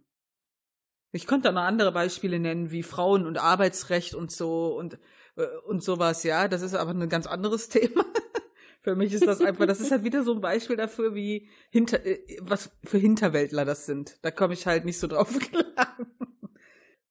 Ich 1.11 1.27
könnte 1.27 1.49
da 1.49 1.51
noch 1.51 1.61
andere 1.61 1.91
Beispiele 1.91 2.39
nennen, 2.39 2.71
wie 2.71 2.81
Frauen 2.81 3.27
und 3.27 3.37
Arbeitsrecht 3.37 4.15
und 4.15 4.31
so 4.31 4.75
und, 4.75 4.97
äh, 5.35 5.45
und 5.67 5.83
sowas, 5.83 6.23
ja. 6.23 6.47
Das 6.47 6.63
ist 6.63 6.73
aber 6.73 6.91
ein 6.91 7.09
ganz 7.09 7.27
anderes 7.27 7.69
Thema. 7.69 8.03
Für 8.83 8.95
mich 8.95 9.13
ist 9.13 9.25
das 9.25 9.41
einfach, 9.41 9.65
das 9.65 9.79
ist 9.79 9.91
halt 9.91 10.03
wieder 10.03 10.23
so 10.23 10.33
ein 10.33 10.41
Beispiel 10.41 10.75
dafür, 10.75 11.15
wie 11.15 11.49
hinter, 11.71 12.05
äh, 12.05 12.19
was 12.41 12.69
für 12.83 12.97
Hinterwäldler 12.97 13.65
das 13.65 13.85
sind. 13.85 14.17
Da 14.21 14.29
komme 14.29 14.53
ich 14.53 14.67
halt 14.67 14.85
nicht 14.85 14.99
so 14.99 15.07
drauf 15.07 15.39
klar. 15.39 15.97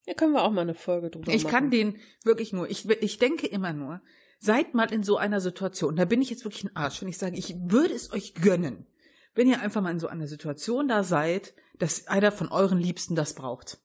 Ja, 0.06 0.14
können 0.14 0.32
wir 0.32 0.42
auch 0.42 0.50
mal 0.50 0.62
eine 0.62 0.74
Folge 0.74 1.10
drüber 1.10 1.32
Ich 1.32 1.44
machen. 1.44 1.52
kann 1.52 1.70
den 1.70 1.98
wirklich 2.24 2.52
nur, 2.52 2.70
ich, 2.70 2.88
ich 2.88 3.18
denke 3.18 3.46
immer 3.46 3.72
nur, 3.72 4.02
seid 4.38 4.74
mal 4.74 4.92
in 4.92 5.02
so 5.02 5.16
einer 5.16 5.40
Situation, 5.40 5.96
da 5.96 6.04
bin 6.04 6.20
ich 6.20 6.28
jetzt 6.28 6.44
wirklich 6.44 6.64
ein 6.64 6.76
Arsch, 6.76 7.00
wenn 7.00 7.08
ich 7.08 7.18
sage, 7.18 7.36
ich 7.36 7.54
würde 7.58 7.94
es 7.94 8.12
euch 8.12 8.34
gönnen, 8.34 8.86
wenn 9.34 9.48
ihr 9.48 9.60
einfach 9.60 9.80
mal 9.80 9.92
in 9.92 10.00
so 10.00 10.08
einer 10.08 10.26
Situation 10.26 10.88
da 10.88 11.04
seid, 11.04 11.54
dass 11.78 12.06
einer 12.06 12.32
von 12.32 12.48
euren 12.48 12.78
Liebsten 12.78 13.14
das 13.14 13.34
braucht. 13.34 13.80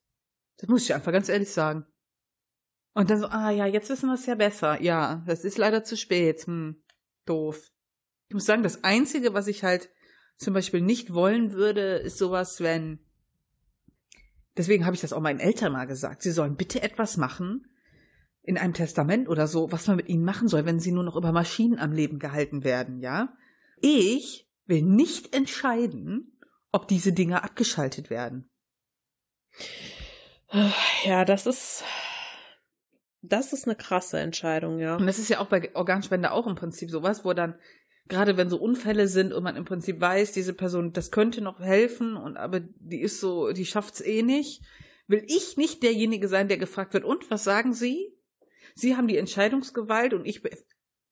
Das 0.58 0.68
muss 0.68 0.82
ich 0.82 0.92
einfach 0.92 1.12
ganz 1.12 1.28
ehrlich 1.28 1.52
sagen. 1.52 1.86
Und 2.92 3.08
dann 3.10 3.20
so, 3.20 3.28
ah 3.28 3.50
ja, 3.50 3.64
jetzt 3.64 3.88
wissen 3.88 4.08
wir 4.08 4.14
es 4.14 4.26
ja 4.26 4.34
besser. 4.34 4.82
Ja, 4.82 5.22
das 5.26 5.44
ist 5.44 5.56
leider 5.56 5.84
zu 5.84 5.96
spät. 5.96 6.46
Hm, 6.46 6.82
doof. 7.24 7.70
Ich 8.28 8.34
muss 8.34 8.44
sagen, 8.44 8.62
das 8.62 8.84
Einzige, 8.84 9.34
was 9.34 9.46
ich 9.46 9.64
halt 9.64 9.90
zum 10.36 10.54
Beispiel 10.54 10.80
nicht 10.80 11.12
wollen 11.12 11.52
würde, 11.52 11.96
ist 11.96 12.18
sowas, 12.18 12.60
wenn 12.60 13.00
Deswegen 14.58 14.84
habe 14.84 14.96
ich 14.96 15.00
das 15.00 15.12
auch 15.12 15.20
meinen 15.20 15.38
Eltern 15.38 15.72
mal 15.72 15.86
gesagt. 15.86 16.20
Sie 16.20 16.32
sollen 16.32 16.56
bitte 16.56 16.82
etwas 16.82 17.16
machen 17.16 17.64
in 18.42 18.58
einem 18.58 18.74
Testament 18.74 19.28
oder 19.28 19.46
so, 19.46 19.70
was 19.70 19.86
man 19.86 19.96
mit 19.96 20.08
ihnen 20.08 20.24
machen 20.24 20.48
soll, 20.48 20.64
wenn 20.64 20.80
sie 20.80 20.90
nur 20.90 21.04
noch 21.04 21.14
über 21.14 21.30
Maschinen 21.30 21.78
am 21.78 21.92
Leben 21.92 22.18
gehalten 22.18 22.64
werden, 22.64 22.98
ja? 22.98 23.32
Ich 23.80 24.50
will 24.66 24.82
nicht 24.82 25.34
entscheiden, 25.34 26.36
ob 26.72 26.88
diese 26.88 27.12
Dinge 27.12 27.44
abgeschaltet 27.44 28.10
werden. 28.10 28.50
Ja, 31.04 31.24
das 31.24 31.46
ist, 31.46 31.84
das 33.22 33.52
ist 33.52 33.66
eine 33.66 33.76
krasse 33.76 34.18
Entscheidung, 34.18 34.80
ja. 34.80 34.96
Und 34.96 35.06
das 35.06 35.20
ist 35.20 35.28
ja 35.28 35.38
auch 35.38 35.46
bei 35.46 35.72
Organspende 35.76 36.32
auch 36.32 36.48
im 36.48 36.56
Prinzip 36.56 36.90
sowas, 36.90 37.24
wo 37.24 37.32
dann 37.32 37.54
gerade 38.08 38.36
wenn 38.36 38.50
so 38.50 38.58
Unfälle 38.58 39.08
sind 39.08 39.32
und 39.32 39.42
man 39.42 39.56
im 39.56 39.64
Prinzip 39.64 40.00
weiß, 40.00 40.32
diese 40.32 40.54
Person, 40.54 40.92
das 40.92 41.10
könnte 41.10 41.40
noch 41.40 41.60
helfen 41.60 42.16
und 42.16 42.36
aber 42.36 42.60
die 42.60 43.00
ist 43.00 43.20
so, 43.20 43.52
die 43.52 43.66
schafft's 43.66 44.00
eh 44.00 44.22
nicht, 44.22 44.62
will 45.06 45.24
ich 45.26 45.56
nicht 45.56 45.82
derjenige 45.82 46.28
sein, 46.28 46.48
der 46.48 46.58
gefragt 46.58 46.94
wird, 46.94 47.04
und 47.04 47.30
was 47.30 47.44
sagen 47.44 47.72
Sie? 47.72 48.14
Sie 48.74 48.96
haben 48.96 49.08
die 49.08 49.16
Entscheidungsgewalt 49.16 50.14
und 50.14 50.26
ich 50.26 50.42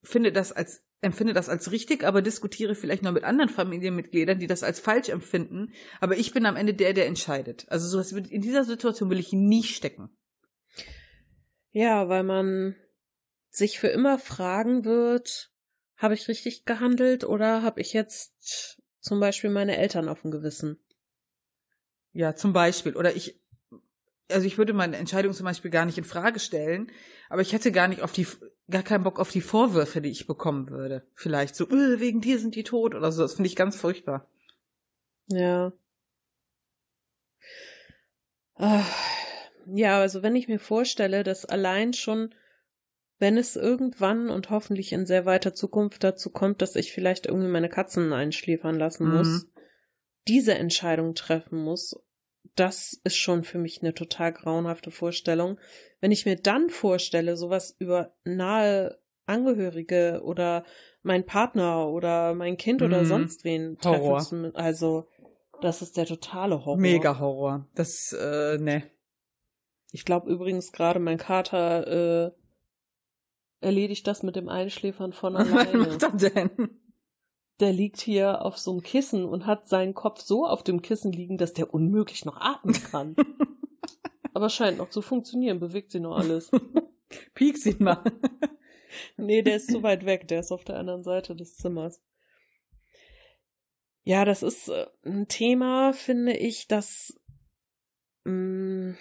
finde 0.03 0.33
das 0.33 0.53
als 0.53 0.87
empfinde 1.03 1.35
das 1.35 1.49
als 1.49 1.71
richtig, 1.73 2.05
aber 2.05 2.23
diskutiere 2.23 2.75
vielleicht 2.75 3.03
noch 3.03 3.13
mit 3.13 3.25
anderen 3.25 3.51
Familienmitgliedern, 3.51 4.39
die 4.39 4.47
das 4.47 4.63
als 4.63 4.81
falsch 4.81 5.09
empfinden. 5.09 5.73
Aber 6.01 6.17
ich 6.17 6.33
bin 6.33 6.47
am 6.47 6.57
Ende 6.57 6.75
der, 6.75 6.95
der 6.95 7.07
entscheidet. 7.07 7.67
Also 7.69 7.87
sowas 7.87 8.13
in 8.13 8.41
dieser 8.41 8.65
Situation 8.65 9.11
will 9.11 9.21
ich 9.21 9.33
nie 9.33 9.63
stecken. 9.63 10.11
Ja, 11.71 12.09
weil 12.09 12.25
man 12.25 12.77
sich 13.51 13.79
für 13.79 13.89
immer 13.89 14.19
fragen 14.19 14.85
wird, 14.85 15.51
habe 15.97 16.15
ich 16.15 16.29
richtig 16.29 16.65
gehandelt 16.65 17.25
oder 17.25 17.63
habe 17.63 17.81
ich 17.81 17.93
jetzt 17.93 18.81
zum 19.01 19.21
Beispiel 19.21 19.51
meine 19.51 19.77
Eltern 19.77 20.09
auf 20.09 20.23
dem 20.23 20.31
Gewissen? 20.31 20.79
Ja, 22.13 22.35
zum 22.35 22.53
Beispiel. 22.53 22.97
Oder 22.97 23.15
ich, 23.15 23.41
also 24.31 24.47
ich 24.47 24.59
würde 24.59 24.73
meine 24.73 24.97
Entscheidung 24.97 25.33
zum 25.33 25.45
Beispiel 25.45 25.71
gar 25.71 25.85
nicht 25.85 25.99
in 25.99 26.05
Frage 26.05 26.41
stellen, 26.41 26.91
aber 27.29 27.43
ich 27.43 27.53
hätte 27.53 27.73
gar 27.73 27.89
nicht 27.89 28.03
auf 28.03 28.13
die, 28.13 28.27
gar 28.71 28.83
keinen 28.83 29.05
Bock 29.05 29.21
auf 29.21 29.31
die 29.31 29.41
Vorwürfe, 29.41 30.01
die 30.01 30.11
ich 30.11 30.27
bekommen 30.27 30.71
würde. 30.71 31.07
Vielleicht 31.15 31.55
so, 31.57 31.69
öh, 31.69 32.01
wegen 32.01 32.21
dir 32.21 32.39
sind 32.39 32.55
die 32.55 32.65
tot 32.65 32.95
oder 32.95 33.13
so. 33.13 33.23
Das 33.23 33.35
finde 33.35 33.49
ich 33.49 33.57
ganz 33.57 33.77
furchtbar. 33.77 34.31
Ja. 35.29 35.73
Ach, 38.55 38.91
ja, 39.67 40.01
also 40.01 40.23
wenn 40.23 40.37
ich 40.37 40.49
mir 40.49 40.59
vorstelle, 40.59 41.23
dass 41.23 41.45
allein 41.45 41.93
schon 41.93 42.35
wenn 43.19 43.39
es 43.39 43.57
irgendwann 43.57 44.29
und 44.29 44.51
hoffentlich 44.51 44.93
in 44.93 45.07
sehr 45.07 45.25
weiter 45.25 45.55
Zukunft 45.55 46.05
dazu 46.05 46.31
kommt, 46.31 46.61
dass 46.61 46.77
ich 46.77 46.93
vielleicht 46.93 47.27
irgendwie 47.27 47.49
meine 47.49 47.69
Katzen 47.69 48.13
einschläfern 48.13 48.77
lassen 48.77 49.09
muss, 49.09 49.29
mhm. 49.29 49.51
diese 50.29 50.55
Entscheidung 50.55 51.15
treffen 51.15 51.59
muss, 51.59 51.95
das 52.55 53.01
ist 53.05 53.17
schon 53.17 53.45
für 53.45 53.59
mich 53.59 53.83
eine 53.83 53.95
total 53.95 54.33
grauenhafte 54.33 54.91
Vorstellung. 54.91 55.59
Wenn 56.01 56.13
ich 56.13 56.27
mir 56.27 56.37
dann 56.37 56.71
vorstelle, 56.71 57.37
sowas 57.37 57.75
über 57.79 58.15
nahe 58.25 58.99
Angehörige 59.27 60.21
oder 60.23 60.65
mein 61.03 61.27
Partner 61.27 61.89
oder 61.89 62.35
mein 62.35 62.57
Kind 62.57 62.81
mhm. 62.81 62.87
oder 62.87 63.05
sonst 63.05 63.45
wen 63.45 63.77
Horror. 63.83 64.19
treffen 64.19 64.53
zu, 64.53 64.55
also 64.55 65.09
das 65.61 65.83
ist 65.83 65.97
der 65.97 66.07
totale 66.07 66.65
Horror. 66.65 66.79
Mega 66.79 67.19
Horror. 67.19 67.67
Das, 67.75 68.13
äh, 68.13 68.59
ne. 68.59 68.85
Ich 69.91 70.05
glaube 70.05 70.31
übrigens 70.31 70.73
gerade 70.73 71.01
mein 71.01 71.19
Kater 71.19 72.27
äh, 72.27 72.31
erledigt 73.61 74.07
das 74.07 74.23
mit 74.23 74.37
dem 74.37 74.49
Einschläfern 74.49 75.13
von 75.13 75.37
alleine. 75.37 75.87
Was 75.87 76.01
macht 76.03 76.23
er 76.23 76.31
denn? 76.31 76.81
Der 77.61 77.73
liegt 77.73 78.01
hier 78.01 78.43
auf 78.43 78.59
so 78.59 78.73
einem 78.73 78.83
Kissen 78.83 79.25
und 79.25 79.47
hat 79.47 79.69
seinen 79.69 79.95
Kopf 79.95 80.21
so 80.21 80.47
auf 80.47 80.63
dem 80.63 80.83
Kissen 80.83 81.13
liegen, 81.13 81.39
dass 81.39 81.55
der 81.55 81.73
unmöglich 81.73 82.25
noch 82.25 82.37
atmen 82.39 82.75
kann. 82.75 83.17
Aber 84.35 84.51
scheint 84.51 84.77
noch 84.77 84.91
zu 84.91 85.01
funktionieren, 85.01 85.59
bewegt 85.59 85.91
sie 85.91 86.01
noch 86.01 86.19
alles. 86.19 86.51
Piek 87.35 87.57
sie 87.57 87.77
mal. 87.79 88.05
nee, 89.17 89.41
der 89.41 89.57
ist 89.57 89.71
zu 89.71 89.83
weit 89.83 90.05
weg, 90.05 90.29
der 90.29 90.41
ist 90.41 90.53
auf 90.53 90.65
der 90.65 90.79
anderen 90.79 91.03
Seite 91.03 91.35
des 91.35 91.57
Zimmers. 91.57 92.03
Ja, 94.03 94.27
das 94.27 94.43
ist 94.43 94.69
äh, 94.69 94.87
ein 95.05 95.27
Thema, 95.27 95.95
finde 95.95 96.37
ich, 96.37 96.69
das, 96.69 97.19
mh, 98.25 98.33
mm, 98.33 98.99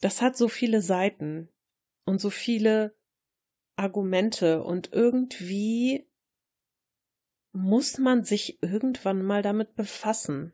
das 0.00 0.20
hat 0.20 0.36
so 0.36 0.48
viele 0.48 0.82
Seiten 0.82 1.48
und 2.04 2.20
so 2.20 2.28
viele 2.28 2.94
Argumente 3.76 4.62
und 4.62 4.92
irgendwie 4.92 6.06
muss 7.52 7.98
man 7.98 8.24
sich 8.24 8.62
irgendwann 8.62 9.22
mal 9.22 9.42
damit 9.42 9.74
befassen. 9.74 10.52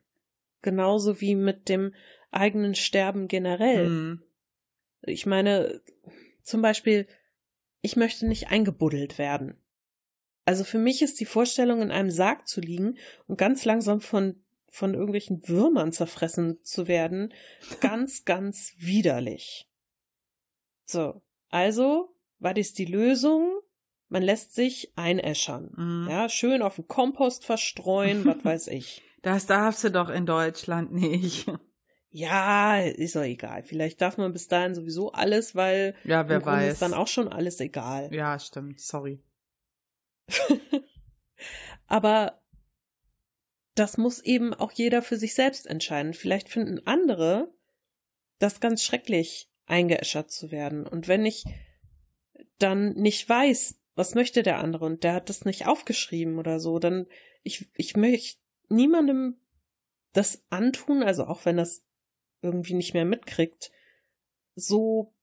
Genauso 0.61 1.21
wie 1.21 1.35
mit 1.35 1.69
dem 1.69 1.95
eigenen 2.31 2.75
Sterben 2.75 3.27
generell. 3.29 3.89
Mhm. 3.89 4.23
Ich 5.03 5.27
meine, 5.27 5.81
zum 6.43 6.63
Beispiel, 6.63 7.09
ich 7.81 7.97
möchte 7.97 8.27
nicht 8.27 8.49
eingebuddelt 8.49 9.19
werden. 9.19 9.57
Also 10.45 10.65
für 10.65 10.79
mich 10.79 11.03
ist 11.03 11.21
die 11.21 11.25
Vorstellung, 11.25 11.83
in 11.83 11.91
einem 11.91 12.11
Sarg 12.11 12.49
zu 12.49 12.61
liegen 12.61 12.99
und 13.27 13.39
ganz 13.39 13.65
langsam 13.65 14.01
von, 14.01 14.43
von 14.69 14.95
irgendwelchen 14.95 15.49
Würmern 15.49 15.93
zerfressen 15.93 16.63
zu 16.63 16.89
werden, 16.89 17.33
ganz, 17.81 18.25
ganz 18.25 18.75
widerlich. 18.79 19.69
So. 20.85 21.23
Also 21.49 22.12
was 22.43 22.57
ist 22.57 22.79
die 22.79 22.85
Lösung? 22.85 23.61
Man 24.09 24.23
lässt 24.23 24.55
sich 24.55 24.93
einäschern. 24.97 25.71
Mhm. 25.77 26.09
Ja, 26.11 26.29
schön 26.29 26.61
auf 26.61 26.77
den 26.77 26.87
Kompost 26.87 27.47
verstreuen, 27.47 28.25
was 28.27 28.45
weiß 28.45 28.67
ich. 28.69 29.03
Das 29.23 29.47
darfst 29.47 29.85
du 29.85 29.91
doch 29.91 30.11
in 30.11 30.27
Deutschland 30.27 30.93
nicht. 30.93 31.47
Ja, 32.11 32.79
ist 32.79 33.17
doch 33.17 33.23
egal. 33.23 33.63
Vielleicht 33.63 34.03
darf 34.03 34.19
man 34.19 34.33
bis 34.33 34.49
dahin 34.49 34.75
sowieso 34.75 35.13
alles, 35.13 35.55
weil 35.55 35.95
ja, 36.05 36.29
wer 36.29 36.45
weiß. 36.45 36.75
ist 36.75 36.83
dann 36.83 36.93
auch 36.93 37.07
schon 37.07 37.29
alles 37.29 37.59
egal. 37.61 38.13
Ja, 38.13 38.39
stimmt. 38.39 38.81
Sorry. 38.81 39.23
Aber 41.87 42.43
das 43.75 43.97
muss 43.97 44.21
eben 44.21 44.53
auch 44.53 44.73
jeder 44.73 45.01
für 45.01 45.17
sich 45.17 45.35
selbst 45.35 45.67
entscheiden. 45.67 46.13
Vielleicht 46.13 46.51
finden 46.51 46.87
andere 46.87 47.55
das 48.39 48.61
ganz 48.61 48.83
schrecklich, 48.83 49.49
eingeäschert 49.67 50.31
zu 50.31 50.51
werden. 50.51 50.87
Und 50.87 51.09
wenn 51.09 51.25
ich 51.25 51.45
dann 52.59 52.95
nicht 52.95 53.29
weiß, 53.29 53.79
was 53.95 54.15
möchte 54.15 54.43
der 54.43 54.59
andere 54.59 54.85
und 54.87 55.05
der 55.05 55.15
hat 55.15 55.29
das 55.29 55.45
nicht 55.45 55.67
aufgeschrieben 55.67 56.39
oder 56.39 56.61
so, 56.61 56.79
dann 56.79 57.07
ich, 57.43 57.69
ich 57.75 57.97
möchte 57.97 58.39
niemandem 58.69 59.37
das 60.13 60.45
antun, 60.51 61.03
also 61.03 61.25
auch 61.25 61.45
wenn 61.45 61.57
das 61.57 61.85
irgendwie 62.41 62.75
nicht 62.75 62.95
mehr 62.95 63.05
mitkriegt, 63.05 63.71
so 64.55 65.15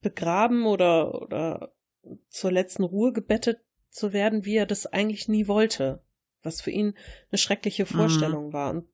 begraben 0.00 0.66
oder, 0.66 1.22
oder 1.22 1.74
zur 2.28 2.52
letzten 2.52 2.84
Ruhe 2.84 3.12
gebettet 3.12 3.60
zu 3.90 4.12
werden, 4.12 4.44
wie 4.44 4.56
er 4.56 4.66
das 4.66 4.86
eigentlich 4.86 5.28
nie 5.28 5.46
wollte, 5.46 6.02
was 6.42 6.60
für 6.60 6.70
ihn 6.70 6.94
eine 7.30 7.38
schreckliche 7.38 7.84
mhm. 7.84 7.88
Vorstellung 7.88 8.48
mhm. 8.48 8.52
war. 8.52 8.70
Und 8.70 8.88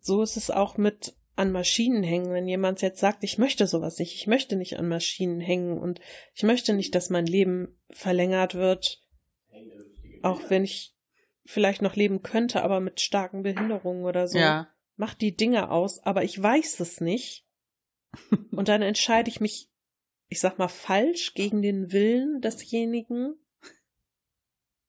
so 0.00 0.22
ist 0.22 0.36
es 0.36 0.50
auch 0.50 0.76
mit 0.76 1.16
an 1.36 1.50
Maschinen 1.50 2.02
hängen, 2.02 2.32
wenn 2.32 2.46
jemand 2.46 2.80
jetzt 2.80 3.00
sagt, 3.00 3.24
ich 3.24 3.38
möchte 3.38 3.66
sowas 3.66 3.98
nicht, 3.98 4.14
ich 4.14 4.26
möchte 4.26 4.56
nicht 4.56 4.78
an 4.78 4.88
Maschinen 4.88 5.40
hängen 5.40 5.78
und 5.78 6.00
ich 6.34 6.44
möchte 6.44 6.74
nicht, 6.74 6.94
dass 6.94 7.10
mein 7.10 7.26
Leben 7.26 7.76
verlängert 7.90 8.54
wird, 8.54 9.02
auch 10.22 10.40
wenn 10.48 10.64
ich 10.64 10.94
vielleicht 11.44 11.82
noch 11.82 11.96
leben 11.96 12.22
könnte, 12.22 12.62
aber 12.62 12.80
mit 12.80 13.00
starken 13.00 13.42
Behinderungen 13.42 14.04
oder 14.04 14.28
so. 14.28 14.38
Ja. 14.38 14.68
Mach 14.96 15.14
die 15.14 15.36
Dinge 15.36 15.70
aus, 15.70 15.98
aber 15.98 16.22
ich 16.22 16.40
weiß 16.40 16.80
es 16.80 17.00
nicht. 17.00 17.46
und 18.52 18.68
dann 18.68 18.82
entscheide 18.82 19.28
ich 19.28 19.40
mich, 19.40 19.70
ich 20.28 20.40
sag 20.40 20.58
mal, 20.58 20.68
falsch 20.68 21.34
gegen 21.34 21.62
den 21.62 21.92
Willen 21.92 22.40
desjenigen. 22.40 23.34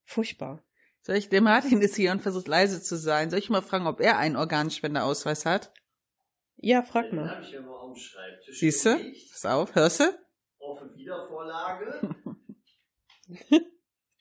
Furchtbar. 0.04 0.64
Soll 1.02 1.16
ich, 1.18 1.30
der 1.30 1.41
Martin 1.41 1.82
ist 1.82 1.96
hier 1.96 2.12
und 2.12 2.22
versucht 2.22 2.48
leise 2.48 2.82
zu 2.82 2.98
sein. 2.98 3.30
Soll 3.30 3.39
ich 3.39 3.50
mal 3.50 3.62
fragen, 3.62 3.88
ob 3.88 4.00
er 4.00 4.18
einen 4.18 4.36
Organspendeausweis 4.36 5.46
hat? 5.46 5.74
Ja, 6.66 6.82
frag 6.82 7.13
mal. 7.13 7.28
Den 7.28 7.63
habe 7.68 7.93
ich 7.95 8.03
Schreibtisch. 8.03 8.59
Siehst 8.59 8.86
du? 8.88 8.97
Pass 9.32 9.45
auf, 9.45 9.76
hörst 9.76 9.99
du? 9.99 10.20
Auf 10.57 10.82
Wiedervorlage. 10.95 12.16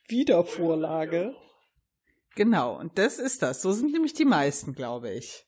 Wiedervorlage. 0.08 1.34
Genau, 2.34 2.78
und 2.78 2.98
das 2.98 3.18
ist 3.18 3.40
das. 3.40 3.62
So 3.62 3.72
sind 3.72 3.92
nämlich 3.92 4.12
die 4.12 4.26
meisten, 4.26 4.74
glaube 4.74 5.10
ich. 5.10 5.46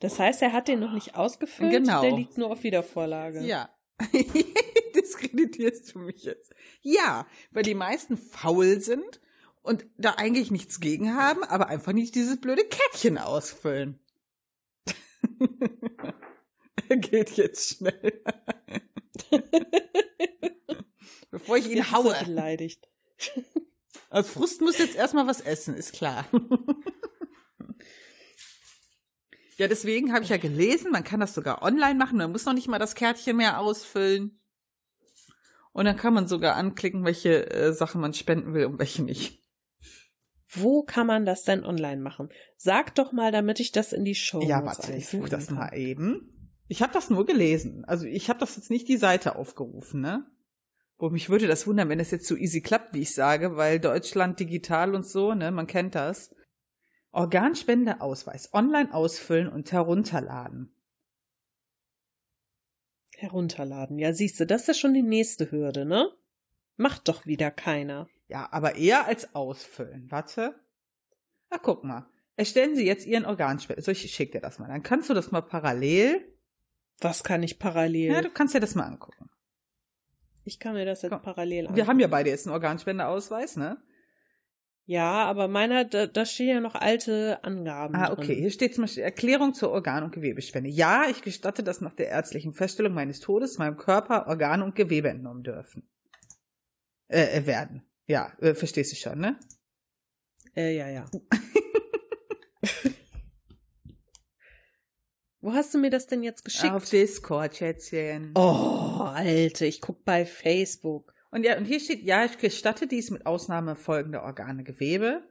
Das 0.00 0.18
heißt, 0.18 0.42
er 0.42 0.52
hat 0.52 0.66
den 0.66 0.80
noch 0.80 0.92
nicht 0.92 1.14
ausgefüllt, 1.14 1.70
genau. 1.70 2.00
der 2.00 2.16
liegt 2.16 2.36
nur 2.36 2.50
auf 2.50 2.64
Wiedervorlage. 2.64 3.42
Ja. 3.42 3.70
Diskreditierst 4.96 5.94
du 5.94 6.00
mich 6.00 6.24
jetzt? 6.24 6.52
Ja, 6.82 7.28
weil 7.52 7.62
die 7.62 7.74
meisten 7.74 8.16
faul 8.16 8.80
sind 8.80 9.20
und 9.62 9.86
da 9.98 10.14
eigentlich 10.14 10.50
nichts 10.50 10.80
gegen 10.80 11.14
haben, 11.14 11.44
aber 11.44 11.68
einfach 11.68 11.92
nicht 11.92 12.16
dieses 12.16 12.40
blöde 12.40 12.64
Kärtchen 12.64 13.18
ausfüllen. 13.18 14.00
er 16.88 16.96
geht 16.96 17.36
jetzt 17.36 17.76
schnell. 17.76 18.22
Bevor 21.30 21.56
ich 21.56 21.70
ihn 21.70 21.90
haue. 21.90 22.14
So 22.14 22.24
beleidigt. 22.24 22.88
Als 24.10 24.30
Frust 24.30 24.60
muss 24.62 24.78
jetzt 24.78 24.96
erstmal 24.96 25.26
was 25.26 25.40
essen, 25.40 25.74
ist 25.74 25.92
klar. 25.92 26.26
ja, 29.58 29.68
deswegen 29.68 30.12
habe 30.14 30.24
ich 30.24 30.30
ja 30.30 30.38
gelesen, 30.38 30.90
man 30.90 31.04
kann 31.04 31.20
das 31.20 31.34
sogar 31.34 31.62
online 31.62 31.96
machen, 31.96 32.16
man 32.16 32.32
muss 32.32 32.46
noch 32.46 32.54
nicht 32.54 32.68
mal 32.68 32.78
das 32.78 32.94
Kärtchen 32.94 33.36
mehr 33.36 33.60
ausfüllen. 33.60 34.40
Und 35.72 35.84
dann 35.84 35.96
kann 35.96 36.14
man 36.14 36.26
sogar 36.26 36.56
anklicken, 36.56 37.04
welche 37.04 37.50
äh, 37.50 37.72
Sachen 37.72 38.00
man 38.00 38.14
spenden 38.14 38.54
will 38.54 38.64
und 38.64 38.78
welche 38.78 39.02
nicht. 39.02 39.37
Wo 40.50 40.82
kann 40.82 41.06
man 41.06 41.26
das 41.26 41.42
denn 41.42 41.64
online 41.64 42.00
machen? 42.00 42.30
Sag 42.56 42.94
doch 42.94 43.12
mal, 43.12 43.32
damit 43.32 43.60
ich 43.60 43.70
das 43.70 43.92
in 43.92 44.04
die 44.04 44.14
Show 44.14 44.40
Ja, 44.40 44.64
warte, 44.64 44.94
ich 44.94 45.08
suche 45.08 45.28
das 45.28 45.50
mal 45.50 45.74
eben. 45.76 46.52
Ich 46.68 46.82
habe 46.82 46.92
das 46.92 47.10
nur 47.10 47.26
gelesen. 47.26 47.84
Also 47.84 48.06
ich 48.06 48.30
habe 48.30 48.40
das 48.40 48.56
jetzt 48.56 48.70
nicht 48.70 48.88
die 48.88 48.96
Seite 48.96 49.36
aufgerufen, 49.36 50.00
ne? 50.00 50.26
Wo 50.96 51.10
mich 51.10 51.28
würde 51.28 51.46
das 51.46 51.66
wundern, 51.66 51.88
wenn 51.88 52.00
es 52.00 52.10
jetzt 52.10 52.26
so 52.26 52.34
easy 52.34 52.60
klappt, 52.60 52.94
wie 52.94 53.02
ich 53.02 53.14
sage, 53.14 53.56
weil 53.56 53.78
Deutschland 53.78 54.40
digital 54.40 54.94
und 54.94 55.06
so, 55.06 55.32
ne, 55.34 55.50
man 55.50 55.66
kennt 55.66 55.94
das. 55.94 56.34
Organspendeausweis 57.12 58.52
online 58.52 58.92
ausfüllen 58.92 59.48
und 59.48 59.70
herunterladen. 59.70 60.74
Herunterladen. 63.16 63.98
Ja, 63.98 64.12
siehst 64.12 64.40
du, 64.40 64.46
das 64.46 64.68
ist 64.68 64.78
schon 64.78 64.94
die 64.94 65.02
nächste 65.02 65.50
Hürde, 65.50 65.84
ne? 65.84 66.10
Macht 66.76 67.08
doch 67.08 67.26
wieder 67.26 67.50
keiner. 67.50 68.08
Ja, 68.28 68.48
aber 68.52 68.76
eher 68.76 69.06
als 69.06 69.34
ausfüllen. 69.34 70.10
Warte. 70.10 70.54
Ah, 71.50 71.58
guck 71.60 71.82
mal. 71.82 72.06
Erstellen 72.36 72.76
Sie 72.76 72.86
jetzt 72.86 73.06
Ihren 73.06 73.24
Organspender. 73.24 73.82
So, 73.82 73.90
ich 73.90 74.14
schicke 74.14 74.32
dir 74.32 74.40
das 74.40 74.58
mal. 74.58 74.68
Dann 74.68 74.82
kannst 74.82 75.10
du 75.10 75.14
das 75.14 75.32
mal 75.32 75.40
parallel. 75.40 76.24
Was 77.00 77.24
kann 77.24 77.42
ich 77.42 77.58
parallel? 77.58 78.12
Ja, 78.12 78.22
du 78.22 78.30
kannst 78.30 78.54
dir 78.54 78.60
das 78.60 78.74
mal 78.74 78.84
angucken. 78.84 79.30
ich 80.44 80.60
kann 80.60 80.74
mir 80.74 80.84
das 80.84 81.02
jetzt 81.02 81.10
Komm. 81.10 81.22
parallel 81.22 81.68
an. 81.68 81.76
Wir 81.76 81.86
haben 81.86 82.00
ja 82.00 82.06
beide 82.06 82.30
jetzt 82.30 82.46
einen 82.46 82.54
Organspendeausweis, 82.54 83.56
ne? 83.56 83.82
Ja, 84.84 85.24
aber 85.24 85.48
meiner, 85.48 85.84
da, 85.84 86.06
da 86.06 86.24
stehen 86.24 86.48
ja 86.48 86.60
noch 86.60 86.74
alte 86.74 87.44
Angaben. 87.44 87.94
Ah, 87.94 88.06
drin. 88.06 88.18
okay. 88.18 88.34
Hier 88.36 88.50
steht 88.50 88.74
zum 88.74 88.84
Beispiel 88.84 89.02
Erklärung 89.02 89.52
zur 89.52 89.70
Organ- 89.70 90.02
und 90.02 90.12
Gewebespende. 90.12 90.70
Ja, 90.70 91.04
ich 91.10 91.22
gestatte, 91.22 91.62
dass 91.62 91.80
nach 91.80 91.94
der 91.94 92.08
ärztlichen 92.08 92.54
Feststellung 92.54 92.94
meines 92.94 93.20
Todes 93.20 93.58
meinem 93.58 93.76
Körper 93.76 94.26
Organe 94.28 94.64
und 94.64 94.74
Gewebe 94.74 95.08
entnommen 95.08 95.42
dürfen. 95.42 95.88
Äh, 97.08 97.38
äh, 97.38 97.46
werden. 97.46 97.82
Ja, 98.08 98.32
äh, 98.40 98.54
verstehst 98.54 98.90
du 98.92 98.96
schon, 98.96 99.18
ne? 99.20 99.38
Äh, 100.56 100.76
ja, 100.76 100.88
ja. 100.88 101.04
Wo 105.40 105.52
hast 105.52 105.74
du 105.74 105.78
mir 105.78 105.90
das 105.90 106.06
denn 106.06 106.22
jetzt 106.22 106.44
geschickt? 106.44 106.72
Auf 106.72 106.88
Discord, 106.88 107.54
Schätzchen. 107.56 108.32
oh, 108.34 109.02
Alte, 109.02 109.66
ich 109.66 109.82
guck 109.82 110.04
bei 110.04 110.26
Facebook. 110.26 111.14
Und 111.30 111.44
ja, 111.44 111.58
und 111.58 111.66
hier 111.66 111.80
steht, 111.80 112.02
ja, 112.02 112.24
ich 112.24 112.38
gestatte 112.38 112.86
dies 112.86 113.10
mit 113.10 113.26
Ausnahme 113.26 113.76
folgender 113.76 114.22
Organe, 114.22 114.64
Gewebe. 114.64 115.22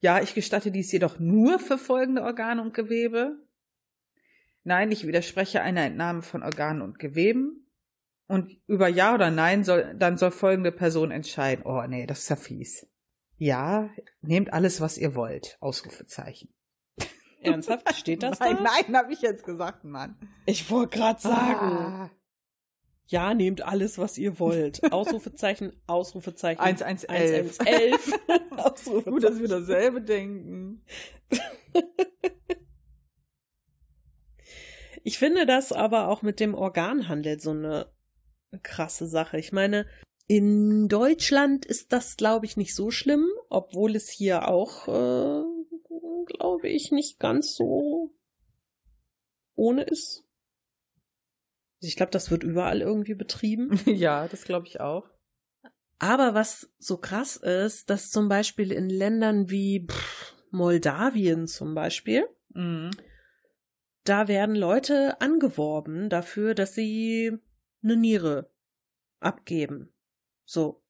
Ja, 0.00 0.20
ich 0.22 0.34
gestatte 0.34 0.72
dies 0.72 0.90
jedoch 0.90 1.18
nur 1.20 1.58
für 1.58 1.76
folgende 1.76 2.22
Organe 2.22 2.62
und 2.62 2.72
Gewebe. 2.74 3.36
Nein, 4.64 4.90
ich 4.90 5.06
widerspreche 5.06 5.60
einer 5.60 5.82
Entnahme 5.82 6.22
von 6.22 6.42
Organen 6.42 6.80
und 6.80 6.98
Geweben. 6.98 7.70
Und 8.32 8.56
über 8.66 8.88
Ja 8.88 9.12
oder 9.12 9.30
Nein 9.30 9.62
soll, 9.62 9.94
dann 9.94 10.16
soll 10.16 10.30
folgende 10.30 10.72
Person 10.72 11.10
entscheiden. 11.10 11.66
Oh, 11.66 11.82
nee, 11.86 12.06
das 12.06 12.20
ist 12.20 12.30
ja 12.30 12.36
fies. 12.36 12.86
Ja, 13.36 13.90
nehmt 14.22 14.54
alles, 14.54 14.80
was 14.80 14.96
ihr 14.96 15.14
wollt. 15.14 15.58
Ausrufezeichen. 15.60 16.48
Ernsthaft? 17.42 17.94
Steht 17.94 18.22
das 18.22 18.40
nein, 18.40 18.56
da? 18.56 18.62
nein, 18.62 18.96
habe 18.96 19.12
ich 19.12 19.20
jetzt 19.20 19.44
gesagt, 19.44 19.84
Mann. 19.84 20.16
Ich 20.46 20.70
wollte 20.70 20.96
gerade 20.96 21.20
sagen. 21.20 21.76
Ah, 21.76 22.10
Ja, 23.06 23.34
nehmt 23.34 23.60
alles, 23.60 23.98
was 23.98 24.16
ihr 24.16 24.38
wollt. 24.38 24.80
Ausrufezeichen, 24.94 25.76
Ausrufezeichen. 25.86 26.58
1111. 26.58 27.60
1111. 27.60 28.20
Ausrufezeichen. 28.56 29.12
Gut, 29.12 29.24
dass 29.24 29.40
wir 29.40 29.48
dasselbe 29.48 30.00
denken. 30.00 30.82
Ich 35.02 35.18
finde 35.18 35.44
das 35.44 35.70
aber 35.70 36.08
auch 36.08 36.22
mit 36.22 36.40
dem 36.40 36.54
Organhandel 36.54 37.38
so 37.38 37.50
eine 37.50 37.92
krasse 38.62 39.06
Sache. 39.06 39.38
Ich 39.38 39.52
meine, 39.52 39.86
in 40.26 40.88
Deutschland 40.88 41.64
ist 41.66 41.92
das, 41.92 42.16
glaube 42.16 42.46
ich, 42.46 42.56
nicht 42.56 42.74
so 42.74 42.90
schlimm, 42.90 43.26
obwohl 43.48 43.96
es 43.96 44.08
hier 44.08 44.48
auch, 44.48 44.88
äh, 44.88 45.42
glaube 46.26 46.68
ich, 46.68 46.90
nicht 46.92 47.18
ganz 47.18 47.54
so 47.54 48.14
ohne 49.54 49.82
ist. 49.82 50.24
Also 51.80 51.88
Ich 51.88 51.96
glaube, 51.96 52.12
das 52.12 52.30
wird 52.30 52.42
überall 52.44 52.80
irgendwie 52.80 53.14
betrieben. 53.14 53.78
Ja, 53.86 54.28
das 54.28 54.44
glaube 54.44 54.66
ich 54.66 54.80
auch. 54.80 55.04
Aber 55.98 56.34
was 56.34 56.72
so 56.78 56.96
krass 56.96 57.36
ist, 57.36 57.88
dass 57.90 58.10
zum 58.10 58.28
Beispiel 58.28 58.72
in 58.72 58.88
Ländern 58.88 59.50
wie 59.50 59.86
pff, 59.88 60.34
Moldawien 60.50 61.46
zum 61.46 61.74
Beispiel, 61.74 62.26
Mhm. 62.54 62.90
da 64.04 64.28
werden 64.28 64.54
Leute 64.56 65.20
angeworben 65.20 66.08
dafür, 66.10 66.54
dass 66.54 66.74
sie 66.74 67.38
eine 67.82 67.96
Niere 67.96 68.50
abgeben. 69.20 69.92
So. 70.44 70.82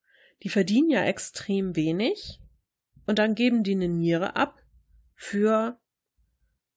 Die 0.42 0.48
verdienen 0.48 0.90
ja 0.90 1.04
extrem 1.04 1.76
wenig 1.76 2.40
und 3.06 3.18
dann 3.18 3.34
geben 3.34 3.62
die 3.62 3.74
eine 3.74 3.88
Niere 3.88 4.34
ab 4.36 4.60
für 5.14 5.78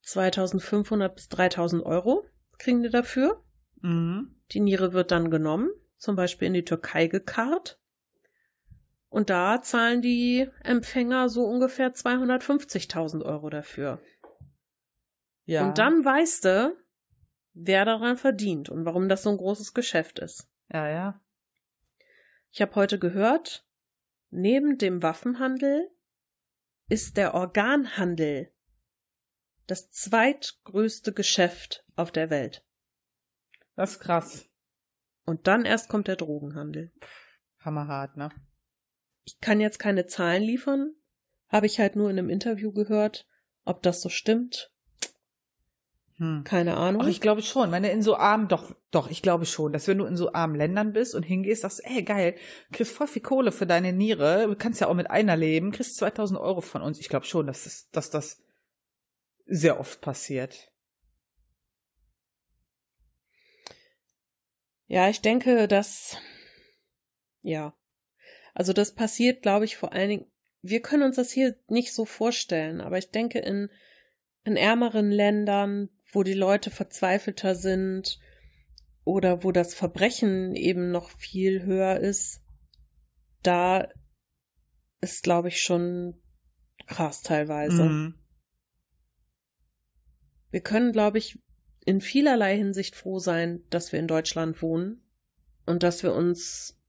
2500 0.03 1.15
bis 1.15 1.29
3000 1.29 1.83
Euro 1.83 2.25
kriegen 2.59 2.83
die 2.83 2.89
dafür. 2.89 3.43
Mhm. 3.81 4.35
Die 4.51 4.59
Niere 4.59 4.93
wird 4.93 5.11
dann 5.11 5.31
genommen, 5.31 5.69
zum 5.97 6.15
Beispiel 6.15 6.47
in 6.47 6.53
die 6.53 6.65
Türkei 6.65 7.07
gekarrt. 7.07 7.79
Und 9.09 9.29
da 9.29 9.61
zahlen 9.61 10.01
die 10.01 10.49
Empfänger 10.61 11.29
so 11.29 11.45
ungefähr 11.45 11.93
250.000 11.93 13.23
Euro 13.23 13.49
dafür. 13.49 13.99
Ja. 15.45 15.67
Und 15.67 15.77
dann 15.77 16.03
weißt 16.03 16.45
du, 16.45 16.77
wer 17.55 17.85
daran 17.85 18.17
verdient 18.17 18.69
und 18.69 18.85
warum 18.85 19.09
das 19.09 19.23
so 19.23 19.31
ein 19.31 19.37
großes 19.37 19.73
Geschäft 19.73 20.19
ist. 20.19 20.47
Ja, 20.71 20.87
ja. 20.89 21.21
Ich 22.51 22.61
habe 22.61 22.75
heute 22.75 22.99
gehört, 22.99 23.65
neben 24.29 24.77
dem 24.77 25.01
Waffenhandel 25.01 25.89
ist 26.87 27.17
der 27.17 27.33
Organhandel 27.33 28.51
das 29.67 29.89
zweitgrößte 29.89 31.13
Geschäft 31.13 31.83
auf 31.95 32.11
der 32.11 32.29
Welt. 32.29 32.63
Das 33.75 33.93
ist 33.93 33.99
krass. 33.99 34.47
Und 35.25 35.47
dann 35.47 35.65
erst 35.65 35.89
kommt 35.89 36.07
der 36.07 36.17
Drogenhandel. 36.17 36.93
Hammerhart, 37.59 38.15
ne? 38.15 38.29
Ich 39.23 39.39
kann 39.39 39.59
jetzt 39.59 39.79
keine 39.79 40.05
Zahlen 40.05 40.43
liefern, 40.43 40.93
habe 41.47 41.65
ich 41.65 41.79
halt 41.79 41.95
nur 41.95 42.11
in 42.11 42.19
einem 42.19 42.29
Interview 42.29 42.71
gehört. 42.71 43.27
Ob 43.63 43.81
das 43.81 44.01
so 44.01 44.09
stimmt, 44.09 44.71
Hm. 46.17 46.45
keine 46.45 46.77
Ahnung. 46.77 47.01
Ach, 47.01 47.07
ich 47.07 47.19
glaube 47.19 47.41
schon, 47.41 47.71
wenn 47.71 47.83
du 47.83 47.89
in 47.89 48.01
so 48.01 48.15
armen, 48.15 48.47
doch, 48.47 48.73
doch, 48.91 49.09
ich 49.09 49.21
glaube 49.21 49.45
schon, 49.45 49.73
dass 49.73 49.87
wenn 49.87 49.97
du 49.97 50.05
in 50.05 50.15
so 50.15 50.31
armen 50.31 50.55
Ländern 50.55 50.93
bist 50.93 51.13
und 51.13 51.23
hingehst, 51.23 51.63
sagst, 51.63 51.81
ey, 51.83 52.03
geil, 52.03 52.35
kriegst 52.71 52.93
voll 52.93 53.07
viel 53.07 53.21
Kohle 53.21 53.51
für 53.51 53.65
deine 53.65 53.91
Niere, 53.91 54.47
du 54.47 54.55
kannst 54.55 54.79
ja 54.79 54.87
auch 54.87 54.93
mit 54.93 55.11
einer 55.11 55.35
leben, 55.35 55.71
kriegst 55.71 55.97
2000 55.97 56.39
Euro 56.39 56.61
von 56.61 56.81
uns. 56.81 56.99
Ich 56.99 57.09
glaube 57.09 57.25
schon, 57.25 57.47
dass 57.47 57.65
das, 57.65 57.89
dass 57.91 58.09
das 58.09 58.41
sehr 59.45 59.79
oft 59.79 59.99
passiert. 59.99 60.71
Ja, 64.87 65.09
ich 65.09 65.21
denke, 65.21 65.67
dass, 65.67 66.17
ja, 67.41 67.73
also 68.53 68.71
das 68.71 68.93
passiert, 68.93 69.41
glaube 69.41 69.65
ich, 69.65 69.75
vor 69.75 69.91
allen 69.91 70.09
Dingen, 70.09 70.31
wir 70.61 70.81
können 70.81 71.03
uns 71.03 71.17
das 71.17 71.31
hier 71.31 71.55
nicht 71.67 71.93
so 71.93 72.05
vorstellen, 72.05 72.79
aber 72.79 72.97
ich 72.97 73.11
denke, 73.11 73.39
in, 73.39 73.69
in 74.45 74.55
ärmeren 74.55 75.11
Ländern, 75.11 75.89
wo 76.15 76.23
die 76.23 76.33
Leute 76.33 76.71
verzweifelter 76.71 77.55
sind 77.55 78.19
oder 79.03 79.43
wo 79.43 79.51
das 79.51 79.75
Verbrechen 79.75 80.55
eben 80.55 80.91
noch 80.91 81.09
viel 81.09 81.63
höher 81.63 81.99
ist, 81.99 82.41
da 83.43 83.87
ist, 85.01 85.23
glaube 85.23 85.49
ich, 85.49 85.61
schon 85.61 86.15
krass 86.87 87.21
teilweise. 87.21 87.83
Mhm. 87.83 88.15
Wir 90.49 90.61
können, 90.61 90.91
glaube 90.91 91.17
ich, 91.17 91.37
in 91.85 92.01
vielerlei 92.01 92.57
Hinsicht 92.57 92.95
froh 92.95 93.19
sein, 93.19 93.63
dass 93.69 93.91
wir 93.91 93.99
in 93.99 94.07
Deutschland 94.07 94.61
wohnen 94.61 95.03
und 95.65 95.83
dass 95.83 96.01
wir 96.01 96.13
uns 96.13 96.79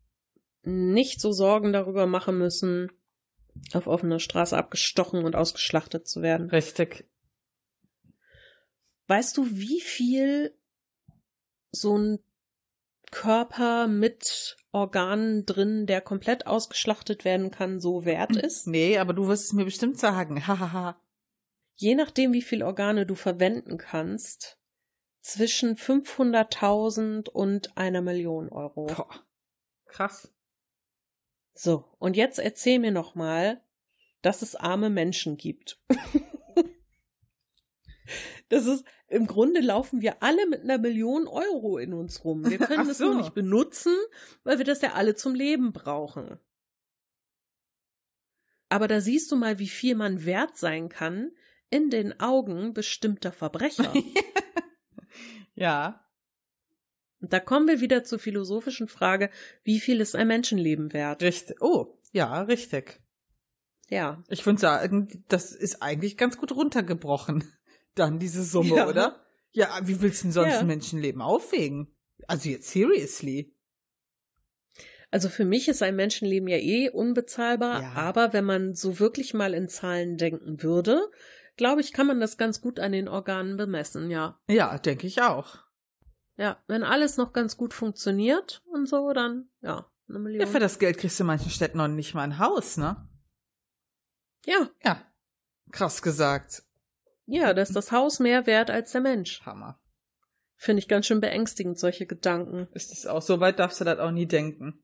nicht 0.63 1.21
so 1.21 1.33
Sorgen 1.33 1.73
darüber 1.73 2.07
machen 2.07 2.39
müssen, 2.39 2.91
auf 3.73 3.87
offener 3.87 4.21
Straße 4.21 4.57
abgestochen 4.57 5.25
und 5.25 5.37
ausgeschlachtet 5.37 6.07
zu 6.07 6.23
werden. 6.23 6.49
Richtig. 6.51 7.09
Weißt 9.07 9.37
du, 9.37 9.47
wie 9.51 9.81
viel 9.81 10.57
so 11.71 11.97
ein 11.97 12.19
Körper 13.11 13.87
mit 13.87 14.57
Organen 14.73 15.47
drin, 15.47 15.87
der 15.87 16.01
komplett 16.01 16.47
ausgeschlachtet 16.47 17.25
werden 17.25 17.51
kann, 17.51 17.81
so 17.81 18.05
wert 18.05 18.37
ist? 18.37 18.67
Nee, 18.67 18.99
aber 18.99 19.15
du 19.15 19.29
wirst 19.29 19.47
es 19.47 19.53
mir 19.53 19.65
bestimmt 19.65 19.99
sagen. 19.99 20.47
Hahaha. 20.47 21.01
Je 21.75 21.95
nachdem, 21.95 22.33
wie 22.33 22.43
viel 22.43 22.63
Organe 22.63 23.07
du 23.07 23.15
verwenden 23.15 23.79
kannst, 23.79 24.59
zwischen 25.21 25.77
500.000 25.77 27.29
und 27.29 27.77
einer 27.77 28.01
Million 28.01 28.49
Euro. 28.49 28.87
Boah. 28.87 29.27
Krass. 29.87 30.33
So, 31.53 31.85
und 31.99 32.17
jetzt 32.17 32.39
erzähl 32.39 32.79
mir 32.79 32.93
noch 32.93 33.15
mal, 33.15 33.63
dass 34.23 34.43
es 34.43 34.57
arme 34.57 34.91
Menschen 34.91 35.37
gibt. 35.37 35.81
das 38.49 38.67
ist, 38.67 38.85
im 39.09 39.27
Grunde 39.27 39.61
laufen 39.61 40.01
wir 40.01 40.23
alle 40.23 40.47
mit 40.49 40.63
einer 40.63 40.79
Million 40.79 41.27
Euro 41.29 41.79
in 41.79 41.95
uns 41.95 42.25
rum. 42.25 42.49
Wir 42.49 42.59
können 42.59 42.89
es 42.89 42.99
so. 42.99 43.07
nur 43.07 43.17
nicht 43.17 43.35
benutzen, 43.35 43.95
weil 44.45 44.59
wir 44.59 44.65
das 44.65 44.83
ja 44.83 44.93
alle 44.93 45.15
zum 45.15 45.35
Leben 45.35 45.73
brauchen. 45.73 46.39
Aber 48.69 48.89
da 48.89 49.01
siehst 49.01 49.31
du 49.31 49.37
mal, 49.37 49.59
wie 49.59 49.69
viel 49.69 49.95
man 49.95 50.25
wert 50.25 50.57
sein 50.57 50.89
kann 50.89 51.31
in 51.71 51.91
den 51.91 52.19
Augen 52.21 52.75
bestimmter 52.75 53.33
Verbrecher. 53.33 53.93
Ja. 55.57 56.05
Und 57.21 57.33
da 57.33 57.41
kommen 57.41 57.67
wir 57.67 57.81
wieder 57.81 58.05
zur 58.05 58.19
philosophischen 58.19 58.89
Frage, 58.89 59.31
wie 59.65 59.81
viel 59.81 60.01
ist 60.01 60.15
ein 60.15 60.29
Menschenleben 60.29 60.93
wert? 60.93 61.23
Richtig. 61.23 61.61
Oh, 61.61 61.99
ja, 62.13 62.43
richtig. 62.43 63.01
Ja. 63.89 64.23
Ich 64.29 64.45
würde 64.45 64.61
sagen, 64.61 65.25
das 65.29 65.53
ist 65.53 65.83
eigentlich 65.83 66.17
ganz 66.17 66.37
gut 66.37 66.53
runtergebrochen. 66.53 67.51
Dann 67.97 68.21
diese 68.21 68.45
Summe, 68.45 68.77
Ja. 68.77 68.89
oder? 68.89 69.27
Ja, 69.51 69.81
wie 69.83 70.01
willst 70.01 70.21
du 70.23 70.27
denn 70.27 70.33
sonst 70.33 70.53
Ja. 70.53 70.61
ein 70.61 70.67
Menschenleben 70.69 71.21
aufwägen? 71.21 71.89
Also 72.29 72.49
jetzt 72.49 72.71
seriously. 72.71 73.53
Also 75.11 75.29
für 75.29 75.45
mich 75.45 75.69
ist 75.69 75.83
ein 75.83 75.97
Menschenleben 75.97 76.49
ja 76.49 76.59
eh 76.59 76.91
unbezahlbar, 76.91 77.83
Ja. 77.83 77.93
aber 77.95 78.33
wenn 78.33 78.45
man 78.45 78.75
so 78.75 78.99
wirklich 78.99 79.35
mal 79.35 79.55
in 79.55 79.69
Zahlen 79.69 80.19
denken 80.19 80.63
würde, 80.63 81.11
glaube 81.57 81.81
ich, 81.81 81.93
kann 81.93 82.07
man 82.07 82.21
das 82.21 82.37
ganz 82.37 82.61
gut 82.61 82.79
an 82.79 82.93
den 82.93 83.09
Organen 83.09 83.57
bemessen, 83.57 84.11
ja. 84.11 84.39
Ja, 84.49 84.77
denke 84.79 85.07
ich 85.07 85.23
auch. 85.23 85.59
Ja, 86.37 86.63
wenn 86.67 86.83
alles 86.83 87.17
noch 87.17 87.33
ganz 87.33 87.57
gut 87.57 87.73
funktioniert 87.73 88.63
und 88.67 88.87
so, 88.87 89.13
dann 89.15 89.49
ja, 89.63 89.91
eine 90.09 90.19
Million. 90.19 90.41
Ja, 90.43 90.47
für 90.47 90.59
das 90.61 90.79
Geld 90.79 90.99
kriegst 90.99 91.19
du 91.19 91.23
in 91.23 91.29
manchen 91.29 91.51
Städten 91.51 91.79
noch 91.79 91.89
nicht 91.89 92.13
mal 92.13 92.23
ein 92.25 92.39
Haus, 92.39 92.77
ne? 92.77 93.09
ja, 94.45 94.69
Ja. 94.85 95.03
Krass 95.73 96.03
gesagt. 96.03 96.63
Ja, 97.27 97.53
da 97.53 97.63
ist 97.63 97.77
das 97.77 97.93
Haus 97.93 98.21
mehr 98.21 98.47
wert 98.47 98.71
als 98.71 98.93
der 98.93 99.01
Mensch. 99.01 99.43
Hammer. 99.45 99.79
Finde 100.57 100.81
ich 100.81 100.89
ganz 100.89 101.07
schön 101.07 101.21
beängstigend, 101.21 101.79
solche 101.79 102.07
Gedanken. 102.07 102.69
Ist 102.73 102.91
das 102.91 103.07
auch 103.07 103.21
so 103.21 103.41
weit 103.41 103.59
darfst 103.59 103.81
du 103.81 103.85
das 103.85 103.99
auch 103.99 104.11
nie 104.11 104.27
denken. 104.27 104.83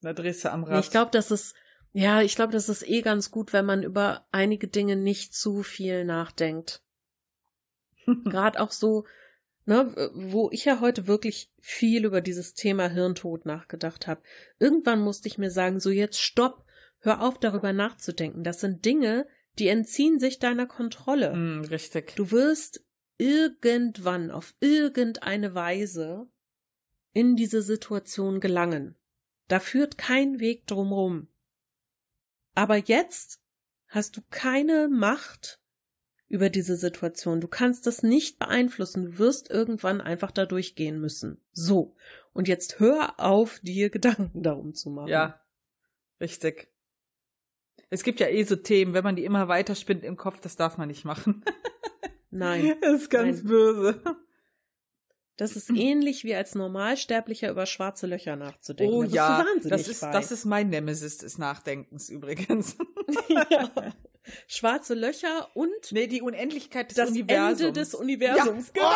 Da 0.00 0.12
drehst 0.12 0.44
du 0.44 0.52
am 0.52 0.64
Rad. 0.64 0.84
Ich 0.84 0.90
glaube, 0.90 1.10
das 1.10 1.30
ist, 1.30 1.54
ja, 1.92 2.22
ich 2.22 2.34
glaube, 2.36 2.52
das 2.52 2.68
ist 2.68 2.86
eh 2.86 3.02
ganz 3.02 3.30
gut, 3.30 3.52
wenn 3.52 3.66
man 3.66 3.82
über 3.82 4.26
einige 4.30 4.68
Dinge 4.68 4.96
nicht 4.96 5.34
zu 5.34 5.62
viel 5.62 6.04
nachdenkt. 6.04 6.82
Gerade 8.24 8.60
auch 8.60 8.70
so, 8.70 9.04
ne, 9.66 10.10
wo 10.14 10.50
ich 10.50 10.64
ja 10.64 10.80
heute 10.80 11.06
wirklich 11.06 11.50
viel 11.60 12.04
über 12.04 12.20
dieses 12.20 12.54
Thema 12.54 12.88
Hirntod 12.88 13.44
nachgedacht 13.44 14.06
habe. 14.06 14.22
Irgendwann 14.58 15.00
musste 15.00 15.28
ich 15.28 15.38
mir 15.38 15.50
sagen, 15.50 15.80
so 15.80 15.90
jetzt 15.90 16.20
stopp, 16.20 16.64
hör 17.00 17.22
auf 17.22 17.38
darüber 17.38 17.72
nachzudenken. 17.72 18.44
Das 18.44 18.60
sind 18.60 18.84
Dinge, 18.84 19.26
die 19.58 19.68
entziehen 19.68 20.18
sich 20.18 20.38
deiner 20.38 20.66
Kontrolle. 20.66 21.32
Hm, 21.32 21.62
richtig. 21.62 22.14
Du 22.16 22.30
wirst 22.30 22.84
irgendwann 23.18 24.30
auf 24.30 24.54
irgendeine 24.60 25.54
Weise 25.54 26.28
in 27.12 27.36
diese 27.36 27.62
Situation 27.62 28.40
gelangen. 28.40 28.96
Da 29.48 29.60
führt 29.60 29.98
kein 29.98 30.40
Weg 30.40 30.66
drumrum. 30.66 31.28
Aber 32.54 32.76
jetzt 32.76 33.40
hast 33.88 34.16
du 34.16 34.22
keine 34.30 34.88
Macht 34.88 35.60
über 36.28 36.50
diese 36.50 36.76
Situation. 36.76 37.40
Du 37.40 37.48
kannst 37.48 37.86
das 37.86 38.02
nicht 38.02 38.38
beeinflussen. 38.38 39.04
Du 39.04 39.18
wirst 39.18 39.50
irgendwann 39.50 40.00
einfach 40.00 40.30
da 40.30 40.46
durchgehen 40.46 41.00
müssen. 41.00 41.40
So. 41.52 41.94
Und 42.32 42.48
jetzt 42.48 42.80
hör 42.80 43.20
auf, 43.20 43.60
dir 43.60 43.90
Gedanken 43.90 44.42
darum 44.42 44.74
zu 44.74 44.90
machen. 44.90 45.08
Ja, 45.08 45.40
richtig. 46.20 46.73
Es 47.94 48.02
gibt 48.02 48.18
ja 48.18 48.26
eh 48.26 48.42
so 48.42 48.56
Themen, 48.56 48.92
wenn 48.92 49.04
man 49.04 49.14
die 49.14 49.24
immer 49.24 49.46
weiter 49.46 49.76
spinnt 49.76 50.02
im 50.02 50.16
Kopf, 50.16 50.40
das 50.40 50.56
darf 50.56 50.78
man 50.78 50.88
nicht 50.88 51.04
machen. 51.04 51.44
Nein. 52.30 52.74
Das 52.80 53.02
ist 53.02 53.10
ganz 53.10 53.38
Nein. 53.38 53.46
böse. 53.46 54.00
Das 55.36 55.54
ist 55.56 55.70
ähnlich 55.70 56.24
wie 56.24 56.34
als 56.34 56.54
Normalsterblicher 56.56 57.50
über 57.50 57.66
schwarze 57.66 58.06
Löcher 58.08 58.34
nachzudenken. 58.36 58.94
Oh 58.94 59.02
Da 59.04 59.08
ja, 59.08 59.46
das 59.64 59.86
ist, 59.88 60.00
bei. 60.00 60.10
das 60.12 60.32
ist 60.32 60.44
mein 60.44 60.68
Nemesis 60.70 61.18
des 61.18 61.38
Nachdenkens 61.38 62.08
übrigens. 62.08 62.76
ja. 63.28 63.70
Schwarze 64.48 64.94
Löcher 64.94 65.48
und 65.54 65.70
nee, 65.92 66.06
die 66.08 66.22
Unendlichkeit 66.22 66.90
des 66.90 66.96
das 66.96 67.10
Universums. 67.10 67.60
Ende 67.60 67.72
des 67.72 67.94
Universums. 67.94 68.72
Ja. 68.76 68.94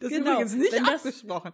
Das 0.00 0.10
ist 0.10 0.18
Genau. 0.18 0.32
übrigens 0.32 0.54
nicht 0.54 0.72
Wenn 0.72 0.84
das- 0.84 1.04
abgesprochen. 1.06 1.52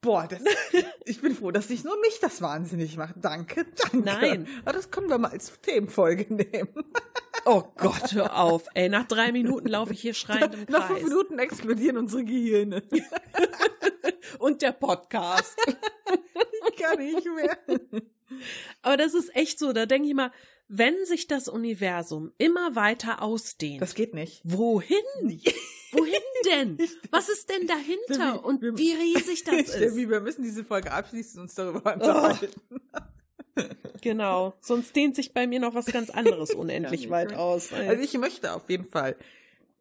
Boah, 0.00 0.28
das, 0.28 0.42
ich 1.04 1.20
bin 1.20 1.34
froh, 1.34 1.50
dass 1.50 1.68
nicht 1.68 1.84
nur 1.84 1.98
mich 2.00 2.18
das 2.20 2.40
wahnsinnig 2.40 2.96
macht. 2.96 3.14
Danke, 3.20 3.66
danke. 3.76 3.98
Nein. 3.98 4.46
Aber 4.64 4.72
das 4.72 4.90
können 4.90 5.08
wir 5.08 5.18
mal 5.18 5.30
als 5.30 5.60
Themenfolge 5.60 6.32
nehmen. 6.34 6.84
Oh 7.44 7.64
Gott, 7.76 8.12
hör 8.12 8.38
auf. 8.38 8.66
Ey, 8.74 8.88
nach 8.88 9.06
drei 9.06 9.32
Minuten 9.32 9.68
laufe 9.68 9.92
ich 9.92 10.00
hier 10.00 10.14
schreiend 10.14 10.54
im 10.54 10.66
Nach 10.68 10.86
fünf 10.86 11.02
Minuten 11.02 11.38
explodieren 11.38 11.96
unsere 11.96 12.24
Gehirne. 12.24 12.82
Und 14.38 14.60
der 14.62 14.72
Podcast. 14.72 15.56
Ich 16.68 16.76
kann 16.76 16.98
nicht 16.98 17.26
mehr. 17.34 17.56
Aber 18.82 18.96
das 18.96 19.14
ist 19.14 19.34
echt 19.34 19.58
so, 19.58 19.72
da 19.72 19.86
denke 19.86 20.08
ich 20.08 20.14
mal, 20.14 20.30
wenn 20.68 20.94
sich 21.06 21.26
das 21.26 21.48
Universum 21.48 22.32
immer 22.38 22.74
weiter 22.76 23.22
ausdehnt, 23.22 23.80
Das 23.82 23.94
geht 23.94 24.14
nicht. 24.14 24.40
wohin? 24.44 24.96
Wohin 25.92 26.12
denn? 26.46 26.78
Was 27.10 27.28
ist 27.28 27.48
denn 27.50 27.66
dahinter? 27.66 28.34
Wir- 28.34 28.44
Und 28.44 28.62
wir- 28.62 28.76
wie 28.76 28.92
riesig 28.92 29.44
das 29.44 29.54
ist? 29.74 29.96
Wir 29.96 30.20
müssen 30.20 30.42
diese 30.42 30.64
Folge 30.64 30.92
abschließen 30.92 31.38
und 31.40 31.44
uns 31.44 31.54
darüber 31.54 31.94
unterhalten. 31.94 32.60
Genau. 34.02 34.54
Sonst 34.60 34.94
dehnt 34.94 35.16
sich 35.16 35.34
bei 35.34 35.48
mir 35.48 35.58
noch 35.58 35.74
was 35.74 35.86
ganz 35.86 36.10
anderes 36.10 36.54
unendlich 36.54 37.04
Ja, 37.04 37.10
weit 37.10 37.34
aus. 37.34 37.72
Also 37.72 38.00
ich 38.02 38.16
möchte 38.16 38.52
auf 38.52 38.70
jeden 38.70 38.84
Fall, 38.84 39.16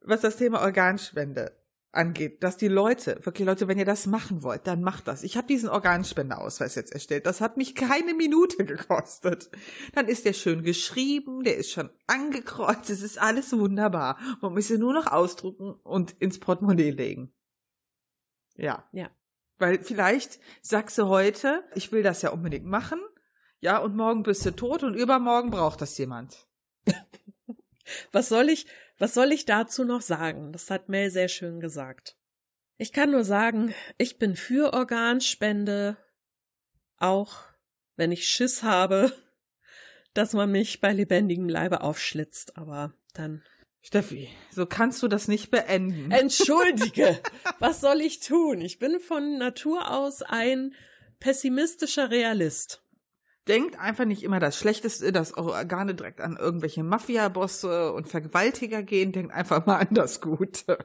was 0.01 0.21
das 0.21 0.38
Thema 0.38 0.61
Organspende 0.61 1.51
angeht, 1.98 2.43
dass 2.43 2.58
die 2.58 2.68
Leute, 2.68 3.20
wirklich 3.24 3.45
Leute, 3.45 3.68
wenn 3.68 3.78
ihr 3.78 3.86
das 3.86 4.06
machen 4.08 4.43
wollt, 4.43 4.68
dann 4.68 4.82
macht 4.82 5.08
das. 5.08 5.24
Ich 5.24 5.36
habe 5.36 5.48
diesen 5.48 5.68
Organspendeausweis 5.68 6.76
jetzt 6.76 6.93
erstellt. 6.93 7.26
Das 7.26 7.41
hat 7.41 7.58
mich 7.58 7.76
keine 7.76 8.14
Minute 8.14 8.64
gekostet. 8.66 9.50
Dann 9.93 10.08
ist 10.08 10.26
der 10.26 10.34
schön 10.34 10.64
geschrieben, 10.64 11.43
der 11.43 11.58
ist 11.58 11.72
schon 11.72 11.89
angekreuzt, 12.06 12.89
es 12.89 13.02
ist 13.02 13.20
alles 13.20 13.52
wunderbar. 13.52 14.18
Man 14.41 14.54
muss 14.54 14.70
ihn 14.70 14.80
nur 14.80 14.93
noch 14.93 15.08
ausdrucken 15.08 15.74
und 15.84 16.12
ins 16.20 16.39
Portemonnaie 16.39 16.91
legen. 16.91 17.34
Ja. 18.56 18.88
Ja. 18.91 19.10
Weil 19.58 19.84
vielleicht 19.84 20.39
sagst 20.62 20.98
du 20.98 21.08
heute, 21.08 21.64
ich 21.74 21.91
will 21.91 22.04
das 22.04 22.22
ja 22.22 22.30
unbedingt 22.30 22.66
machen, 22.66 23.00
ja, 23.60 23.80
und 23.80 23.95
morgen 23.95 24.24
bist 24.24 24.45
du 24.45 24.56
tot 24.56 24.84
und 24.84 24.93
übermorgen 24.93 25.50
braucht 25.50 25.82
das 25.82 25.98
jemand. 25.98 26.48
Was 28.12 28.30
soll 28.30 28.50
ich, 28.50 28.68
was 28.98 29.14
soll 29.14 29.32
ich 29.32 29.45
dazu 29.45 29.84
noch 29.84 30.02
sagen? 30.02 30.52
Das 30.52 30.70
hat 30.70 30.89
Mel 30.89 31.10
sehr 31.10 31.28
schön 31.28 31.60
gesagt. 31.60 32.16
Ich 32.78 32.93
kann 32.93 33.12
nur 33.12 33.24
sagen, 33.24 33.74
ich 33.98 34.18
bin 34.18 34.36
für 34.36 34.74
Organspende, 34.74 35.98
auch 36.98 37.43
wenn 37.95 38.12
ich 38.12 38.28
Schiss 38.28 38.64
habe, 38.64 39.12
dass 40.14 40.34
man 40.34 40.52
mich 40.52 40.82
bei 40.82 40.93
lebendigem 40.93 41.50
Leibe 41.50 41.82
aufschlitzt, 41.82 42.58
aber 42.58 42.93
dann. 43.14 43.43
Steffi, 43.82 44.30
so 44.52 44.66
kannst 44.66 45.02
du 45.02 45.08
das 45.08 45.28
nicht 45.28 45.50
beenden. 45.50 46.12
Entschuldige! 46.12 47.20
was 47.60 47.80
soll 47.80 48.02
ich 48.02 48.20
tun? 48.20 48.62
Ich 48.62 48.80
bin 48.80 49.00
von 49.00 49.38
Natur 49.38 49.91
aus 49.91 50.24
ein 50.24 50.76
pessimistischer 51.20 52.12
Realist. 52.12 52.84
Denkt 53.48 53.80
einfach 53.80 54.06
nicht 54.06 54.24
immer 54.24 54.39
das 54.39 54.58
Schlechteste, 54.58 55.12
dass 55.12 55.36
eure 55.38 55.52
Organe 55.52 55.95
direkt 55.95 56.20
an 56.22 56.38
irgendwelche 56.38 56.84
Mafia-Bosse 56.84 57.93
und 57.93 58.08
Vergewaltiger 58.08 58.84
gehen. 58.84 59.12
Denkt 59.12 59.34
einfach 59.34 59.66
mal 59.66 59.78
an 59.78 59.93
das 59.93 60.20
Gute. 60.22 60.78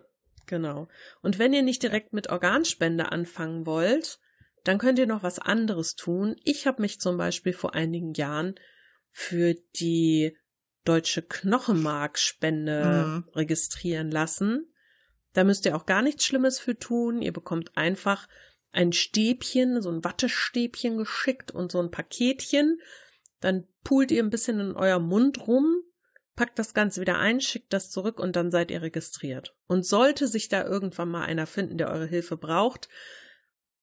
Genau. 0.46 0.88
Und 1.22 1.38
wenn 1.38 1.52
ihr 1.52 1.62
nicht 1.62 1.82
direkt 1.82 2.12
mit 2.12 2.28
Organspende 2.30 3.10
anfangen 3.10 3.66
wollt, 3.66 4.18
dann 4.64 4.78
könnt 4.78 4.98
ihr 4.98 5.06
noch 5.06 5.22
was 5.22 5.38
anderes 5.38 5.96
tun. 5.96 6.36
Ich 6.44 6.66
habe 6.66 6.82
mich 6.82 7.00
zum 7.00 7.16
Beispiel 7.16 7.52
vor 7.52 7.74
einigen 7.74 8.14
Jahren 8.14 8.54
für 9.10 9.54
die 9.80 10.36
deutsche 10.84 11.22
Knochenmarkspende 11.22 13.04
Mhm. 13.06 13.24
registrieren 13.34 14.10
lassen. 14.10 14.72
Da 15.32 15.44
müsst 15.44 15.64
ihr 15.64 15.76
auch 15.76 15.86
gar 15.86 16.02
nichts 16.02 16.24
Schlimmes 16.24 16.58
für 16.60 16.78
tun. 16.78 17.22
Ihr 17.22 17.32
bekommt 17.32 17.76
einfach 17.76 18.28
ein 18.72 18.92
Stäbchen, 18.92 19.80
so 19.82 19.90
ein 19.90 20.02
Wattestäbchen 20.02 20.96
geschickt 20.96 21.50
und 21.50 21.70
so 21.70 21.80
ein 21.80 21.90
Paketchen. 21.90 22.80
Dann 23.40 23.68
pult 23.84 24.10
ihr 24.10 24.22
ein 24.22 24.30
bisschen 24.30 24.60
in 24.60 24.76
eurem 24.76 25.06
Mund 25.06 25.46
rum, 25.46 25.82
packt 26.34 26.58
das 26.58 26.74
Ganze 26.74 27.00
wieder 27.00 27.18
ein, 27.18 27.40
schickt 27.40 27.72
das 27.72 27.90
zurück 27.90 28.18
und 28.18 28.34
dann 28.34 28.50
seid 28.50 28.70
ihr 28.70 28.82
registriert. 28.82 29.54
Und 29.66 29.86
sollte 29.86 30.26
sich 30.26 30.48
da 30.48 30.64
irgendwann 30.64 31.10
mal 31.10 31.24
einer 31.24 31.46
finden, 31.46 31.76
der 31.76 31.90
eure 31.90 32.06
Hilfe 32.06 32.36
braucht, 32.36 32.88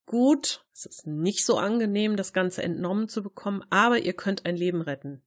gut, 0.06 0.66
es 0.74 0.86
ist 0.86 1.06
nicht 1.06 1.46
so 1.46 1.58
angenehm, 1.58 2.16
das 2.16 2.34
Ganze 2.34 2.64
entnommen 2.64 3.08
zu 3.08 3.22
bekommen, 3.22 3.64
aber 3.70 4.00
ihr 4.00 4.14
könnt 4.14 4.46
ein 4.46 4.56
Leben 4.56 4.82
retten. 4.82 5.24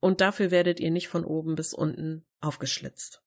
Und 0.00 0.20
dafür 0.20 0.52
werdet 0.52 0.78
ihr 0.78 0.92
nicht 0.92 1.08
von 1.08 1.24
oben 1.24 1.56
bis 1.56 1.74
unten 1.74 2.24
aufgeschlitzt. 2.40 3.20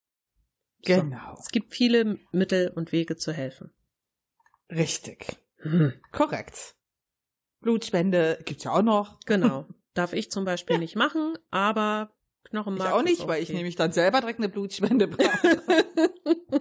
Genau. 0.84 1.36
Es 1.38 1.50
gibt 1.50 1.74
viele 1.74 2.18
Mittel 2.32 2.68
und 2.68 2.92
Wege 2.92 3.16
zu 3.16 3.32
helfen. 3.32 3.74
Richtig. 4.74 5.36
Hm. 5.58 5.92
Korrekt. 6.10 6.74
Blutspende 7.60 8.38
gibt's 8.44 8.64
ja 8.64 8.72
auch 8.72 8.82
noch. 8.82 9.18
Genau. 9.26 9.66
Darf 9.94 10.14
ich 10.14 10.30
zum 10.30 10.46
Beispiel 10.46 10.78
nicht 10.78 10.96
machen, 10.96 11.36
aber 11.50 12.10
Ich 12.44 12.50
Knochenmark. 12.50 12.92
auch 12.94 13.02
nicht, 13.02 13.20
ist 13.20 13.28
weil 13.28 13.42
ich 13.42 13.50
okay. 13.50 13.58
nämlich 13.58 13.76
dann 13.76 13.92
selber 13.92 14.20
direkt 14.20 14.38
eine 14.38 14.48
Blutspende 14.48 15.06
brauche. 15.08 15.84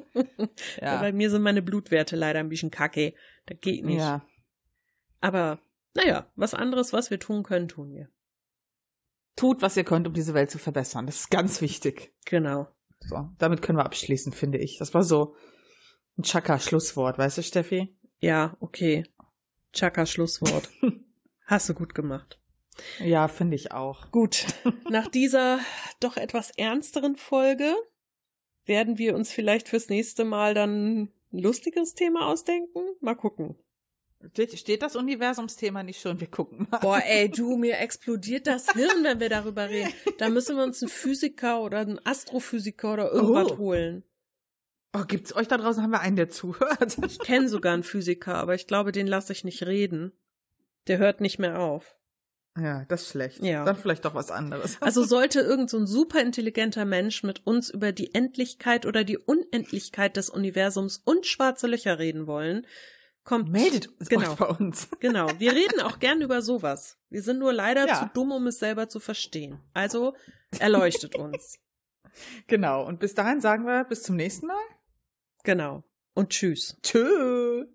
Ja. 0.82 1.00
Bei 1.00 1.12
mir 1.12 1.30
sind 1.30 1.42
meine 1.42 1.62
Blutwerte 1.62 2.16
leider 2.16 2.40
ein 2.40 2.50
bisschen 2.50 2.72
kacke. 2.72 3.14
Das 3.46 3.58
geht 3.62 3.86
nicht. 3.86 4.00
ja. 4.00 4.26
Aber 5.22 5.60
naja, 5.94 6.30
was 6.36 6.54
anderes, 6.54 6.94
was 6.94 7.10
wir 7.10 7.20
tun 7.20 7.44
können, 7.44 7.68
tun 7.68 7.94
wir. 7.94 8.10
Tut, 9.36 9.62
was 9.62 9.78
ihr 9.78 9.84
könnt, 9.84 10.08
um 10.08 10.14
diese 10.14 10.34
Welt 10.34 10.52
zu 10.52 10.58
verbessern. 10.60 11.06
Das 11.06 11.16
ist 11.22 11.32
ganz 11.32 11.62
wichtig. 11.62 12.14
Genau. 12.26 12.68
So, 13.00 13.30
damit 13.38 13.62
können 13.62 13.78
wir 13.78 13.86
abschließen, 13.86 14.34
finde 14.34 14.58
ich. 14.58 14.78
Das 14.78 14.94
war 14.94 15.04
so 15.04 15.36
Ein 16.18 16.24
Chaka-Schlusswort, 16.24 17.18
weißt 17.18 17.38
du, 17.38 17.44
Steffi? 17.44 17.98
Ja, 18.22 18.56
okay. 18.60 19.04
Chaka 19.74 20.06
Schlusswort. 20.06 20.70
Hast 21.46 21.68
du 21.70 21.74
gut 21.74 21.94
gemacht. 21.96 22.40
Ja, 23.00 23.28
finde 23.28 23.56
ich 23.56 23.72
auch. 23.74 24.10
Gut, 24.12 24.46
nach 24.90 25.08
dieser 25.08 25.60
doch 26.00 26.18
etwas 26.18 26.52
ernsteren 26.52 27.16
Folge 27.16 27.76
werden 28.66 28.98
wir 28.98 29.16
uns 29.16 29.32
vielleicht 29.32 29.68
fürs 29.68 29.90
nächste 29.90 30.24
Mal 30.24 30.54
dann 30.54 31.02
ein 31.02 31.14
lustiges 31.32 31.94
Thema 31.96 32.28
ausdenken. 32.28 32.80
Mal 33.02 33.16
gucken. 33.16 33.56
Steht, 34.54 34.84
das 34.84 34.96
Universumsthema 34.96 35.82
nicht 35.82 36.00
schon? 36.00 36.20
Wir 36.20 36.28
gucken 36.30 36.68
mal. 36.70 36.78
Boah, 36.78 37.02
ey, 37.04 37.28
du, 37.30 37.58
mir 37.58 37.80
explodiert 37.80 38.46
das 38.46 38.72
Hirn, 38.74 39.04
wenn 39.04 39.20
wir 39.20 39.30
darüber 39.30 39.68
reden. 39.68 39.92
Da 40.20 40.30
müssen 40.30 40.58
wir 40.58 40.64
uns 40.64 40.82
einen 40.84 40.90
Physiker 40.90 41.62
oder 41.64 41.80
einen 41.80 42.00
Astrophysiker 42.06 42.94
oder 42.94 43.12
irgendwas 43.12 43.52
Oh. 43.54 43.58
holen. 43.58 44.04
Oh, 44.94 45.04
gibt's 45.08 45.34
euch 45.36 45.48
da 45.48 45.58
draußen? 45.58 45.82
Haben 45.82 45.92
wir 45.92 46.02
einen, 46.02 46.18
der 46.18 46.30
zuhört? 46.30 46.98
Ich 47.06 47.20
kenne 47.20 47.48
sogar 47.48 47.74
einen 47.74 47.84
Physiker, 47.84 48.36
aber 48.36 48.56
ich 48.56 48.68
glaube, 48.68 48.92
den 48.92 49.08
lasse 49.08 49.32
ich 49.32 49.44
nicht 49.44 49.64
reden. 49.64 50.12
Der 50.88 50.98
hört 50.98 51.22
nicht 51.22 51.40
mehr 51.40 51.60
auf. 51.60 51.98
Ja, 52.58 52.84
das 52.90 53.04
ist 53.04 53.10
schlecht. 53.12 53.42
Ja. 53.42 53.64
Dann 53.64 53.78
vielleicht 53.78 54.04
doch 54.04 54.16
was 54.16 54.30
anderes. 54.32 54.78
Also 54.82 55.04
sollte 55.06 55.40
irgend 55.40 55.70
so 55.70 55.78
ein 55.78 55.88
superintelligenter 55.88 56.84
Mensch 56.84 57.24
mit 57.24 57.46
uns 57.48 57.70
über 57.70 57.94
die 57.94 58.14
Endlichkeit 58.14 58.86
oder 58.86 59.06
die 59.06 59.18
Unendlichkeit 59.18 60.18
des 60.18 60.30
Universums 60.30 60.98
und 60.98 61.26
schwarze 61.26 61.68
Löcher 61.68 61.98
reden 61.98 62.28
wollen, 62.28 62.68
kommt 63.24 63.50
meldet 63.50 63.88
genau. 64.10 64.32
euch 64.32 64.38
bei 64.38 64.48
uns. 64.48 64.90
Genau, 65.00 65.30
wir 65.38 65.54
reden 65.54 65.80
auch 65.80 66.00
gern 66.00 66.22
über 66.22 66.42
sowas. 66.42 66.98
Wir 67.10 67.22
sind 67.22 67.40
nur 67.40 67.54
leider 67.54 67.88
Ja. 67.88 68.00
zu 68.00 68.10
dumm, 68.14 68.32
um 68.32 68.48
es 68.48 68.60
selber 68.60 68.90
zu 68.90 69.00
verstehen. 69.00 69.60
Also 69.74 70.16
erleuchtet 70.60 71.16
uns. 71.16 71.60
Genau. 72.48 72.86
Und 72.86 73.00
bis 73.00 73.16
dahin 73.16 73.40
sagen 73.40 73.66
wir 73.66 73.86
bis 73.86 74.04
zum 74.04 74.18
nächsten 74.18 74.46
Mal. 74.48 74.62
Genau. 75.44 75.84
Und 76.14 76.30
tschüss. 76.30 76.78
Tschö. 76.84 77.66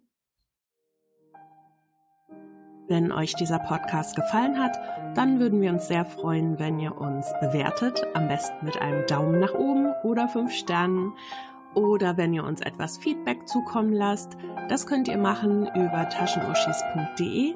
Wenn 2.89 3.11
euch 3.11 3.35
dieser 3.35 3.59
Podcast 3.59 4.14
gefallen 4.14 4.59
hat, 4.62 4.79
dann 5.17 5.41
würden 5.41 5.61
wir 5.61 5.71
uns 5.71 5.89
sehr 5.89 6.05
freuen, 6.05 6.61
wenn 6.61 6.79
ihr 6.79 6.97
uns 6.97 7.27
bewertet, 7.41 8.07
am 8.14 8.29
besten 8.29 8.64
mit 8.64 8.81
einem 8.81 9.05
Daumen 9.07 9.41
nach 9.41 9.55
oben 9.55 9.93
oder 10.05 10.29
fünf 10.29 10.53
Sternen. 10.53 11.12
Oder 11.75 12.17
wenn 12.17 12.33
ihr 12.33 12.45
uns 12.45 12.61
etwas 12.61 12.97
Feedback 12.99 13.49
zukommen 13.49 13.93
lasst, 13.93 14.37
das 14.69 14.87
könnt 14.87 15.09
ihr 15.09 15.19
machen 15.19 15.67
über 15.75 16.09
taschenuschis.de. 16.09 17.55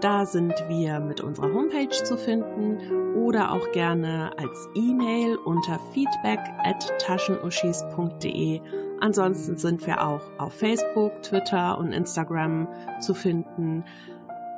Da 0.00 0.26
sind 0.26 0.54
wir 0.68 0.98
mit 0.98 1.20
unserer 1.20 1.54
Homepage 1.54 1.88
zu 1.88 2.16
finden 2.16 3.14
oder 3.14 3.52
auch 3.52 3.70
gerne 3.70 4.32
als 4.36 4.68
E-Mail 4.74 5.36
unter 5.36 5.78
feedback 5.92 6.40
at 6.64 6.92
taschenuschis.de. 6.98 8.60
Ansonsten 9.02 9.56
sind 9.56 9.84
wir 9.84 10.06
auch 10.06 10.20
auf 10.38 10.52
Facebook, 10.52 11.22
Twitter 11.24 11.76
und 11.76 11.90
Instagram 11.90 12.68
zu 13.00 13.14
finden. 13.14 13.82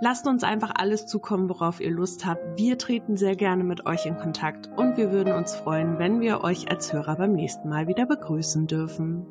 Lasst 0.02 0.26
uns 0.26 0.44
einfach 0.44 0.70
alles 0.76 1.06
zukommen, 1.06 1.48
worauf 1.48 1.80
ihr 1.80 1.90
Lust 1.90 2.26
habt. 2.26 2.58
Wir 2.58 2.76
treten 2.76 3.16
sehr 3.16 3.36
gerne 3.36 3.64
mit 3.64 3.86
euch 3.86 4.04
in 4.04 4.18
Kontakt 4.18 4.68
und 4.76 4.98
wir 4.98 5.12
würden 5.12 5.32
uns 5.32 5.54
freuen, 5.54 5.98
wenn 5.98 6.20
wir 6.20 6.44
euch 6.44 6.70
als 6.70 6.92
Hörer 6.92 7.16
beim 7.16 7.32
nächsten 7.32 7.70
Mal 7.70 7.88
wieder 7.88 8.04
begrüßen 8.04 8.66
dürfen. 8.66 9.24